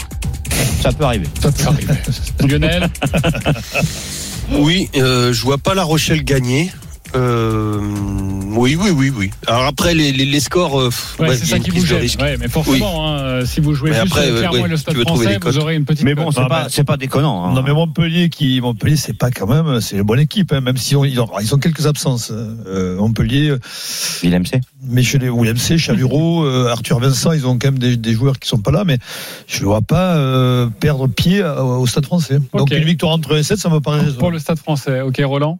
Ça 0.82 0.91
peut 0.91 1.06
arriver. 1.06 1.28
Ça 1.41 1.50
peut 1.50 1.67
arriver. 1.67 1.93
Lionel? 2.46 2.89
Oui, 4.52 4.89
euh, 4.98 5.32
je 5.32 5.41
vois 5.41 5.58
pas 5.58 5.74
La 5.74 5.84
Rochelle 5.84 6.26
gagner. 6.26 6.72
Euh, 7.15 7.80
oui, 8.56 8.78
oui, 8.80 8.89
oui, 8.92 9.12
oui. 9.16 9.30
Alors 9.48 9.63
après 9.66 9.94
les, 9.94 10.12
les, 10.12 10.26
les 10.26 10.39
scores, 10.39 10.80
euh, 10.80 10.86
pff, 10.89 11.16
Ouais, 11.20 11.30
ouais, 11.30 11.38
c'est 11.38 11.46
ça 11.46 11.60
qui 11.60 11.70
vous 11.72 11.86
gêne. 11.86 12.00
risque. 12.02 12.20
Ouais, 12.22 12.38
mais 12.38 12.48
forcément, 12.48 13.08
hein, 13.08 13.20
euh, 13.20 13.46
si 13.46 13.60
vous 13.60 13.74
jouez 13.74 13.92
Mais 13.92 14.02
juste 14.02 14.13
après, 14.16 14.28
Clermont 14.30 14.66
et 14.66 14.70
le 14.70 14.78
Stade 14.78 14.94
tu 14.94 15.00
veux 15.00 15.06
trouver 15.06 15.26
français, 15.26 15.39
les 15.46 15.52
vous 15.52 15.58
aurez 15.60 15.76
une 15.76 15.86
petite 15.86 16.04
Mais 16.06 16.16
bon, 16.16 16.32
c'est 16.32 16.39
Ah, 16.42 16.48
pas, 16.50 16.63
ben- 16.63 16.70
c'est 16.70 16.84
pas 16.84 16.98
déconnant. 16.98 17.46
hein. 17.46 17.54
Non, 17.54 17.62
mais 17.63 17.74
Montpellier, 17.74 18.30
qui, 18.30 18.60
Montpellier, 18.62 18.96
c'est 18.96 19.18
pas 19.18 19.32
quand 19.32 19.48
même, 19.48 19.82
c'est 19.82 19.96
une 19.98 20.04
bonne 20.04 20.20
équipe, 20.20 20.52
hein, 20.52 20.62
même 20.62 20.78
si 20.78 20.96
on- 20.96 21.06
ils, 21.06 21.20
ont, 21.20 21.30
ils 21.42 21.54
ont 21.54 21.58
quelques 21.60 21.86
absences. 21.86 22.32
Euh, 22.32 22.98
Montpellier, 22.98 23.50
euh, 23.50 23.60
Willem 24.22 24.46
C. 24.46 24.62
Michel 24.86 25.30
Willemc, 25.32 25.78
Chavuro, 25.78 26.44
euh, 26.46 26.68
Arthur 26.70 27.00
Vincent, 27.00 27.32
ils 27.32 27.48
ont 27.48 27.58
quand 27.58 27.68
même 27.72 27.80
des, 27.80 27.98
des 27.98 28.13
joueurs 28.13 28.38
qui 28.39 28.48
sont 28.50 28.58
pas 28.60 28.72
là, 28.72 28.84
mais 28.86 28.98
je 29.48 29.60
ne 29.62 29.66
vois 29.66 29.82
pas 29.82 30.16
euh, 30.16 30.68
perdre 30.80 31.08
pied 31.08 31.44
au 31.44 31.86
Stade 31.88 32.06
français. 32.06 32.39
Donc 32.54 32.72
une 32.72 32.84
victoire 32.84 33.13
entre 33.13 33.34
1 33.36 33.39
et 33.39 33.44
7, 33.44 33.58
ça 33.60 33.70
me 33.70 33.80
paraît 33.80 34.04
Pour 34.20 34.32
le 34.32 34.39
Stade 34.39 34.60
français. 34.60 35.02
Ok, 35.02 35.22
Roland? 35.24 35.60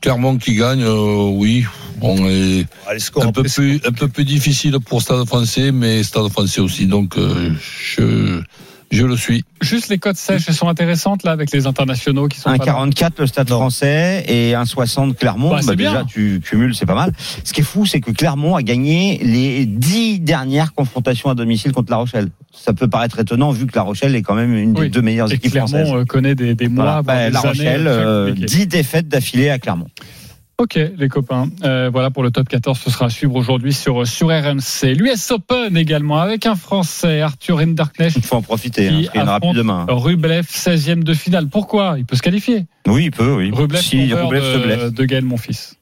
Clermont 0.00 0.36
qui 0.36 0.54
gagne, 0.54 0.82
euh, 0.82 1.30
oui. 1.30 1.64
Bon, 1.98 2.28
et 2.28 2.66
peu 3.32 3.42
plus, 3.42 3.80
un 3.86 3.92
peu 3.92 4.08
plus 4.08 4.24
difficile 4.24 4.78
pour 4.80 5.00
Stade 5.00 5.26
Français, 5.26 5.72
mais 5.72 6.02
Stade 6.02 6.28
Français 6.28 6.60
aussi. 6.60 6.86
Donc, 6.86 7.16
euh, 7.16 7.52
je, 7.70 8.42
je 8.90 9.04
le 9.04 9.16
suis. 9.16 9.44
Juste 9.62 9.88
les 9.88 9.98
cotes 9.98 10.16
sèches, 10.16 10.44
elles 10.48 10.54
sont 10.54 10.68
intéressantes 10.68 11.22
là 11.24 11.32
avec 11.32 11.50
les 11.52 11.66
internationaux 11.66 12.28
qui 12.28 12.38
sont 12.38 12.56
pas 12.56 12.64
là. 12.64 12.72
1,44 12.86 13.10
le 13.18 13.26
Stade 13.26 13.48
français 13.48 14.24
et 14.28 14.52
1,60 14.52 15.14
Clermont. 15.14 15.50
Bah, 15.50 15.60
c'est 15.62 15.74
bien. 15.76 15.90
déjà, 15.92 16.04
tu 16.04 16.40
cumules, 16.44 16.74
c'est 16.74 16.86
pas 16.86 16.94
mal. 16.94 17.12
Ce 17.44 17.52
qui 17.52 17.62
est 17.62 17.64
fou, 17.64 17.84
c'est 17.86 18.00
que 18.00 18.10
Clermont 18.10 18.54
a 18.54 18.62
gagné 18.62 19.18
les 19.22 19.66
dix 19.66 20.20
dernières 20.20 20.72
confrontations 20.74 21.30
à 21.30 21.34
domicile 21.34 21.72
contre 21.72 21.90
La 21.90 21.96
Rochelle. 21.98 22.28
Ça 22.52 22.72
peut 22.72 22.88
paraître 22.88 23.18
étonnant 23.18 23.50
vu 23.50 23.66
que 23.66 23.74
La 23.76 23.82
Rochelle 23.82 24.14
est 24.14 24.22
quand 24.22 24.34
même 24.34 24.54
une 24.54 24.72
des 24.72 24.82
Oui. 24.82 24.90
deux 24.90 25.02
meilleures 25.02 25.30
Et 25.30 25.34
équipes 25.34 25.56
françaises. 25.56 25.82
Clermont 25.82 26.00
euh, 26.00 26.04
connaît 26.04 26.34
des, 26.34 26.54
des 26.54 26.68
mois, 26.68 26.84
Voilà. 26.84 27.02
Bah, 27.02 27.26
des 27.26 27.32
la 27.32 27.40
années 27.40 27.48
Rochelle, 27.48 27.86
euh. 27.86 28.32
10 28.32 28.66
défaites 28.68 29.08
d'affilée 29.08 29.50
à 29.50 29.58
Clermont. 29.58 29.88
Ok, 30.58 30.78
les 30.96 31.08
copains. 31.10 31.50
Euh, 31.64 31.90
voilà 31.92 32.10
pour 32.10 32.22
le 32.22 32.30
top 32.30 32.48
14. 32.48 32.78
Ce 32.78 32.90
sera 32.90 33.06
à 33.06 33.10
suivre 33.10 33.34
aujourd'hui 33.34 33.74
sur, 33.74 34.06
sur 34.06 34.28
RMC. 34.28 34.94
L'US 34.94 35.30
Open 35.30 35.76
également 35.76 36.18
avec 36.18 36.46
un 36.46 36.54
Français, 36.54 37.20
Arthur 37.20 37.58
Hinderknecht, 37.58 38.16
Il 38.16 38.22
faut 38.22 38.36
en 38.36 38.42
profiter, 38.42 38.88
hein, 38.88 39.02
qu'il 39.12 39.20
y 39.20 39.22
en 39.22 39.26
aura 39.26 39.38
plus 39.38 39.48
affronte 39.48 39.56
demain. 39.56 39.86
Rublev, 39.86 40.46
16e 40.46 41.02
de 41.02 41.12
finale. 41.12 41.48
Pourquoi? 41.48 41.96
Il 41.98 42.06
peut 42.06 42.16
se 42.16 42.22
qualifier. 42.22 42.64
Oui, 42.86 43.04
il 43.04 43.10
peut, 43.10 43.34
oui. 43.34 43.50
Rublev, 43.52 43.82
si 43.82 44.14
Rublev 44.14 44.42
se 44.42 44.58
blesse. 44.58 44.92
de, 44.94 45.04
Gaël 45.04 45.24
Monfils. 45.24 45.76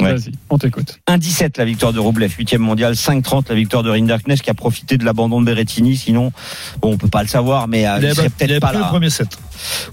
Ouais. 0.00 0.12
Vas-y, 0.12 0.32
on 0.48 0.58
t'écoute. 0.58 1.00
1,17 1.08 1.58
la 1.58 1.64
victoire 1.64 1.92
de 1.92 1.98
Rublev, 1.98 2.30
8e 2.38 2.58
mondial, 2.58 2.94
5,30 2.94 3.46
la 3.48 3.56
victoire 3.56 3.82
de 3.82 3.90
Rinderknecht 3.90 4.42
qui 4.42 4.50
a 4.50 4.54
profité 4.54 4.96
de 4.96 5.04
l'abandon 5.04 5.40
de 5.40 5.46
Berrettini. 5.46 5.96
Sinon, 5.96 6.30
bon, 6.80 6.92
on 6.92 6.96
peut 6.96 7.08
pas 7.08 7.22
le 7.22 7.28
savoir, 7.28 7.66
mais 7.66 7.84
euh, 7.84 7.98
Il 8.00 8.14
serait 8.14 8.28
peut-être 8.30 8.60
pas 8.60 8.68
pris 8.68 8.76
le 8.76 8.82
là. 8.82 8.88
premier 8.88 9.10
set. 9.10 9.36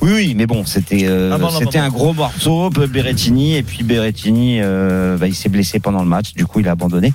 Oui, 0.02 0.12
oui, 0.14 0.34
mais 0.38 0.46
bon, 0.46 0.64
c'était 0.64 1.06
euh, 1.08 1.32
Ah 1.34 1.40
bon, 1.40 1.50
c'était 1.50 1.80
un 1.80 1.90
gros 1.90 2.14
morceau, 2.14 2.70
Berrettini, 2.70 3.56
et 3.56 3.64
puis 3.64 3.84
Berrettini, 3.84 4.60
euh, 4.62 5.18
bah, 5.18 5.28
il 5.28 5.34
s'est 5.34 5.50
blessé 5.50 5.80
pendant 5.80 6.04
le 6.04 6.08
match, 6.10 6.34
du 6.36 6.46
coup 6.46 6.60
il 6.60 6.68
a 6.68 6.72
abandonné. 6.74 7.12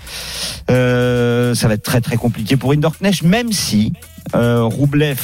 Euh, 0.68 1.54
ça 1.54 1.68
va 1.68 1.74
être 1.74 1.84
très 1.84 2.00
très 2.00 2.16
compliqué 2.16 2.56
pour 2.56 2.72
Hinderknecht, 2.72 3.22
même 3.22 3.52
si 3.52 3.92
euh, 4.34 4.64
Roublev 4.64 5.18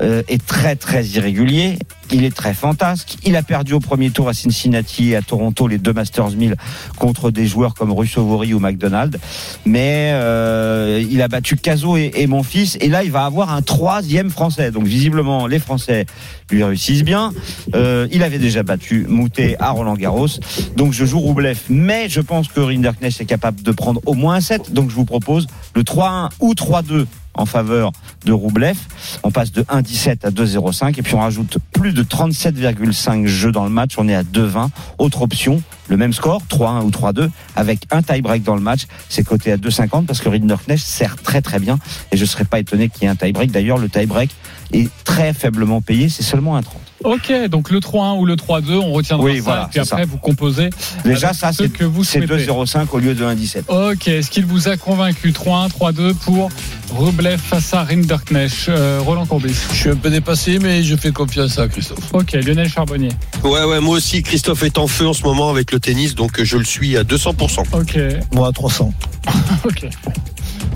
euh, 0.00 0.22
est 0.28 0.44
très 0.44 0.76
très 0.76 1.04
irrégulier, 1.04 1.78
il 2.10 2.24
est 2.24 2.34
très 2.34 2.54
fantasque. 2.54 3.16
Il 3.24 3.36
a 3.36 3.42
perdu 3.42 3.72
au 3.74 3.80
premier 3.80 4.10
tour 4.10 4.28
à 4.28 4.34
Cincinnati 4.34 5.10
et 5.10 5.16
à 5.16 5.22
Toronto 5.22 5.66
les 5.68 5.78
deux 5.78 5.92
Masters 5.92 6.30
1000 6.30 6.56
contre 6.98 7.30
des 7.30 7.46
joueurs 7.46 7.74
comme 7.74 7.92
Russovori 7.92 8.54
ou 8.54 8.60
McDonald, 8.60 9.18
mais 9.64 10.10
euh, 10.14 11.04
il 11.10 11.20
a 11.22 11.28
battu 11.28 11.56
Caso 11.56 11.96
et, 11.96 12.10
et 12.14 12.26
mon 12.26 12.42
fils, 12.42 12.76
et 12.80 12.88
là 12.88 13.04
il 13.04 13.10
va 13.10 13.24
avoir 13.24 13.52
un 13.52 13.62
troisième 13.62 14.30
Français. 14.30 14.70
Donc 14.70 14.84
visiblement 14.84 15.46
les 15.46 15.58
Français 15.58 16.06
lui 16.50 16.64
réussissent 16.64 17.04
bien. 17.04 17.32
Euh, 17.74 18.06
il 18.12 18.22
avait 18.22 18.38
déjà 18.38 18.62
battu 18.62 19.06
Moutet 19.08 19.56
à 19.58 19.70
Roland 19.70 19.94
Garros, 19.94 20.28
donc 20.76 20.92
je 20.92 21.04
joue 21.04 21.20
Roublev, 21.20 21.58
mais 21.68 22.08
je 22.08 22.20
pense 22.20 22.48
que 22.48 22.60
Rinderknecht 22.60 23.20
est 23.20 23.26
capable 23.26 23.62
de 23.62 23.72
prendre 23.72 24.00
au 24.06 24.14
moins 24.14 24.34
un 24.36 24.40
7, 24.40 24.72
donc 24.72 24.90
je 24.90 24.94
vous 24.94 25.04
propose 25.04 25.46
le 25.74 25.82
3-1 25.82 26.30
ou 26.40 26.54
3-2 26.54 27.06
en 27.34 27.46
faveur 27.46 27.92
de 28.24 28.32
Roublev. 28.32 28.76
On 29.22 29.30
passe 29.30 29.52
de 29.52 29.62
1,17 29.62 30.26
à 30.26 30.30
2,05 30.30 30.98
et 30.98 31.02
puis 31.02 31.14
on 31.14 31.20
rajoute 31.20 31.58
plus 31.72 31.92
de 31.92 32.02
37,5 32.02 33.26
jeux 33.26 33.52
dans 33.52 33.64
le 33.64 33.70
match. 33.70 33.94
On 33.98 34.08
est 34.08 34.14
à 34.14 34.22
2,20. 34.22 34.68
Autre 34.98 35.22
option, 35.22 35.62
le 35.88 35.96
même 35.96 36.12
score, 36.12 36.42
3-1 36.48 36.82
ou 36.84 36.90
3-2, 36.90 37.30
avec 37.56 37.86
un 37.90 38.02
tie-break 38.02 38.42
dans 38.42 38.54
le 38.54 38.60
match. 38.60 38.86
C'est 39.08 39.24
coté 39.24 39.52
à 39.52 39.56
2,50 39.56 40.06
parce 40.06 40.20
que 40.20 40.28
Rinderknecht 40.28 40.84
sert 40.84 41.16
très 41.16 41.42
très 41.42 41.58
bien 41.58 41.78
et 42.10 42.16
je 42.16 42.24
serais 42.24 42.44
pas 42.44 42.58
étonné 42.58 42.88
qu'il 42.88 43.04
y 43.04 43.06
ait 43.06 43.10
un 43.10 43.16
tie-break. 43.16 43.50
D'ailleurs, 43.50 43.78
le 43.78 43.88
tie-break 43.88 44.30
est 44.72 44.90
très 45.04 45.32
faiblement 45.32 45.80
payé, 45.80 46.08
c'est 46.08 46.22
seulement 46.22 46.56
un 46.56 46.62
30. 46.62 46.91
Ok, 47.04 47.32
donc 47.48 47.70
le 47.70 47.78
3-1 47.80 48.18
ou 48.18 48.26
le 48.26 48.36
3-2, 48.36 48.74
on 48.74 48.92
retiendra 48.92 49.24
Oui, 49.24 49.36
ça. 49.38 49.42
voilà, 49.42 49.62
et 49.64 49.66
puis 49.70 49.80
après, 49.80 50.02
ça. 50.02 50.08
vous 50.08 50.18
composez. 50.18 50.70
Déjà, 51.04 51.32
ça, 51.32 51.52
ce 51.52 51.64
c'est 51.64 51.68
que 51.72 51.84
vous 51.84 52.04
c'est 52.04 52.26
souhaitez. 52.26 52.46
2,05 52.46 52.86
au 52.92 52.98
lieu 52.98 53.14
de 53.14 53.24
1,17. 53.24 53.92
Ok, 53.92 54.08
est-ce 54.08 54.30
qu'il 54.30 54.46
vous 54.46 54.68
a 54.68 54.76
convaincu 54.76 55.30
3-1, 55.32 55.68
3-2 55.70 56.14
pour 56.14 56.48
Rublev 56.96 57.38
face 57.38 57.72
à 57.74 57.82
Rinderknecht 57.84 58.68
euh, 58.68 59.00
Roland 59.04 59.26
Courbis? 59.26 59.54
Je 59.72 59.76
suis 59.76 59.90
un 59.90 59.96
peu 59.96 60.10
dépassé, 60.10 60.58
mais 60.58 60.82
je 60.82 60.96
fais 60.96 61.10
confiance 61.12 61.58
à 61.58 61.68
Christophe. 61.68 62.12
Ok, 62.12 62.32
Lionel 62.32 62.68
Charbonnier. 62.68 63.10
Ouais, 63.44 63.64
ouais, 63.64 63.80
moi 63.80 63.96
aussi, 63.96 64.22
Christophe 64.22 64.62
est 64.62 64.78
en 64.78 64.86
feu 64.86 65.06
en 65.08 65.12
ce 65.14 65.22
moment 65.22 65.50
avec 65.50 65.72
le 65.72 65.80
tennis, 65.80 66.14
donc 66.14 66.38
euh, 66.40 66.44
je 66.44 66.56
le 66.56 66.64
suis 66.64 66.96
à 66.96 67.02
200%. 67.04 67.64
Ok, 67.72 67.98
Moi, 68.32 68.48
à 68.48 68.52
300. 68.52 68.92
ok. 69.64 69.86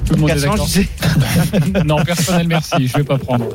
Tout 0.06 0.14
le 0.14 0.20
monde 0.20 0.30
est 0.30 0.34
400, 0.34 0.50
d'accord. 0.50 0.66
je 0.66 0.72
sais. 0.72 0.88
non, 1.84 2.04
personnel, 2.04 2.46
merci, 2.48 2.86
je 2.86 2.96
vais 2.96 3.04
pas 3.04 3.18
prendre. 3.18 3.46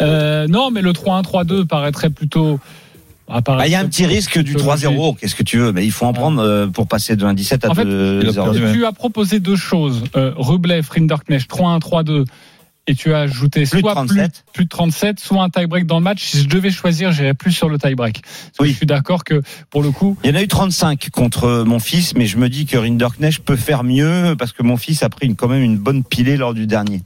Euh, 0.00 0.46
non, 0.48 0.70
mais 0.70 0.80
le 0.82 0.92
3-1, 0.92 1.22
3-2 1.24 1.66
paraîtrait 1.66 2.10
plutôt. 2.10 2.58
ah, 3.28 3.40
Bah, 3.40 3.66
Il 3.66 3.70
y 3.72 3.74
a 3.74 3.80
un 3.80 3.86
petit 3.86 4.06
risque 4.06 4.38
du 4.38 4.54
plutôt 4.54 4.70
3-0, 4.70 4.94
logique. 4.96 5.18
qu'est-ce 5.20 5.34
que 5.34 5.42
tu 5.42 5.58
veux, 5.58 5.72
mais 5.72 5.84
il 5.84 5.92
faut 5.92 6.06
en 6.06 6.12
prendre 6.12 6.40
euh, 6.42 6.66
pour 6.66 6.86
passer 6.88 7.16
de 7.16 7.24
1,17 7.24 7.66
à 7.66 7.70
En 7.70 7.74
fait, 7.74 7.84
2,0. 7.84 8.20
il 8.22 8.28
a 8.28 8.32
perdu, 8.32 8.64
ouais. 8.64 8.72
Tu 8.72 8.84
as 8.86 8.92
proposé 8.92 9.40
deux 9.40 9.56
choses. 9.56 10.02
Euh, 10.16 10.32
Rublev, 10.36 10.86
Rinderknecht, 10.90 11.48
3-1, 11.50 11.80
3-2. 11.80 12.24
Et 12.90 12.94
tu 12.94 13.14
as 13.14 13.20
ajouté 13.20 13.64
Plus 13.64 13.76
de 13.76 13.80
soit 13.80 13.92
37. 13.94 14.16
Plus, 14.32 14.52
plus 14.52 14.64
de 14.64 14.68
37, 14.68 15.20
soit 15.20 15.42
un 15.42 15.48
tie-break 15.50 15.86
dans 15.86 15.98
le 15.98 16.04
match. 16.04 16.22
Si 16.24 16.42
je 16.42 16.48
devais 16.48 16.70
choisir, 16.70 17.12
j'irais 17.12 17.34
plus 17.34 17.52
sur 17.52 17.68
le 17.68 17.78
tie-break. 17.78 18.20
Oui. 18.60 18.70
Je 18.70 18.76
suis 18.76 18.86
d'accord 18.86 19.24
que 19.24 19.42
pour 19.70 19.82
le 19.82 19.90
coup, 19.90 20.16
Il 20.24 20.30
y 20.30 20.32
en 20.32 20.36
a 20.36 20.42
eu 20.42 20.48
35 20.48 21.10
contre 21.10 21.64
mon 21.66 21.78
fils, 21.78 22.14
mais 22.14 22.26
je 22.26 22.36
me 22.36 22.48
dis 22.48 22.66
que 22.66 22.76
Rinderknecht 22.76 23.42
peut 23.44 23.56
faire 23.56 23.84
mieux 23.84 24.34
parce 24.38 24.52
que 24.52 24.62
mon 24.62 24.76
fils 24.76 25.02
a 25.02 25.08
pris 25.08 25.26
une, 25.26 25.36
quand 25.36 25.48
même 25.48 25.62
une 25.62 25.78
bonne 25.78 26.02
pilée 26.04 26.36
lors 26.36 26.52
du 26.54 26.66
dernier. 26.66 27.00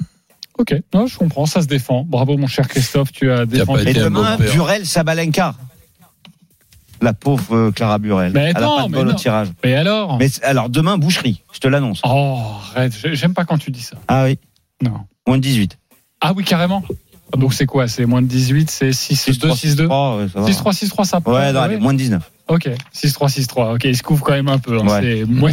ok, 0.58 0.74
non, 0.94 1.06
je 1.06 1.18
comprends, 1.18 1.46
ça 1.46 1.60
se 1.62 1.66
défend. 1.66 2.04
Bravo 2.04 2.36
mon 2.36 2.46
cher 2.46 2.66
Christophe, 2.68 3.12
tu 3.12 3.30
as 3.30 3.44
défendu. 3.46 3.88
Et 3.88 3.92
demain. 3.92 4.36
Burel 4.38 4.86
Sabalenka. 4.86 5.54
La 7.02 7.12
pauvre 7.12 7.54
euh, 7.54 7.70
Clara 7.72 7.98
Burel. 7.98 8.32
Mais 8.32 8.52
Elle 8.56 8.56
a 8.56 8.60
pas 8.60 8.84
de 8.84 8.88
mais 8.92 8.98
bol 8.98 9.08
au 9.08 9.12
tirage. 9.12 9.48
Mais 9.62 9.74
alors 9.74 10.16
Mais 10.18 10.28
alors 10.42 10.70
demain, 10.70 10.96
boucherie, 10.96 11.42
je 11.52 11.58
te 11.58 11.68
l'annonce. 11.68 12.00
Oh, 12.04 12.38
arrête, 12.74 12.94
j'ai- 13.02 13.14
j'aime 13.14 13.34
pas 13.34 13.44
quand 13.44 13.58
tu 13.58 13.70
dis 13.70 13.82
ça. 13.82 13.96
Ah 14.08 14.24
oui, 14.24 14.38
Non. 14.82 15.00
moins 15.26 15.36
de 15.38 15.42
18. 15.42 15.78
Ah 16.20 16.32
oui, 16.36 16.44
carrément. 16.44 16.82
Donc 17.36 17.52
c'est 17.54 17.66
quoi 17.66 17.88
C'est 17.88 18.06
moins 18.06 18.22
de 18.22 18.26
18, 18.28 18.70
c'est 18.70 18.90
6-2, 18.90 19.54
6-2 19.56 19.86
Oh, 19.90 20.18
ouais, 20.20 20.28
ça 20.32 20.40
va. 20.40 20.46
6-3, 20.72 20.86
6-3, 20.86 21.04
ça 21.04 21.20
peut. 21.20 21.32
Ouais, 21.32 21.52
non, 21.52 21.60
allez, 21.60 21.78
moins 21.78 21.92
de 21.92 21.98
19. 21.98 22.30
Ok, 22.46 22.68
6-3, 22.94 23.28
6-3. 23.40 23.74
Ok, 23.74 23.84
il 23.84 23.96
se 23.96 24.02
couvre 24.02 24.22
quand 24.22 24.32
même 24.34 24.48
un 24.48 24.58
peu. 24.58 24.78
hein. 24.78 24.86
Ouais. 24.86 25.00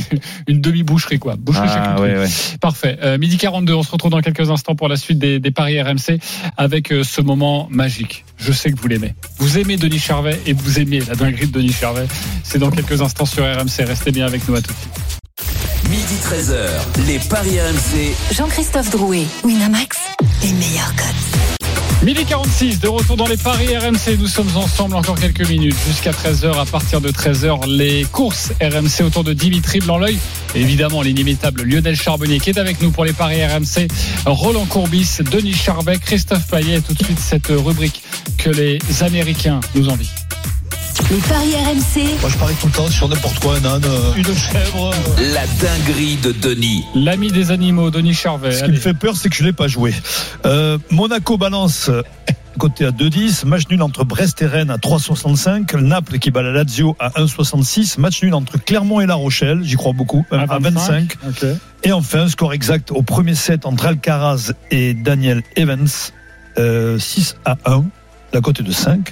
C'est 0.09 0.19
une 0.47 0.59
demi-boucherie, 0.61 1.17
quoi. 1.19 1.35
Boucherie 1.37 1.69
Ah, 1.71 1.99
ouais, 1.99 2.17
ouais. 2.17 2.27
Parfait. 2.59 2.97
Euh, 3.01 3.17
midi 3.17 3.37
42, 3.37 3.73
on 3.73 3.81
se 3.83 3.91
retrouve 3.91 4.11
dans 4.11 4.19
quelques 4.19 4.51
instants 4.51 4.75
pour 4.75 4.89
la 4.89 4.97
suite 4.97 5.17
des, 5.17 5.39
des 5.39 5.51
paris 5.51 5.81
RMC 5.81 6.19
avec 6.57 6.91
euh, 6.91 7.03
ce 7.03 7.21
moment 7.21 7.67
magique. 7.71 8.25
Je 8.37 8.51
sais 8.51 8.71
que 8.71 8.79
vous 8.79 8.87
l'aimez. 8.89 9.15
Vous 9.37 9.57
aimez 9.57 9.77
Denis 9.77 9.99
Charvet 9.99 10.39
et 10.45 10.53
vous 10.53 10.79
aimez 10.79 10.99
la 10.99 11.15
dinguerie 11.15 11.47
de 11.47 11.53
Denis 11.53 11.71
Charvet. 11.71 12.05
C'est 12.43 12.59
dans 12.59 12.69
quelques 12.69 13.01
instants 13.01 13.25
sur 13.25 13.43
RMC. 13.43 13.85
Restez 13.87 14.11
bien 14.11 14.25
avec 14.27 14.47
nous 14.47 14.55
à 14.55 14.61
tout 14.61 14.73
de 14.73 14.77
suite. 14.77 15.20
Midi 15.91 16.15
13h, 16.23 17.05
les 17.05 17.19
Paris 17.19 17.59
RMC. 17.59 18.15
Jean-Christophe 18.33 18.91
Drouet, 18.91 19.25
Winamax, 19.43 19.97
les 20.41 20.53
meilleurs 20.53 20.95
codes. 20.95 22.05
Midi 22.05 22.23
46, 22.23 22.79
de 22.79 22.87
retour 22.87 23.17
dans 23.17 23.27
les 23.27 23.35
paris 23.35 23.75
RMC. 23.75 24.17
Nous 24.17 24.27
sommes 24.27 24.55
ensemble 24.55 24.95
encore 24.95 25.19
quelques 25.19 25.45
minutes 25.49 25.75
jusqu'à 25.85 26.11
13h. 26.11 26.57
À 26.57 26.65
partir 26.65 27.01
de 27.01 27.11
13h, 27.11 27.67
les 27.67 28.05
courses 28.05 28.53
RMC 28.61 29.03
autour 29.05 29.25
de 29.25 29.33
Dimitri 29.33 29.79
Blanc-L'œil. 29.79 30.17
Évidemment, 30.55 31.01
l'inimitable 31.01 31.63
Lionel 31.63 31.97
Charbonnier 31.97 32.39
qui 32.39 32.51
est 32.51 32.57
avec 32.57 32.81
nous 32.81 32.91
pour 32.91 33.03
les 33.03 33.11
paris 33.11 33.45
RMC. 33.45 33.89
Roland 34.25 34.65
Courbis, 34.67 35.17
Denis 35.29 35.53
Charvet, 35.53 35.97
Christophe 35.97 36.47
Payet. 36.47 36.77
Et 36.77 36.81
Tout 36.81 36.93
de 36.93 37.03
suite, 37.03 37.19
cette 37.19 37.47
rubrique 37.47 38.01
que 38.37 38.49
les 38.49 38.79
Américains 39.01 39.59
nous 39.75 39.89
envient. 39.89 40.07
Les 41.09 41.17
paris 41.17 41.53
RMC, 41.55 42.19
Moi, 42.21 42.29
je 42.29 42.37
parie 42.37 42.55
tout 42.55 42.67
le 42.67 42.71
temps 42.73 42.87
sur 42.89 43.09
n'importe 43.09 43.39
quoi, 43.39 43.57
un 43.57 43.65
âne, 43.65 43.83
euh, 43.85 44.13
une 44.15 44.23
chèvre. 44.35 44.91
La 45.33 45.45
dinguerie 45.47 46.17
de 46.17 46.31
Denis. 46.31 46.83
L'ami 46.95 47.31
des 47.31 47.51
animaux, 47.51 47.89
Denis 47.91 48.13
Charvet. 48.13 48.51
Ce 48.53 48.63
qui 48.63 48.71
me 48.71 48.77
fait 48.77 48.93
peur, 48.93 49.15
c'est 49.17 49.27
que 49.29 49.35
je 49.35 49.43
l'ai 49.43 49.51
pas 49.53 49.67
joué. 49.67 49.93
Euh, 50.45 50.77
Monaco 50.89 51.37
balance 51.37 51.89
euh, 51.89 52.01
côté 52.57 52.85
à 52.85 52.91
2,10. 52.91 53.45
Match 53.45 53.63
nul 53.69 53.81
entre 53.81 54.05
Brest 54.05 54.41
et 54.41 54.45
Rennes 54.45 54.69
à 54.69 54.77
3,65. 54.77 55.75
Naples 55.79 56.17
qui 56.19 56.31
bat 56.31 56.43
la 56.43 56.51
Lazio 56.51 56.95
à 56.99 57.09
1,66. 57.09 57.99
Match 57.99 58.21
nul 58.23 58.33
entre 58.33 58.57
Clermont 58.57 59.01
et 59.01 59.05
La 59.05 59.15
Rochelle. 59.15 59.59
J'y 59.63 59.75
crois 59.75 59.93
beaucoup. 59.93 60.25
même 60.31 60.49
à 60.49 60.59
25. 60.59 61.15
Ok. 61.27 61.45
Et 61.83 61.91
enfin, 61.91 62.27
score 62.29 62.53
exact 62.53 62.91
au 62.91 63.01
premier 63.01 63.35
set 63.35 63.65
entre 63.65 63.85
Alcaraz 63.87 64.53
et 64.69 64.93
Daniel 64.93 65.41
Evans. 65.57 65.87
euh, 66.57 66.97
6 66.99 67.35
à 67.43 67.57
1. 67.65 67.83
La 68.33 68.39
cote 68.39 68.61
est 68.61 68.63
de 68.63 68.71
5. 68.71 69.11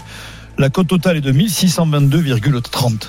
La 0.60 0.69
cote 0.69 0.88
totale 0.88 1.17
est 1.17 1.22
de 1.22 1.32
1622,30. 1.32 3.08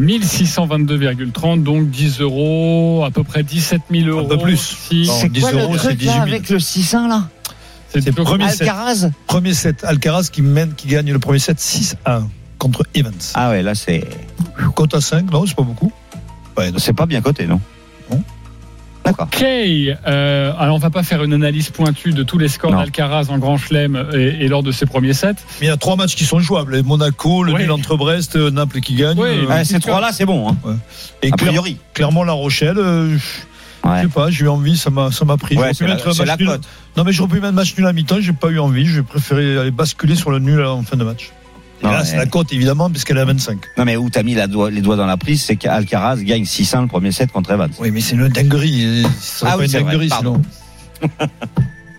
1622,30, 0.00 1.62
donc 1.62 1.90
10 1.90 2.20
euros, 2.20 3.04
à 3.04 3.10
peu 3.10 3.24
près 3.24 3.42
17 3.42 3.82
000 3.90 4.08
euros. 4.08 4.20
Un 4.24 4.28
peu 4.36 4.38
plus. 4.38 4.56
Si. 4.88 5.04
C'est 5.06 5.28
10 5.30 5.40
quoi 5.40 5.52
le 5.52 5.58
euros, 5.60 5.72
c'est 5.74 5.78
truc 5.88 5.98
18 5.98 6.06
là 6.06 6.12
000. 6.14 6.22
avec 6.28 6.48
le 6.48 6.58
6-1 6.58 7.08
là 7.08 7.28
C'est 7.90 8.12
peu- 8.12 8.24
premier 8.24 8.48
set. 8.48 8.62
Alcaraz 8.62 9.10
Premier 9.26 9.52
set, 9.52 9.84
Alcaraz 9.84 10.28
qui 10.32 10.40
mène, 10.40 10.72
qui 10.74 10.88
gagne 10.88 11.12
le 11.12 11.18
premier 11.18 11.38
set 11.38 11.60
6 11.60 11.96
à 12.06 12.16
1 12.16 12.28
contre 12.58 12.84
Evans. 12.94 13.12
Ah 13.34 13.50
ouais, 13.50 13.62
là 13.62 13.74
c'est 13.74 14.08
Cote 14.74 14.94
à 14.94 15.02
5, 15.02 15.30
non, 15.30 15.44
c'est 15.46 15.54
pas 15.54 15.62
beaucoup. 15.62 15.92
Ouais, 16.56 16.72
c'est 16.78 16.94
pas 16.94 17.04
bien 17.06 17.20
coté, 17.20 17.46
non. 17.46 17.60
Ok, 19.08 19.42
euh, 19.42 20.52
alors 20.58 20.76
on 20.76 20.78
va 20.78 20.90
pas 20.90 21.02
faire 21.02 21.24
une 21.24 21.32
analyse 21.32 21.70
pointue 21.70 22.12
de 22.12 22.22
tous 22.22 22.38
les 22.38 22.48
scores 22.48 22.70
d'Alcaraz 22.72 23.26
en 23.30 23.38
Grand 23.38 23.56
Chelem 23.58 24.06
et, 24.14 24.44
et 24.44 24.48
lors 24.48 24.62
de 24.62 24.70
ses 24.70 24.86
premiers 24.86 25.12
sets. 25.12 25.34
Mais 25.60 25.66
il 25.66 25.68
y 25.68 25.70
a 25.70 25.76
trois 25.76 25.96
matchs 25.96 26.14
qui 26.14 26.24
sont 26.24 26.38
jouables. 26.38 26.82
Monaco, 26.84 27.42
le 27.42 27.52
Oui. 27.52 27.62
nul 27.62 27.72
entre 27.72 27.96
Brest, 27.96 28.36
euh, 28.36 28.50
Naples 28.50 28.80
qui 28.80 28.94
gagne. 28.94 29.18
Oui, 29.18 29.28
euh, 29.28 29.46
Ah, 29.50 29.64
ces 29.64 29.80
trois-là, 29.80 30.10
c'est 30.12 30.24
bon. 30.24 30.50
Hein. 30.50 30.76
et 31.22 31.32
A 31.32 31.36
priori. 31.36 31.78
Clermont-La 31.94 32.32
Rochelle, 32.32 32.78
euh, 32.78 33.18
je 33.18 33.88
Ouais. 33.88 34.02
sais 34.02 34.08
pas, 34.08 34.30
j'ai 34.30 34.44
eu 34.44 34.48
envie, 34.48 34.76
ça 34.76 34.90
m'a, 34.90 35.10
ça 35.10 35.24
m'a 35.24 35.36
pris. 35.36 35.56
Ouais, 35.56 35.62
J'aurais 35.62 35.74
c'est 35.74 35.84
pu 35.84 35.88
la, 35.88 35.94
mettre 35.96 36.20
un 36.20 36.24
match 36.24 36.38
nul. 36.38 36.60
Non, 36.96 37.02
mais 37.04 37.12
j'aurais 37.12 37.30
pu 37.30 37.40
mettre 37.40 37.54
match 37.54 37.76
nul 37.76 37.86
à 37.88 37.92
mi-temps, 37.92 38.20
j'ai 38.20 38.32
pas 38.32 38.48
eu 38.48 38.60
envie. 38.60 38.86
J'ai 38.86 39.02
préféré 39.02 39.58
aller 39.58 39.72
basculer 39.72 40.14
sur 40.14 40.30
le 40.30 40.38
nul 40.38 40.64
en 40.64 40.82
fin 40.84 40.96
de 40.96 41.02
match. 41.04 41.32
Et 41.82 41.86
Non, 41.86 41.92
là, 41.92 41.98
mais- 42.00 42.04
c'est 42.04 42.16
la 42.16 42.26
cote, 42.26 42.52
évidemment, 42.52 42.88
puisqu'elle 42.90 43.16
est 43.18 43.22
à 43.22 43.24
25. 43.24 43.58
Non, 43.76 43.84
mais 43.84 43.96
où 43.96 44.08
t'as 44.08 44.22
mis 44.22 44.34
la 44.34 44.46
doigt- 44.46 44.70
les 44.70 44.80
doigts 44.82 44.96
dans 44.96 45.06
la 45.06 45.16
prise, 45.16 45.42
c'est 45.42 45.56
qu'Alcaraz 45.56 46.16
gagne 46.22 46.44
6-1 46.44 46.82
le 46.82 46.86
premier 46.88 47.10
set 47.12 47.32
contre 47.32 47.50
Evans. 47.50 47.70
Oui, 47.80 47.90
mais 47.90 48.00
c'est 48.00 48.14
une 48.14 48.28
dinguerie. 48.28 49.04
Ce 49.20 49.44
Ah 49.44 49.56
oui, 49.58 49.64
une 49.64 49.70
c'est 49.70 49.80
vrai, 49.80 49.92
dinguerie, 49.92 50.08
pardon. 50.08 50.40
sinon. 51.00 51.08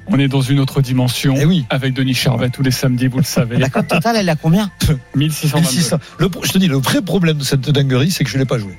On 0.08 0.19
est 0.19 0.28
dans 0.28 0.41
une 0.41 0.60
autre 0.60 0.82
dimension 0.82 1.34
Eh 1.38 1.46
oui. 1.46 1.65
avec 1.69 1.93
Denis 1.93 2.13
Charvet 2.13 2.50
tous 2.50 2.62
les 2.62 2.72
samedis, 2.72 3.08
vous 3.08 3.19
le 3.19 3.24
savez. 3.24 3.58
La 3.58 3.69
cote 3.69 3.88
totale, 3.88 4.17
elle 4.17 4.28
est 4.28 4.32
à 4.32 4.36
combien? 4.36 4.69
1622. 5.15 5.62
1600. 5.69 5.98
Le, 6.19 6.30
je 6.43 6.52
te 6.52 6.58
dis, 6.58 6.67
le 6.67 6.76
vrai 6.78 7.02
problème 7.02 7.38
de 7.38 7.43
cette 7.43 7.69
dinguerie, 7.69 8.12
c'est 8.12 8.24
que 8.26 8.30
je 8.30 8.38
l'ai 8.38 8.46
pas 8.46 8.58
joué. 8.60 8.74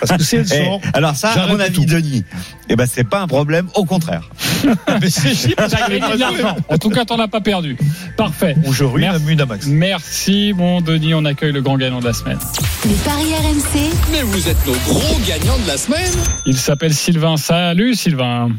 Parce 0.00 0.16
que 0.18 0.22
si 0.22 0.36
elle 0.36 0.46
Eh, 0.52 0.78
Alors 0.92 1.14
ça, 1.16 1.30
à 1.30 1.46
mon 1.46 1.60
avis. 1.60 1.84
Denis, 1.86 2.24
eh 2.68 2.76
ben 2.76 2.86
c'est 2.86 3.04
pas 3.08 3.20
un 3.20 3.26
problème, 3.26 3.68
au 3.74 3.84
contraire. 3.84 4.28
mais 5.00 5.10
c'est. 5.10 5.54
En 6.68 6.78
tout 6.78 6.90
cas, 6.90 7.04
t'en 7.04 7.18
as 7.18 7.28
pas 7.28 7.40
perdu. 7.40 7.76
Parfait. 8.16 8.56
Ruine 8.64 9.12
Merci. 9.48 9.70
Merci, 9.70 10.52
mon 10.54 10.80
Denis. 10.80 11.14
On 11.14 11.24
accueille 11.24 11.52
le 11.52 11.62
grand 11.62 11.76
gagnant 11.76 12.00
de 12.00 12.06
la 12.06 12.12
semaine. 12.12 12.38
les 12.84 12.94
paris 12.94 13.34
RMC, 13.34 13.90
Mais 14.12 14.22
vous 14.22 14.48
êtes 14.48 14.66
nos 14.66 14.72
gros 14.72 15.18
gagnants 15.26 15.58
de 15.58 15.66
la 15.68 15.76
semaine. 15.76 16.12
Il 16.46 16.56
s'appelle 16.56 16.94
Sylvain. 16.94 17.36
Salut, 17.36 17.94
Sylvain. 17.94 18.50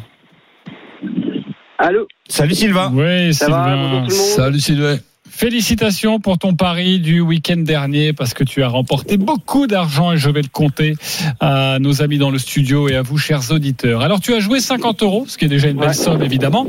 Allô? 1.78 2.08
Salut 2.30 2.56
Sylvain. 2.56 2.92
Oui, 2.94 3.34
Ça 3.34 3.50
va 3.50 3.58
Bonjour 3.58 3.70
Sylvain. 3.70 3.76
tout 3.76 3.94
le 3.94 4.00
monde. 4.00 4.12
Salut 4.12 4.60
Sylvain. 4.60 4.98
Félicitations 5.40 6.22
pour 6.22 6.38
ton 6.38 6.54
pari 6.56 7.00
du 7.00 7.20
week-end 7.20 7.58
dernier 7.58 8.14
parce 8.14 8.34
que 8.34 8.46
tu 8.46 8.64
as 8.64 8.70
remporté 8.70 9.18
beaucoup 9.18 9.68
d'argent 9.68 10.14
et 10.14 10.18
je 10.18 10.30
vais 10.30 10.42
le 10.42 10.48
compter 10.48 10.96
à 11.42 11.78
nos 11.82 12.02
amis 12.02 12.18
dans 12.18 12.32
le 12.32 12.40
studio 12.40 12.88
et 12.88 12.96
à 12.96 13.02
vous, 13.02 13.18
chers 13.18 13.52
auditeurs. 13.52 14.00
Alors, 14.02 14.22
tu 14.22 14.34
as 14.34 14.40
joué 14.40 14.62
50 14.62 15.04
euros, 15.04 15.26
ce 15.28 15.38
qui 15.38 15.44
est 15.44 15.50
déjà 15.50 15.68
une 15.68 15.76
belle 15.78 15.90
Ouais. 15.90 15.94
somme, 15.94 16.24
évidemment, 16.24 16.68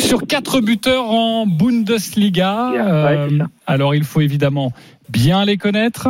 sur 0.00 0.26
quatre 0.26 0.60
buteurs 0.60 1.08
en 1.12 1.46
Bundesliga. 1.46 2.70
Ouais, 2.72 2.78
Euh, 2.80 3.38
alors, 3.68 3.94
il 3.94 4.02
faut 4.02 4.20
évidemment 4.20 4.72
bien 5.12 5.44
les 5.44 5.56
connaître, 5.58 6.08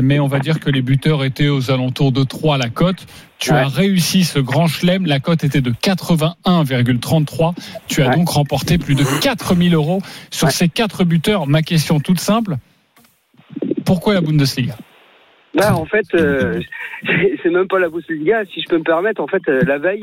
mais 0.00 0.18
on 0.20 0.26
va 0.26 0.38
dire 0.38 0.60
que 0.60 0.70
les 0.70 0.82
buteurs 0.82 1.24
étaient 1.24 1.48
aux 1.48 1.70
alentours 1.70 2.12
de 2.12 2.22
3 2.24 2.58
la 2.58 2.68
cote. 2.68 3.06
Tu 3.38 3.50
Ouais. 3.50 3.58
as 3.58 3.66
réussi 3.68 4.22
ce 4.24 4.38
grand 4.38 4.66
chelem, 4.68 5.04
la 5.06 5.18
cote 5.18 5.42
était 5.42 5.60
de 5.60 5.72
81,33. 5.72 7.54
Tu 7.88 8.02
as 8.02 8.08
Ouais. 8.08 8.14
donc 8.16 8.28
remporté 8.28 8.78
plus 8.78 8.94
de 8.94 9.04
4000 9.20 9.74
euros 9.74 10.00
sur 10.30 10.46
Ouais. 10.46 10.52
ces 10.52 10.68
quatre 10.68 11.04
buteurs. 11.04 11.46
Ma 11.46 11.62
question 11.62 11.98
toute 11.98 12.20
simple, 12.20 12.56
pourquoi 13.84 14.14
la 14.14 14.20
Bundesliga? 14.20 14.76
Bah, 15.54 15.74
en 15.74 15.84
fait, 15.84 16.06
euh, 16.14 16.60
c'est 17.04 17.36
c'est 17.42 17.50
même 17.50 17.66
pas 17.68 17.78
la 17.78 17.88
Bundesliga. 17.88 18.44
Si 18.52 18.62
je 18.62 18.68
peux 18.68 18.78
me 18.78 18.84
permettre, 18.84 19.20
en 19.20 19.26
fait, 19.26 19.42
euh, 19.48 19.62
la 19.66 19.78
veille, 19.78 20.00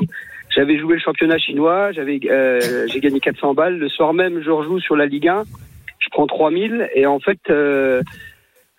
j'avais 0.54 0.78
joué 0.78 0.94
le 0.94 1.00
championnat 1.00 1.38
chinois, 1.38 1.92
j'avais, 1.92 2.20
euh, 2.30 2.86
j'ai 2.92 3.00
gagné 3.00 3.20
400 3.20 3.54
balles. 3.54 3.78
Le 3.78 3.88
soir 3.88 4.12
même, 4.12 4.42
je 4.44 4.50
rejoue 4.50 4.80
sur 4.80 4.96
la 4.96 5.06
Ligue 5.06 5.28
1, 5.28 5.44
je 5.98 6.08
prends 6.10 6.26
3000 6.26 6.88
et 6.94 7.06
en 7.06 7.18
fait, 7.20 7.38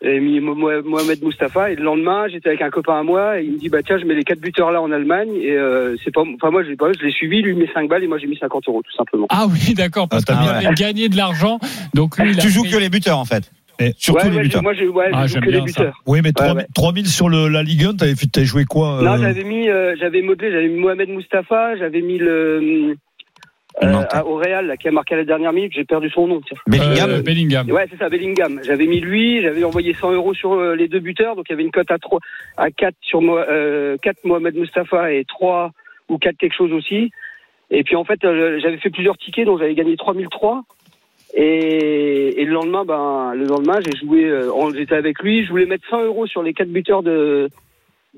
j'ai 0.01 0.19
mis 0.19 0.39
Mo- 0.39 0.55
Mo- 0.55 0.81
Mohamed 0.83 1.23
Mustafa 1.23 1.71
et 1.71 1.75
le 1.75 1.83
lendemain, 1.83 2.27
j'étais 2.27 2.49
avec 2.49 2.61
un 2.61 2.69
copain 2.69 2.99
à 2.99 3.03
moi 3.03 3.39
et 3.39 3.45
il 3.45 3.51
me 3.53 3.57
dit 3.57 3.69
bah 3.69 3.79
tiens, 3.85 3.97
je 3.99 4.05
mets 4.05 4.15
les 4.15 4.23
quatre 4.23 4.39
buteurs 4.39 4.71
là 4.71 4.81
en 4.81 4.91
Allemagne 4.91 5.29
et 5.35 5.51
euh, 5.51 5.95
c'est 6.03 6.13
pas, 6.13 6.21
enfin 6.35 6.49
moi, 6.51 6.63
pas, 6.77 6.91
je 6.99 7.05
l'ai 7.05 7.11
suivi, 7.11 7.41
lui 7.41 7.51
il 7.53 7.57
met 7.57 7.69
5 7.73 7.87
balles 7.89 8.03
et 8.03 8.07
moi 8.07 8.17
j'ai 8.17 8.27
mis 8.27 8.37
50 8.37 8.67
euros 8.67 8.81
tout 8.83 8.95
simplement. 8.95 9.27
Ah 9.29 9.45
oui, 9.49 9.73
d'accord, 9.73 10.09
parce 10.09 10.23
Ah, 10.27 10.33
qu'il 10.33 10.45
t'as 10.45 10.67
avait 10.67 10.75
gagné 10.75 11.09
de 11.09 11.17
l'argent. 11.17 11.59
Donc 11.93 12.17
lui, 12.17 12.31
il 12.31 12.39
a 12.39 12.41
Tu 12.41 12.49
joues 12.49 12.63
que 12.63 12.77
les 12.77 12.89
buteurs 12.89 13.17
en 13.19 13.25
fait. 13.25 13.51
Et- 13.79 13.93
Surtout 13.97 14.25
ouais, 14.25 14.29
les 14.31 14.37
ouais, 14.37 14.43
buteurs. 14.43 14.61
moi 14.61 14.73
j'ai, 14.75 14.87
ouais, 14.87 15.09
Ah, 15.11 15.23
je 15.23 15.27
joue 15.27 15.33
j'aime 15.35 15.43
que 15.45 15.49
les 15.49 15.57
ça. 15.59 15.63
buteurs. 15.65 16.01
Oui, 16.05 16.19
mais 16.21 16.29
Ouais, 16.29 16.33
3000 16.33 16.57
ouais. 16.57 16.67
3000 16.75 17.07
sur 17.07 17.29
le, 17.29 17.47
la 17.47 17.63
Ligue 17.63 17.85
1, 17.85 17.95
t'avais, 17.95 18.13
joué 18.45 18.65
quoi 18.65 18.99
Non, 19.01 19.13
euh, 19.13 19.17
j'avais 19.17 19.43
mis, 19.43 19.69
euh, 19.69 19.95
j'avais 19.99 20.21
modelé, 20.21 20.51
j'avais 20.51 20.67
mis 20.67 20.79
Mohamed 20.79 21.09
Mustafa, 21.09 21.75
j'avais 21.77 22.01
mis 22.01 22.19
le 22.19 22.95
euh, 23.83 24.03
à- 24.11 24.25
au 24.25 24.35
Real 24.35 24.67
là, 24.67 24.77
qui 24.77 24.87
a 24.87 24.91
marqué 24.91 25.15
à 25.15 25.17
la 25.17 25.23
dernière 25.23 25.53
minute, 25.53 25.71
j'ai 25.73 25.83
perdu 25.85 26.09
son 26.09 26.27
nom. 26.27 26.41
tiens. 26.41 26.57
Bellingham. 26.67 27.09
Euh, 27.09 27.21
Bellingham. 27.21 27.71
Ouais, 27.71 27.85
c'est 27.89 27.97
ça, 27.97 28.09
Bellingham. 28.09 28.59
J'avais 28.63 28.85
mis 28.85 28.99
lui, 28.99 29.41
j'avais 29.41 29.63
envoyé 29.63 29.93
100 29.93 30.11
euros 30.11 30.33
sur 30.33 30.53
euh, 30.53 30.75
les 30.75 30.87
deux 30.87 30.99
buteurs, 30.99 31.35
donc 31.35 31.45
il 31.49 31.53
y 31.53 31.55
avait 31.55 31.63
une 31.63 31.71
cote 31.71 31.89
à 31.91 31.97
3, 31.97 32.19
à 32.57 32.69
4 32.71 32.95
sur 33.01 33.21
Mo- 33.21 33.37
euh, 33.37 33.97
4 34.01 34.23
Mohamed 34.25 34.55
Mustafa 34.55 35.11
et 35.13 35.23
3 35.25 35.71
ou 36.09 36.17
4 36.17 36.37
quelque 36.37 36.55
chose 36.55 36.71
aussi. 36.73 37.11
Et 37.69 37.83
puis 37.83 37.95
en 37.95 38.03
fait, 38.03 38.23
euh, 38.25 38.59
j'avais 38.61 38.77
fait 38.77 38.89
plusieurs 38.89 39.17
tickets, 39.17 39.45
donc 39.45 39.59
j'avais 39.59 39.75
gagné 39.75 39.95
3003. 39.95 40.63
Et, 41.33 42.41
et 42.41 42.45
le 42.45 42.51
lendemain, 42.51 42.83
ben, 42.83 43.33
le 43.35 43.45
lendemain, 43.45 43.79
j'ai 43.79 43.95
joué, 43.97 44.25
euh, 44.25 44.51
j'étais 44.75 44.95
avec 44.95 45.19
lui, 45.21 45.45
je 45.45 45.49
voulais 45.49 45.65
mettre 45.65 45.87
100 45.89 46.03
euros 46.03 46.27
sur 46.27 46.43
les 46.43 46.53
quatre 46.53 46.67
buteurs 46.71 47.03
de, 47.03 47.47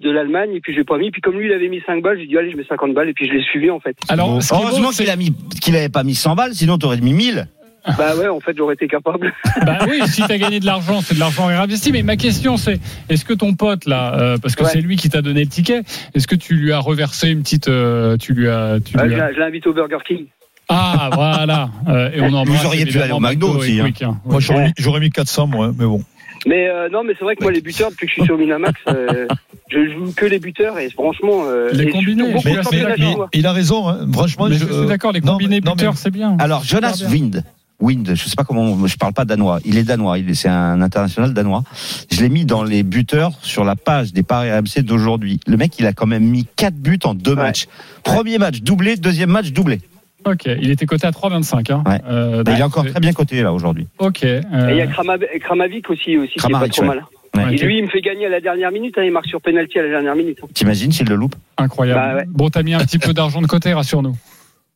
de 0.02 0.10
l'Allemagne 0.10 0.52
et 0.56 0.60
puis 0.60 0.74
j'ai 0.74 0.84
pas 0.84 0.98
mis. 0.98 1.12
Puis 1.12 1.22
comme 1.22 1.38
lui, 1.38 1.48
il 1.48 1.54
avait 1.54 1.70
mis 1.70 1.82
5 1.86 2.02
balles, 2.02 2.18
j'ai 2.20 2.26
dit 2.28 2.38
allez, 2.38 2.52
je 2.52 2.58
mets 2.58 2.66
50 2.68 2.94
balles 2.94 3.10
et 3.10 3.14
puis 3.14 3.28
je 3.28 3.34
l'ai 3.34 3.44
suivi 3.44 3.70
en 3.70 3.80
fait. 3.80 3.96
Alors, 4.10 4.42
ce 4.42 4.54
Heureusement 4.54 4.92
c'est- 4.92 5.04
qu'il 5.04 5.12
a 5.12 5.16
mis, 5.16 5.34
qu'il 5.62 5.76
avait 5.76 5.90
pas 5.90 6.04
mis 6.04 6.16
100 6.16 6.36
balles, 6.36 6.54
sinon 6.56 6.78
t'aurais 6.78 6.98
mis 7.02 7.14
1000. 7.14 7.48
Bah 7.98 8.16
ouais, 8.16 8.30
en 8.30 8.40
fait, 8.40 8.56
j'aurais 8.58 8.76
été 8.76 8.88
capable. 8.88 9.34
Bah 9.66 9.80
oui, 9.90 10.00
si 10.08 10.22
t'as 10.26 10.38
gagné 10.38 10.62
de 10.62 10.66
l'argent, 10.66 11.02
c'est 11.02 11.16
de 11.16 11.20
l'argent 11.20 11.48
réinvesti. 11.48 11.92
Mais 11.92 12.02
ma 12.02 12.16
question, 12.16 12.56
c'est 12.56 12.80
est-ce 13.10 13.26
que 13.26 13.34
ton 13.34 13.56
pote 13.56 13.86
là, 13.86 14.18
euh, 14.18 14.38
parce 14.38 14.56
que 14.56 14.64
Ouais. 14.64 14.70
c'est 14.72 14.80
lui 14.80 14.96
qui 14.96 15.10
t'a 15.10 15.22
donné 15.22 15.42
le 15.44 15.50
ticket, 15.50 15.82
est-ce 16.16 16.26
que 16.26 16.36
tu 16.36 16.56
lui 16.56 16.72
as 16.72 16.80
reversé 16.80 17.30
une 17.30 17.42
petite, 17.42 17.68
euh, 17.68 18.16
tu 18.16 18.34
lui 18.34 18.48
as, 18.48 18.78
tu 18.84 18.98
Ouais, 18.98 19.08
lui 19.10 19.16
je 19.16 19.20
as- 19.20 19.34
je 19.34 19.38
l'ai 19.38 19.44
invité 19.44 19.68
au 19.68 19.74
Burger 19.74 19.98
King. 20.08 20.28
ah 20.70 21.10
voilà. 21.14 21.70
Euh, 21.90 22.10
et 22.14 22.22
on 22.22 22.30
Vous 22.30 22.36
embrasse 22.38 22.66
auriez 22.66 22.86
pu 22.86 23.00
aller 23.02 23.12
au 23.12 23.20
McDo 23.20 23.54
et 23.56 23.58
aussi, 23.58 23.80
hein. 23.82 23.84
Quick, 23.84 24.02
hein. 24.04 24.18
Moi, 24.26 24.40
j'aurais 24.40 24.68
mis, 24.68 24.74
j'aurais 24.78 25.00
mis 25.02 25.10
400, 25.10 25.48
moi, 25.48 25.74
mais 25.78 25.86
bon. 25.86 26.02
Mais 26.46 26.68
euh, 26.68 26.90
non, 26.90 27.04
mais 27.04 27.14
c'est 27.18 27.24
vrai 27.24 27.36
que 27.36 27.44
moi, 27.44 27.52
les 27.52 27.62
buteurs, 27.62 27.90
depuis 27.92 28.06
que 28.08 28.12
je 28.12 28.16
suis 28.16 28.26
sur 28.26 28.38
Winamax, 28.38 28.74
euh, 28.90 29.28
je 29.72 29.92
joue 29.92 30.14
que 30.16 30.26
les 30.26 30.40
buteurs 30.40 30.78
et 30.80 30.90
franchement. 30.90 31.44
Euh, 31.46 31.70
Les 31.72 31.86
et 31.86 31.90
combinés, 31.90 32.32
surtout 32.40 32.70
Mais, 32.72 32.84
mais- 32.84 32.96
mais 32.98 33.16
il 33.34 33.48
a 33.48 33.52
raison, 33.54 33.88
hein. 33.88 34.06
franchement. 34.12 34.48
Mais 34.50 34.56
je, 34.56 34.66
je- 34.68 34.74
suis 34.74 34.88
d'accord, 34.88 35.12
les 35.14 35.22
non, 35.22 35.34
combinés 35.34 35.62
non, 35.62 35.72
buteurs, 35.72 35.96
c'est 35.98 36.12
bien. 36.12 36.36
Alors 36.40 36.64
Jonas. 36.64 37.04
Wind. 37.10 37.44
Wind, 37.80 38.12
je 38.16 38.24
sais 38.30 38.36
pas 38.38 38.44
comment, 38.46 38.88
je 38.88 38.96
parle 38.96 39.12
pas 39.14 39.26
danois. 39.26 39.60
Il 39.66 39.78
est 39.78 39.84
danois, 39.84 40.18
il 40.18 40.30
est, 40.30 40.36
c'est 40.36 40.48
un 40.48 40.82
international 40.82 41.34
danois. 41.34 41.64
Je 42.10 42.22
l'ai 42.22 42.30
mis 42.30 42.46
dans 42.46 42.64
les 42.64 42.82
buteurs 42.84 43.32
sur 43.42 43.66
la 43.66 43.76
page 43.76 44.14
des 44.14 44.24
paris 44.24 44.50
RMC 44.54 44.84
d'aujourd'hui. 44.84 45.40
Le 45.48 45.58
mec, 45.58 45.78
il 45.80 45.86
a 45.86 45.92
quand 45.92 46.06
même 46.06 46.24
mis 46.24 46.46
quatre 46.56 46.76
buts 46.76 47.00
en 47.04 47.14
deux 47.14 47.32
Ouais. 47.32 47.38
matchs. 47.38 47.66
Premier 48.04 48.38
match 48.38 48.62
doublé, 48.62 48.96
deuxième 48.96 49.32
match 49.32 49.52
doublé. 49.52 49.82
Ok, 50.26 50.46
il 50.46 50.70
était 50.72 50.86
coté 50.86 51.06
à 51.08 51.12
3,25. 51.12 51.72
Hein. 51.72 51.84
Ouais. 51.86 52.00
Euh, 52.08 52.44
Bah, 52.44 52.54
il 52.56 52.60
est 52.60 52.64
encore 52.64 52.86
très 52.86 53.00
bien 53.00 53.14
coté 53.14 53.42
là 53.42 53.52
aujourd'hui. 53.54 53.88
Ok. 54.00 54.24
Et 54.24 54.42
il 54.52 54.78
y 54.78 54.82
a 54.82 54.86
Euh, 54.86 54.88
Krama- 54.88 55.40
Kramavic 55.40 55.90
aussi, 55.90 56.18
aussi 56.18 56.34
qui 56.40 56.46
est 56.48 56.50
pas 56.52 56.68
trop 56.68 56.82
ouais. 56.84 56.88
mal. 56.88 57.04
Ouais. 57.36 57.56
Et 57.56 57.58
lui, 57.58 57.80
il 57.80 57.84
me 57.84 57.90
fait 57.90 58.02
gagner 58.02 58.28
à 58.28 58.30
la 58.30 58.40
dernière 58.42 58.72
minute. 58.72 58.96
Hein, 58.98 59.04
il 59.06 59.12
marque 59.12 59.26
sur 59.26 59.42
penalty 59.42 59.80
à 59.80 59.84
la 59.84 59.90
dernière 59.90 60.16
minute. 60.16 60.38
T'imagines 60.54 60.92
s'il 60.92 61.08
le 61.10 61.16
loupe? 61.16 61.36
Incroyable. 61.58 62.00
Bah 62.00 62.16
ouais. 62.16 62.26
Bon, 62.28 62.50
t'as 62.50 62.62
mis 62.64 62.74
un 62.76 62.80
petit 62.80 63.00
peu 63.00 63.12
d'argent 63.14 63.42
de 63.42 63.48
côté, 63.48 63.74
rassure-nous. 63.74 64.16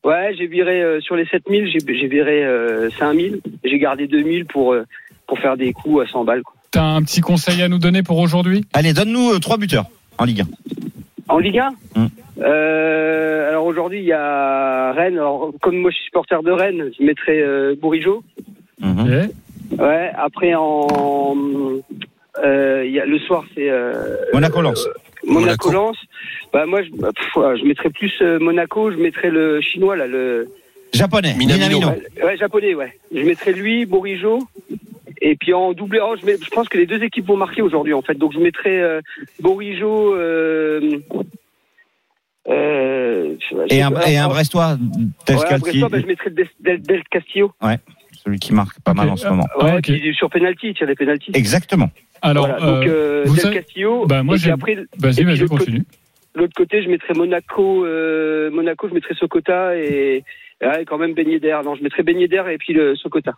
Ouais, 0.04 0.34
j'ai 0.38 0.48
viré 0.48 0.82
euh, 0.82 1.00
sur 1.02 1.16
les 1.16 1.26
7000, 1.26 1.70
j'ai 1.72 1.80
j'ai 2.00 2.08
viré 2.08 2.44
euh, 2.44 2.90
5000. 2.98 3.42
J'ai 3.64 3.78
gardé 3.80 4.08
2000 4.08 4.46
pour, 4.46 4.74
euh, 4.74 4.86
pour 5.28 5.38
faire 5.40 5.56
des 5.58 5.72
coups 5.74 6.08
à 6.08 6.12
100 6.12 6.24
balles. 6.24 6.42
T'as 6.72 6.84
un 6.84 7.02
petit 7.04 7.22
conseil 7.22 7.62
à 7.62 7.68
nous 7.70 7.78
donner 7.80 8.04
pour 8.04 8.18
aujourd'hui? 8.20 8.66
Allez, 8.74 8.94
donne-nous 8.94 9.32
euh, 9.34 9.40
trois 9.40 9.58
buteurs 9.58 9.86
en 10.18 10.26
Ligue 10.26 10.42
1. 10.42 10.46
En 11.28 11.38
Ligue 11.40 11.60
1 11.60 11.70
Hmm. 11.96 12.08
euh, 12.42 13.50
Alors 13.50 13.66
aujourd'hui, 13.66 14.00
il 14.00 14.06
y 14.06 14.14
a 14.14 14.92
Rennes. 14.94 15.16
Alors, 15.18 15.52
comme 15.62 15.78
moi, 15.78 15.90
je 15.92 15.96
suis 15.96 16.06
supporter 16.06 16.42
de 16.44 16.52
Rennes, 16.52 16.92
je 16.98 17.04
mettrais 17.04 17.42
euh, 17.42 17.76
Bourigeau. 17.80 18.24
Mhm. 18.80 19.00
Ok. 19.74 19.80
Ouais, 19.80 20.12
après, 20.18 20.54
en, 20.56 21.36
euh, 22.44 22.84
il 22.86 22.92
y 22.92 23.00
a, 23.00 23.06
le 23.06 23.20
soir, 23.20 23.44
c'est 23.56 23.70
euh, 23.70 24.16
Monaco-Lens. 24.34 24.88
Monaco 25.26 25.72
Lens. 25.72 25.98
Bah 26.54 26.66
moi 26.66 26.82
je, 26.84 26.90
pff, 26.90 27.34
je 27.60 27.66
mettrais 27.66 27.90
plus 27.90 28.14
euh, 28.22 28.40
Monaco, 28.40 28.92
je 28.92 28.96
mettrais 28.98 29.30
le 29.30 29.60
chinois 29.60 29.98
là, 29.98 30.08
le 30.08 30.48
Japonais. 30.94 31.34
Minamino. 31.38 31.68
Minamino. 31.80 31.88
ouais, 31.90 32.24
ouais, 32.24 32.38
japonais, 32.38 32.74
ouais. 32.76 32.98
Je 33.14 33.24
mettrais 33.24 33.52
lui, 33.52 33.86
Borijo. 33.86 34.40
Et 35.22 35.36
puis 35.36 35.54
en 35.54 35.74
doublé, 35.74 36.00
oh, 36.02 36.16
je, 36.20 36.26
mets- 36.26 36.38
je 36.42 36.50
pense 36.50 36.70
que 36.70 36.78
les 36.78 36.86
deux 36.86 37.02
équipes 37.04 37.26
vont 37.28 37.38
marquer 37.38 37.62
aujourd'hui 37.62 37.94
en 37.94 38.02
fait. 38.02 38.16
Donc 38.16 38.34
je 38.34 38.40
mettrais 38.40 38.80
euh, 38.82 39.02
Borijo. 39.42 40.16
Euh, 40.16 41.00
euh, 42.50 43.36
Et 43.70 43.82
un, 43.82 43.92
pas, 43.92 44.10
et 44.10 44.18
un 44.18 44.28
ouais, 44.28 44.34
Brestois, 44.34 44.78
Del 45.26 45.36
ouais, 45.36 45.42
Scalzi, 45.42 45.62
Brestois, 45.64 45.90
bah, 45.90 46.00
je 46.00 46.06
mettrais 46.06 46.30
Del, 46.30 46.48
Del, 46.62 46.82
Del 46.82 47.04
Castillo. 47.10 47.52
celui 48.24 48.40
qui 48.40 48.54
marque 48.54 48.80
pas 48.82 48.94
mal 48.94 49.10
en 49.10 49.18
ce 49.18 49.28
moment. 49.28 49.44
Ouais, 49.60 49.72
Ah, 49.76 49.80
puis 49.82 50.14
sur 50.16 50.30
penalty, 50.30 50.70
il 50.70 50.74
tire 50.74 50.88
des 50.88 50.96
penalties. 50.96 51.32
Exactement. 51.34 51.90
Alors, 52.22 52.48
voilà, 52.48 52.66
donc 52.66 52.88
euh, 52.88 53.24
vous 53.26 53.34
Del 53.36 53.42
savez- 53.44 53.56
Castillo. 53.58 54.06
bah, 54.06 54.24
moi, 54.24 54.38
j'ai- 54.38 54.52
après, 54.52 54.76
vas-y, 54.98 55.24
vas-y, 55.24 55.38
l'autre 55.40 55.48
côté- 55.52 55.66
continue. 55.66 55.84
L'autre 56.36 56.54
côté, 56.56 56.84
je 56.84 56.90
mettrais 56.90 57.14
Monaco, 57.16 57.84
euh, 57.86 58.50
Monaco, 58.52 58.88
je 58.88 58.94
mettrais 58.94 59.16
Sokota 59.16 59.76
et, 59.76 60.24
ouais, 60.62 60.86
quand 60.86 60.98
même 61.00 61.14
Beignet 61.14 61.40
d'air. 61.40 61.64
Non, 61.64 61.76
je 61.76 61.84
mettrais 61.84 62.04
Beignet 62.04 62.28
d'air 62.28 62.48
et 62.48 62.58
puis 62.58 62.74
le 62.74 62.96
Sokota. 62.96 63.34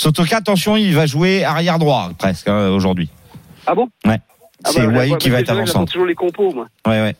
Sotoka, 0.00 0.38
attention, 0.38 0.78
il 0.78 0.94
va 0.94 1.04
jouer 1.04 1.44
arrière 1.44 1.78
droit 1.78 2.10
presque 2.16 2.48
hein, 2.48 2.68
aujourd'hui. 2.70 3.10
Ah 3.66 3.74
bon? 3.74 3.88
Ouais. 4.06 4.18
Ah 4.64 4.70
C'est 4.72 4.86
bah, 4.86 4.92
Wai 5.00 5.10
ouais, 5.10 5.18
qui 5.18 5.28
va 5.28 5.40
être 5.40 5.48
c'est 5.48 5.52
avant-centre. 5.52 5.92
toujours 5.92 6.06
les 6.06 6.14
compos, 6.14 6.54
moi. 6.54 6.68
Ouais, 6.86 7.02
ouais. 7.02 7.14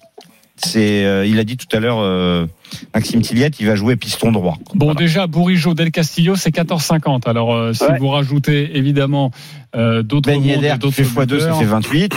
C'est, 0.56 1.04
euh, 1.04 1.26
il 1.26 1.38
a 1.38 1.44
dit 1.44 1.58
tout 1.58 1.66
à 1.76 1.80
l'heure, 1.80 1.98
euh, 2.00 2.46
Maxime 2.94 3.20
Tilliette, 3.20 3.60
il 3.60 3.66
va 3.66 3.74
jouer 3.76 3.96
piston 3.96 4.32
droit. 4.32 4.56
Bon, 4.74 4.86
Voilà. 4.86 4.98
déjà, 4.98 5.26
Bourigeau, 5.26 5.74
Del 5.74 5.90
Castillo, 5.90 6.36
c'est 6.36 6.50
14,50. 6.52 7.28
Alors, 7.28 7.52
euh, 7.54 7.74
si 7.74 7.84
Ouais. 7.84 7.98
vous 7.98 8.08
rajoutez 8.08 8.74
évidemment 8.78 9.30
euh, 9.76 10.02
d'autres 10.02 10.30
Ben 10.30 10.42
Yedder 10.42 10.74
d'autres 10.80 10.94
fait 10.96 11.02
x2, 11.02 11.38
ça 11.38 11.52
fait 11.52 11.64
28. 11.66 12.14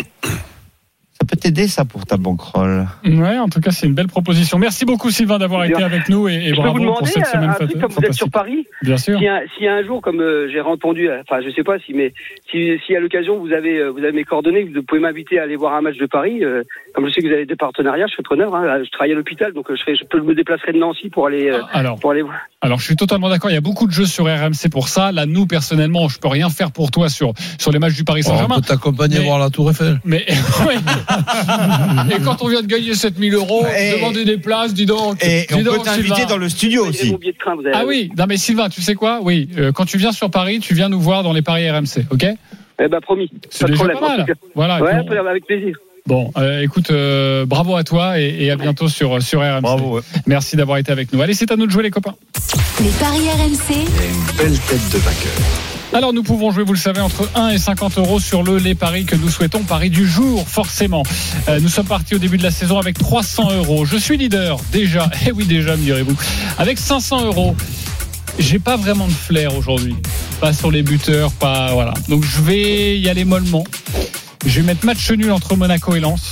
Ça 1.23 1.27
peut 1.27 1.37
t'aider 1.37 1.67
ça 1.69 1.85
pour 1.85 2.05
ta 2.05 2.17
bankroll. 2.17 2.85
Ouais, 3.05 3.37
en 3.39 3.47
tout 3.47 3.61
cas, 3.61 3.71
c'est 3.71 3.87
une 3.87 3.93
belle 3.93 4.07
proposition. 4.07 4.57
Merci 4.59 4.83
beaucoup, 4.83 5.09
Sylvain, 5.09 5.37
d'avoir 5.39 5.63
été 5.63 5.81
avec 5.81 6.09
nous 6.09 6.27
et, 6.27 6.33
et 6.33 6.49
je 6.49 6.55
peux 6.55 6.63
bravo 6.63 6.77
vous 6.79 6.83
pour 6.83 6.95
demander 6.95 7.11
cette 7.11 7.23
euh, 7.27 7.31
semaine 7.31 7.49
un 7.49 7.53
truc 7.53 7.69
fata- 7.69 7.79
comme 7.81 7.91
vous 7.91 8.03
êtes 8.05 8.13
sur. 8.13 8.29
Paris 8.29 8.67
Bien 8.81 8.97
sûr. 8.97 9.17
S'il 9.19 9.63
y, 9.63 9.67
a 9.67 9.73
un 9.75 9.83
jour, 9.85 10.01
comme 10.01 10.19
euh, 10.19 10.49
j'ai 10.51 10.59
entendu, 10.59 11.09
euh, 11.09 11.21
enfin 11.21 11.41
je 11.45 11.49
sais 11.53 11.63
pas 11.63 11.79
si, 11.79 11.93
mais 11.93 12.13
si, 12.51 12.71
si 12.85 12.93
à 12.95 12.99
l'occasion 12.99 13.39
vous 13.39 13.53
avez 13.53 13.77
euh, 13.77 13.89
vous 13.91 13.99
avez 13.99 14.11
mes 14.11 14.23
coordonnées, 14.25 14.63
vous 14.65 14.83
pouvez 14.83 14.99
m'inviter 14.99 15.39
à 15.39 15.43
aller 15.43 15.55
voir 15.55 15.75
un 15.75 15.81
match 15.81 15.97
de 15.97 16.05
Paris. 16.07 16.43
euh, 16.43 16.63
comme 16.93 17.07
je 17.07 17.13
sais 17.13 17.21
que 17.21 17.27
vous 17.27 17.33
avez 17.33 17.45
des 17.45 17.55
partenariats, 17.55 18.07
je 18.07 18.13
serai 18.13 18.23
preneur. 18.23 18.53
Hein, 18.55 18.83
je 18.83 18.89
travaille 18.91 19.13
à 19.13 19.15
l'hôpital, 19.15 19.53
donc 19.53 19.69
euh, 19.71 19.75
je, 19.75 19.81
serai, 19.81 19.95
je 19.95 20.03
peux 20.03 20.19
me 20.21 20.35
déplacer 20.35 20.73
de 20.73 20.77
Nancy 20.77 21.09
pour 21.09 21.27
aller 21.27 21.49
euh, 21.49 21.61
Alors, 21.71 21.99
pour 21.99 22.11
aller 22.11 22.21
voir. 22.23 22.35
alors, 22.61 22.79
je 22.79 22.85
suis 22.85 22.95
totalement 22.97 23.29
d'accord. 23.29 23.49
Il 23.49 23.53
y 23.53 23.57
a 23.57 23.61
beaucoup 23.61 23.87
de 23.87 23.91
jeux 23.93 24.05
sur 24.05 24.25
RMC 24.25 24.69
pour 24.71 24.89
ça. 24.89 25.11
Là, 25.13 25.25
nous, 25.25 25.45
personnellement, 25.45 26.09
je 26.09 26.19
peux 26.19 26.27
rien 26.27 26.49
faire 26.49 26.71
pour 26.71 26.91
toi 26.91 27.07
sur, 27.09 27.33
sur 27.59 27.71
les 27.71 27.79
matchs 27.79 27.95
du 27.95 28.03
Paris 28.03 28.21
Oh, 28.25 28.29
on 28.29 28.33
Saint-Germain. 28.33 28.55
peut 28.55 28.61
t'accompagner 28.61 29.19
voir 29.19 29.39
la 29.39 29.49
Tour 29.49 29.69
Eiffel. 29.71 29.99
Mais. 30.05 30.25
et 32.11 32.19
quand 32.23 32.41
on 32.41 32.47
vient 32.47 32.61
de 32.61 32.67
gagner 32.67 32.93
7000 32.93 33.33
euros, 33.33 33.65
Et- 33.77 33.95
demander 33.97 34.25
des 34.25 34.37
places, 34.37 34.73
dis 34.73 34.85
donc. 34.85 35.23
Et 35.23 35.45
dis 35.49 35.55
on 35.55 35.61
donc, 35.63 35.77
peut 35.77 35.83
t'inviter 35.83 36.25
dans 36.25 36.37
le 36.37 36.49
studio 36.49 36.85
aussi. 36.87 37.11
mon 37.11 37.17
billet 37.17 37.33
de 37.33 37.37
train, 37.37 37.55
vous 37.55 37.61
avez 37.65 37.71
Ah 37.75 37.85
oui, 37.85 38.11
non 38.17 38.25
mais 38.27 38.37
Sylvain, 38.37 38.69
tu 38.69 38.81
sais 38.81 38.95
quoi? 38.95 39.19
Oui, 39.21 39.49
euh, 39.57 39.71
quand 39.71 39.85
tu 39.85 39.97
viens 39.97 40.11
sur 40.11 40.29
Paris, 40.31 40.59
tu 40.59 40.73
viens 40.73 40.89
nous 40.89 40.99
voir 41.01 41.23
dans 41.23 41.33
les 41.33 41.41
paris 41.41 41.69
RMC, 41.69 42.05
ok? 42.11 42.25
Eh 42.81 42.87
ben 42.87 42.99
promis. 43.01 43.29
C'est 43.49 43.61
Pas 43.61 43.65
de 43.67 43.71
déjà 43.73 43.83
problème. 43.85 43.99
pas 43.99 44.17
mal. 44.17 44.35
Voilà. 44.55 44.79
et 44.79 44.81
Ouais, 44.81 45.19
on- 45.23 45.27
avec 45.27 45.45
plaisir. 45.45 45.75
Bon, 46.05 46.31
euh, 46.37 46.61
écoute, 46.61 46.91
euh, 46.91 47.45
bravo 47.45 47.75
à 47.77 47.83
toi 47.85 48.19
et, 48.19 48.35
et 48.43 48.51
à 48.51 48.57
bientôt 48.57 48.89
sur 48.89 49.21
sur 49.21 49.39
RMC. 49.39 49.61
Bravo, 49.61 49.95
ouais. 49.97 50.01
Merci 50.25 50.57
d'avoir 50.57 50.77
été 50.77 50.91
avec 50.91 51.13
nous. 51.13 51.21
Allez, 51.21 51.33
c'est 51.33 51.49
à 51.51 51.55
nous 51.55 51.65
de 51.65 51.71
jouer 51.71 51.83
les 51.83 51.91
copains. 51.91 52.15
Les 52.81 52.89
paris 52.99 53.29
RMC, 53.29 53.73
Une 53.85 54.37
belle 54.37 54.59
tête 54.59 54.89
de 54.91 54.97
vainqueur. 54.97 55.72
Alors 55.93 56.11
nous 56.11 56.23
pouvons 56.23 56.51
jouer, 56.51 56.63
vous 56.63 56.73
le 56.73 56.79
savez, 56.79 57.01
entre 57.01 57.29
1 57.35 57.49
et 57.49 57.59
50 57.59 57.99
euros 57.99 58.19
sur 58.19 58.41
le 58.41 58.57
les 58.57 58.73
paris 58.73 59.05
que 59.05 59.15
nous 59.15 59.29
souhaitons, 59.29 59.61
paris 59.61 59.91
du 59.91 60.07
jour, 60.07 60.47
forcément. 60.47 61.03
Euh, 61.49 61.59
nous 61.59 61.69
sommes 61.69 61.85
partis 61.85 62.15
au 62.15 62.17
début 62.17 62.37
de 62.37 62.43
la 62.43 62.49
saison 62.49 62.79
avec 62.79 62.97
300 62.97 63.53
euros. 63.53 63.85
Je 63.85 63.97
suis 63.97 64.17
leader 64.17 64.59
déjà, 64.71 65.09
eh 65.27 65.31
oui 65.31 65.45
déjà, 65.45 65.75
me 65.75 65.83
direz-vous, 65.83 66.15
avec 66.57 66.79
500 66.79 67.25
euros. 67.25 67.55
J'ai 68.39 68.57
pas 68.57 68.75
vraiment 68.75 69.07
de 69.07 69.13
flair 69.13 69.55
aujourd'hui, 69.55 69.95
pas 70.41 70.51
sur 70.51 70.71
les 70.71 70.81
buteurs, 70.81 71.31
pas 71.31 71.71
voilà. 71.73 71.93
Donc 72.09 72.23
je 72.23 72.41
vais 72.41 72.99
y 72.99 73.07
aller 73.07 73.23
mollement. 73.23 73.63
Je 74.47 74.61
vais 74.61 74.65
mettre 74.65 74.85
match 74.85 75.11
nul 75.11 75.31
entre 75.31 75.55
Monaco 75.55 75.95
et 75.95 75.99
Lens. 75.99 76.31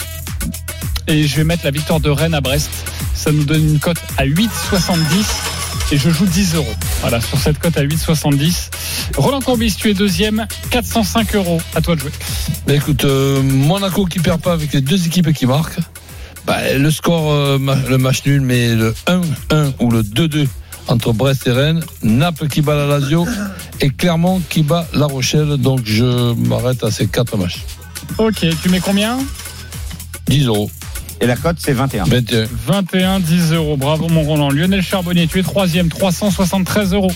Et 1.08 1.28
je 1.28 1.36
vais 1.36 1.44
mettre 1.44 1.66
la 1.66 1.72
victoire 1.72 2.00
de 2.00 2.10
Rennes 2.10 2.34
à 2.34 2.42
Brest. 2.42 2.72
Ça 3.14 3.32
nous 3.32 3.44
donne 3.44 3.64
une 3.74 3.80
cote 3.80 4.02
à 4.18 4.26
8,70 4.26 5.61
et 5.92 5.98
je 5.98 6.10
joue 6.10 6.26
10 6.26 6.56
euros. 6.56 6.74
Voilà, 7.02 7.22
sur 7.22 7.38
cette 7.38 7.60
cote 7.60 7.78
à 7.78 7.84
8,70. 7.84 8.70
Roland 9.18 9.42
Courbis, 9.42 9.76
tu 9.78 9.90
es 9.90 9.94
deuxième, 9.94 10.48
405 10.70 11.36
euros. 11.36 11.62
À 11.76 11.82
toi 11.82 11.96
de 11.96 12.02
jouer. 12.02 12.12
Bah, 12.66 12.74
écoute, 12.74 13.06
euh, 13.06 13.42
Monaco 13.42 14.06
qui 14.06 14.20
perd 14.20 14.42
pas 14.42 14.54
avec 14.54 14.74
les 14.74 14.82
deux 14.82 15.06
équipes 15.06 15.32
qui 15.34 15.46
marquent. 15.46 15.80
Bah, 16.46 16.74
le 16.74 16.92
score, 16.92 17.32
euh, 17.32 17.60
le 17.90 17.98
match 17.98 18.26
nul, 18.26 18.42
mais 18.42 18.74
le 18.76 18.94
1-1 19.08 19.74
ou 19.80 19.92
le 19.92 20.04
2-2 20.04 20.48
entre 20.88 21.14
Brest 21.14 21.46
et 21.48 21.52
Rennes. 21.52 21.84
Naples 22.04 22.48
qui 22.48 22.62
bat 22.62 22.76
la 22.76 22.86
Lazio 22.86 23.28
et 23.80 23.90
Clermont 23.90 24.42
qui 24.50 24.64
bat 24.64 24.88
La 24.94 25.06
Rochelle. 25.06 25.58
Donc 25.58 25.82
je 25.84 26.34
m'arrête 26.34 26.84
à 26.84 26.92
ces 26.92 27.08
quatre 27.08 27.38
matchs. 27.38 27.60
Ok, 28.18 28.46
tu 28.62 28.70
mets 28.70 28.80
combien? 28.80 29.20
10 30.28 30.48
euros. 30.48 30.72
Et 31.22 31.28
la 31.28 31.36
cote, 31.36 31.58
c'est 31.60 31.74
21. 31.74 32.04
21. 32.06 32.48
21, 32.66 33.20
10 33.20 33.54
euros. 33.54 33.78
Bravo 33.78 34.10
mon 34.10 34.24
Roland. 34.24 34.50
Lionel 34.50 34.82
Charbonnier, 34.82 35.28
tu 35.28 35.40
es 35.40 35.44
troisième, 35.44 35.90
373 35.90 36.94
euros. 36.94 37.12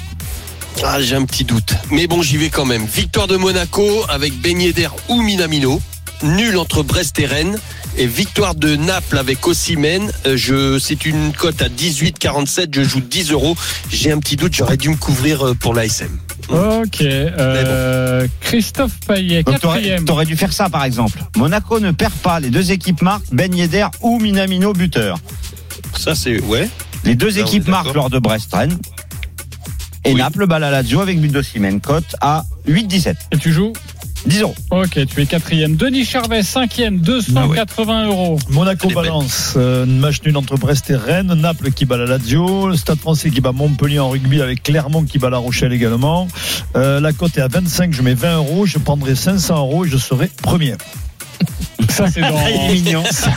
Ah, 0.83 1.01
j'ai 1.01 1.15
un 1.15 1.25
petit 1.25 1.43
doute. 1.43 1.73
Mais 1.89 2.05
bon, 2.05 2.21
j'y 2.21 2.37
vais 2.37 2.49
quand 2.49 2.65
même. 2.65 2.85
Victoire 2.85 3.27
de 3.27 3.35
Monaco 3.37 3.83
avec 4.09 4.33
Beignet 4.39 4.73
d'air 4.73 4.93
ou 5.09 5.21
Minamino. 5.21 5.81
Nul 6.21 6.57
entre 6.57 6.83
Brest 6.83 7.17
et 7.19 7.25
Rennes. 7.25 7.57
Et 7.97 8.07
victoire 8.07 8.55
de 8.55 8.75
Naples 8.75 9.17
avec 9.17 9.47
Ossimène. 9.47 10.11
Euh, 10.27 10.37
Je, 10.37 10.77
c'est 10.79 11.05
une 11.05 11.31
cote 11.33 11.61
à 11.61 11.69
18,47. 11.69 12.67
Je 12.75 12.83
joue 12.83 12.99
10 12.99 13.31
euros. 13.31 13.55
J'ai 13.89 14.11
un 14.11 14.19
petit 14.19 14.35
doute. 14.35 14.53
J'aurais 14.53 14.77
dû 14.77 14.89
me 14.89 14.97
couvrir 14.97 15.47
euh, 15.47 15.53
pour 15.55 15.73
l'ASM. 15.73 16.19
Ok. 16.49 17.01
euh, 17.01 18.27
Christophe 18.41 18.99
Payet, 19.07 19.43
quatrième. 19.43 20.05
t'aurais 20.05 20.25
dû 20.25 20.35
faire 20.35 20.53
ça 20.53 20.69
par 20.69 20.83
exemple. 20.83 21.19
Monaco 21.35 21.79
ne 21.79 21.91
perd 21.91 22.13
pas, 22.13 22.39
les 22.39 22.49
deux 22.49 22.71
équipes 22.71 23.01
marquent, 23.01 23.25
Ben 23.31 23.53
Yedder 23.53 23.87
ou 24.01 24.19
Minamino 24.19 24.73
buteur. 24.73 25.17
Ça, 25.97 26.13
c'est, 26.15 26.41
ouais. 26.41 26.69
Les 27.03 27.15
deux 27.15 27.29
Là, 27.35 27.41
équipes 27.41 27.67
marquent 27.67 27.93
lors 27.93 28.09
de 28.09 28.19
Brest-Rennes. 28.19 28.77
Et 30.03 30.13
Oui. 30.13 30.19
Naples 30.19 30.45
bat 30.45 30.59
la 30.59 30.69
Lazio 30.69 30.99
avec 31.01 31.19
but 31.19 31.31
d'Osimhen, 31.31 31.81
cote 31.81 32.15
à 32.21 32.43
8-17. 32.67 33.15
Et 33.31 33.37
tu 33.37 33.51
joues? 33.51 33.73
10 34.25 34.41
euros. 34.41 34.55
Ok, 34.71 34.99
tu 35.05 35.21
es 35.21 35.25
quatrième. 35.25 35.75
Denis 35.75 36.05
Charvet, 36.05 36.43
cinquième, 36.43 36.99
280 36.99 38.07
euros. 38.07 38.39
Monaco 38.49 38.89
balance, 38.89 39.53
euh, 39.55 39.85
match 39.85 40.21
nul 40.25 40.35
entre 40.37 40.57
Brest 40.57 40.89
et 40.89 40.95
Rennes, 40.95 41.33
Naples 41.33 41.71
qui 41.71 41.85
bat 41.85 41.97
la 41.97 42.05
Lazio, 42.05 42.67
le 42.67 42.75
Stade 42.75 42.99
français 42.99 43.29
qui 43.29 43.41
bat 43.41 43.51
Montpellier 43.51 43.99
en 43.99 44.09
rugby 44.09 44.41
avec 44.41 44.63
Clermont 44.63 45.03
qui 45.03 45.19
bat 45.19 45.29
la 45.29 45.37
Rochelle 45.37 45.73
également. 45.73 46.27
Euh, 46.75 46.99
la 46.99 47.13
cote 47.13 47.37
est 47.37 47.41
à 47.41 47.47
25, 47.47 47.93
je 47.93 48.01
mets 48.01 48.13
20 48.13 48.37
euros, 48.37 48.65
je 48.65 48.77
prendrai 48.79 49.15
500 49.15 49.57
euros 49.57 49.85
et 49.85 49.89
je 49.89 49.97
serai 49.97 50.29
premier. 50.41 50.75
Ça, 51.95 52.05
c'est 52.13 52.21
dans. 52.21 52.39
Il 52.47 52.71
est 52.71 52.73
mignon. 52.73 53.03
Ça, 53.11 53.31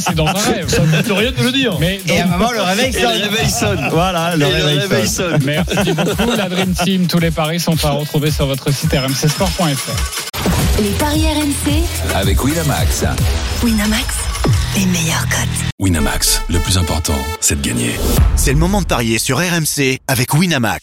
c'est 0.00 0.14
dans 0.14 0.26
un 0.26 0.32
rêve. 0.32 0.68
Ça 0.68 0.82
ne 0.82 1.12
rien 1.12 1.30
de 1.32 1.42
le 1.42 1.52
dire. 1.52 1.76
Mais 1.80 2.00
Et 2.08 2.20
à 2.20 2.24
un 2.24 2.26
moment, 2.26 2.50
le 2.50 2.62
réveil 2.62 2.88
Et 2.88 2.92
sonne. 3.00 3.18
le 3.18 3.24
réveil 3.28 3.50
sonne. 3.50 3.88
Voilà, 3.92 4.36
le 4.36 4.46
réveil 4.46 4.78
réveil 4.80 5.08
sonne. 5.08 5.32
sonne. 5.40 5.42
Merci 5.44 5.92
beaucoup, 5.92 6.30
la 6.36 6.48
Dream 6.48 6.74
Team. 6.74 7.06
Tous 7.06 7.18
les 7.18 7.30
paris 7.30 7.60
sont 7.60 7.82
à 7.84 7.90
retrouver 7.90 8.30
sur 8.30 8.46
votre 8.46 8.72
site 8.72 8.92
rmcsport.fr. 8.92 10.80
Les 10.82 10.90
paris 10.90 11.24
RMC, 11.26 12.14
Avec 12.16 12.42
Winamax. 12.42 13.04
Winamax, 13.62 14.14
les 14.76 14.86
meilleurs 14.86 15.22
cotes. 15.28 15.48
Winamax, 15.78 16.42
le 16.50 16.58
plus 16.58 16.78
important, 16.78 17.14
c'est 17.40 17.60
de 17.60 17.66
gagner. 17.68 17.94
C'est 18.34 18.52
le 18.52 18.58
moment 18.58 18.80
de 18.80 18.86
parier 18.86 19.18
sur 19.20 19.38
RMC 19.38 20.00
avec 20.08 20.34
Winamax. 20.34 20.82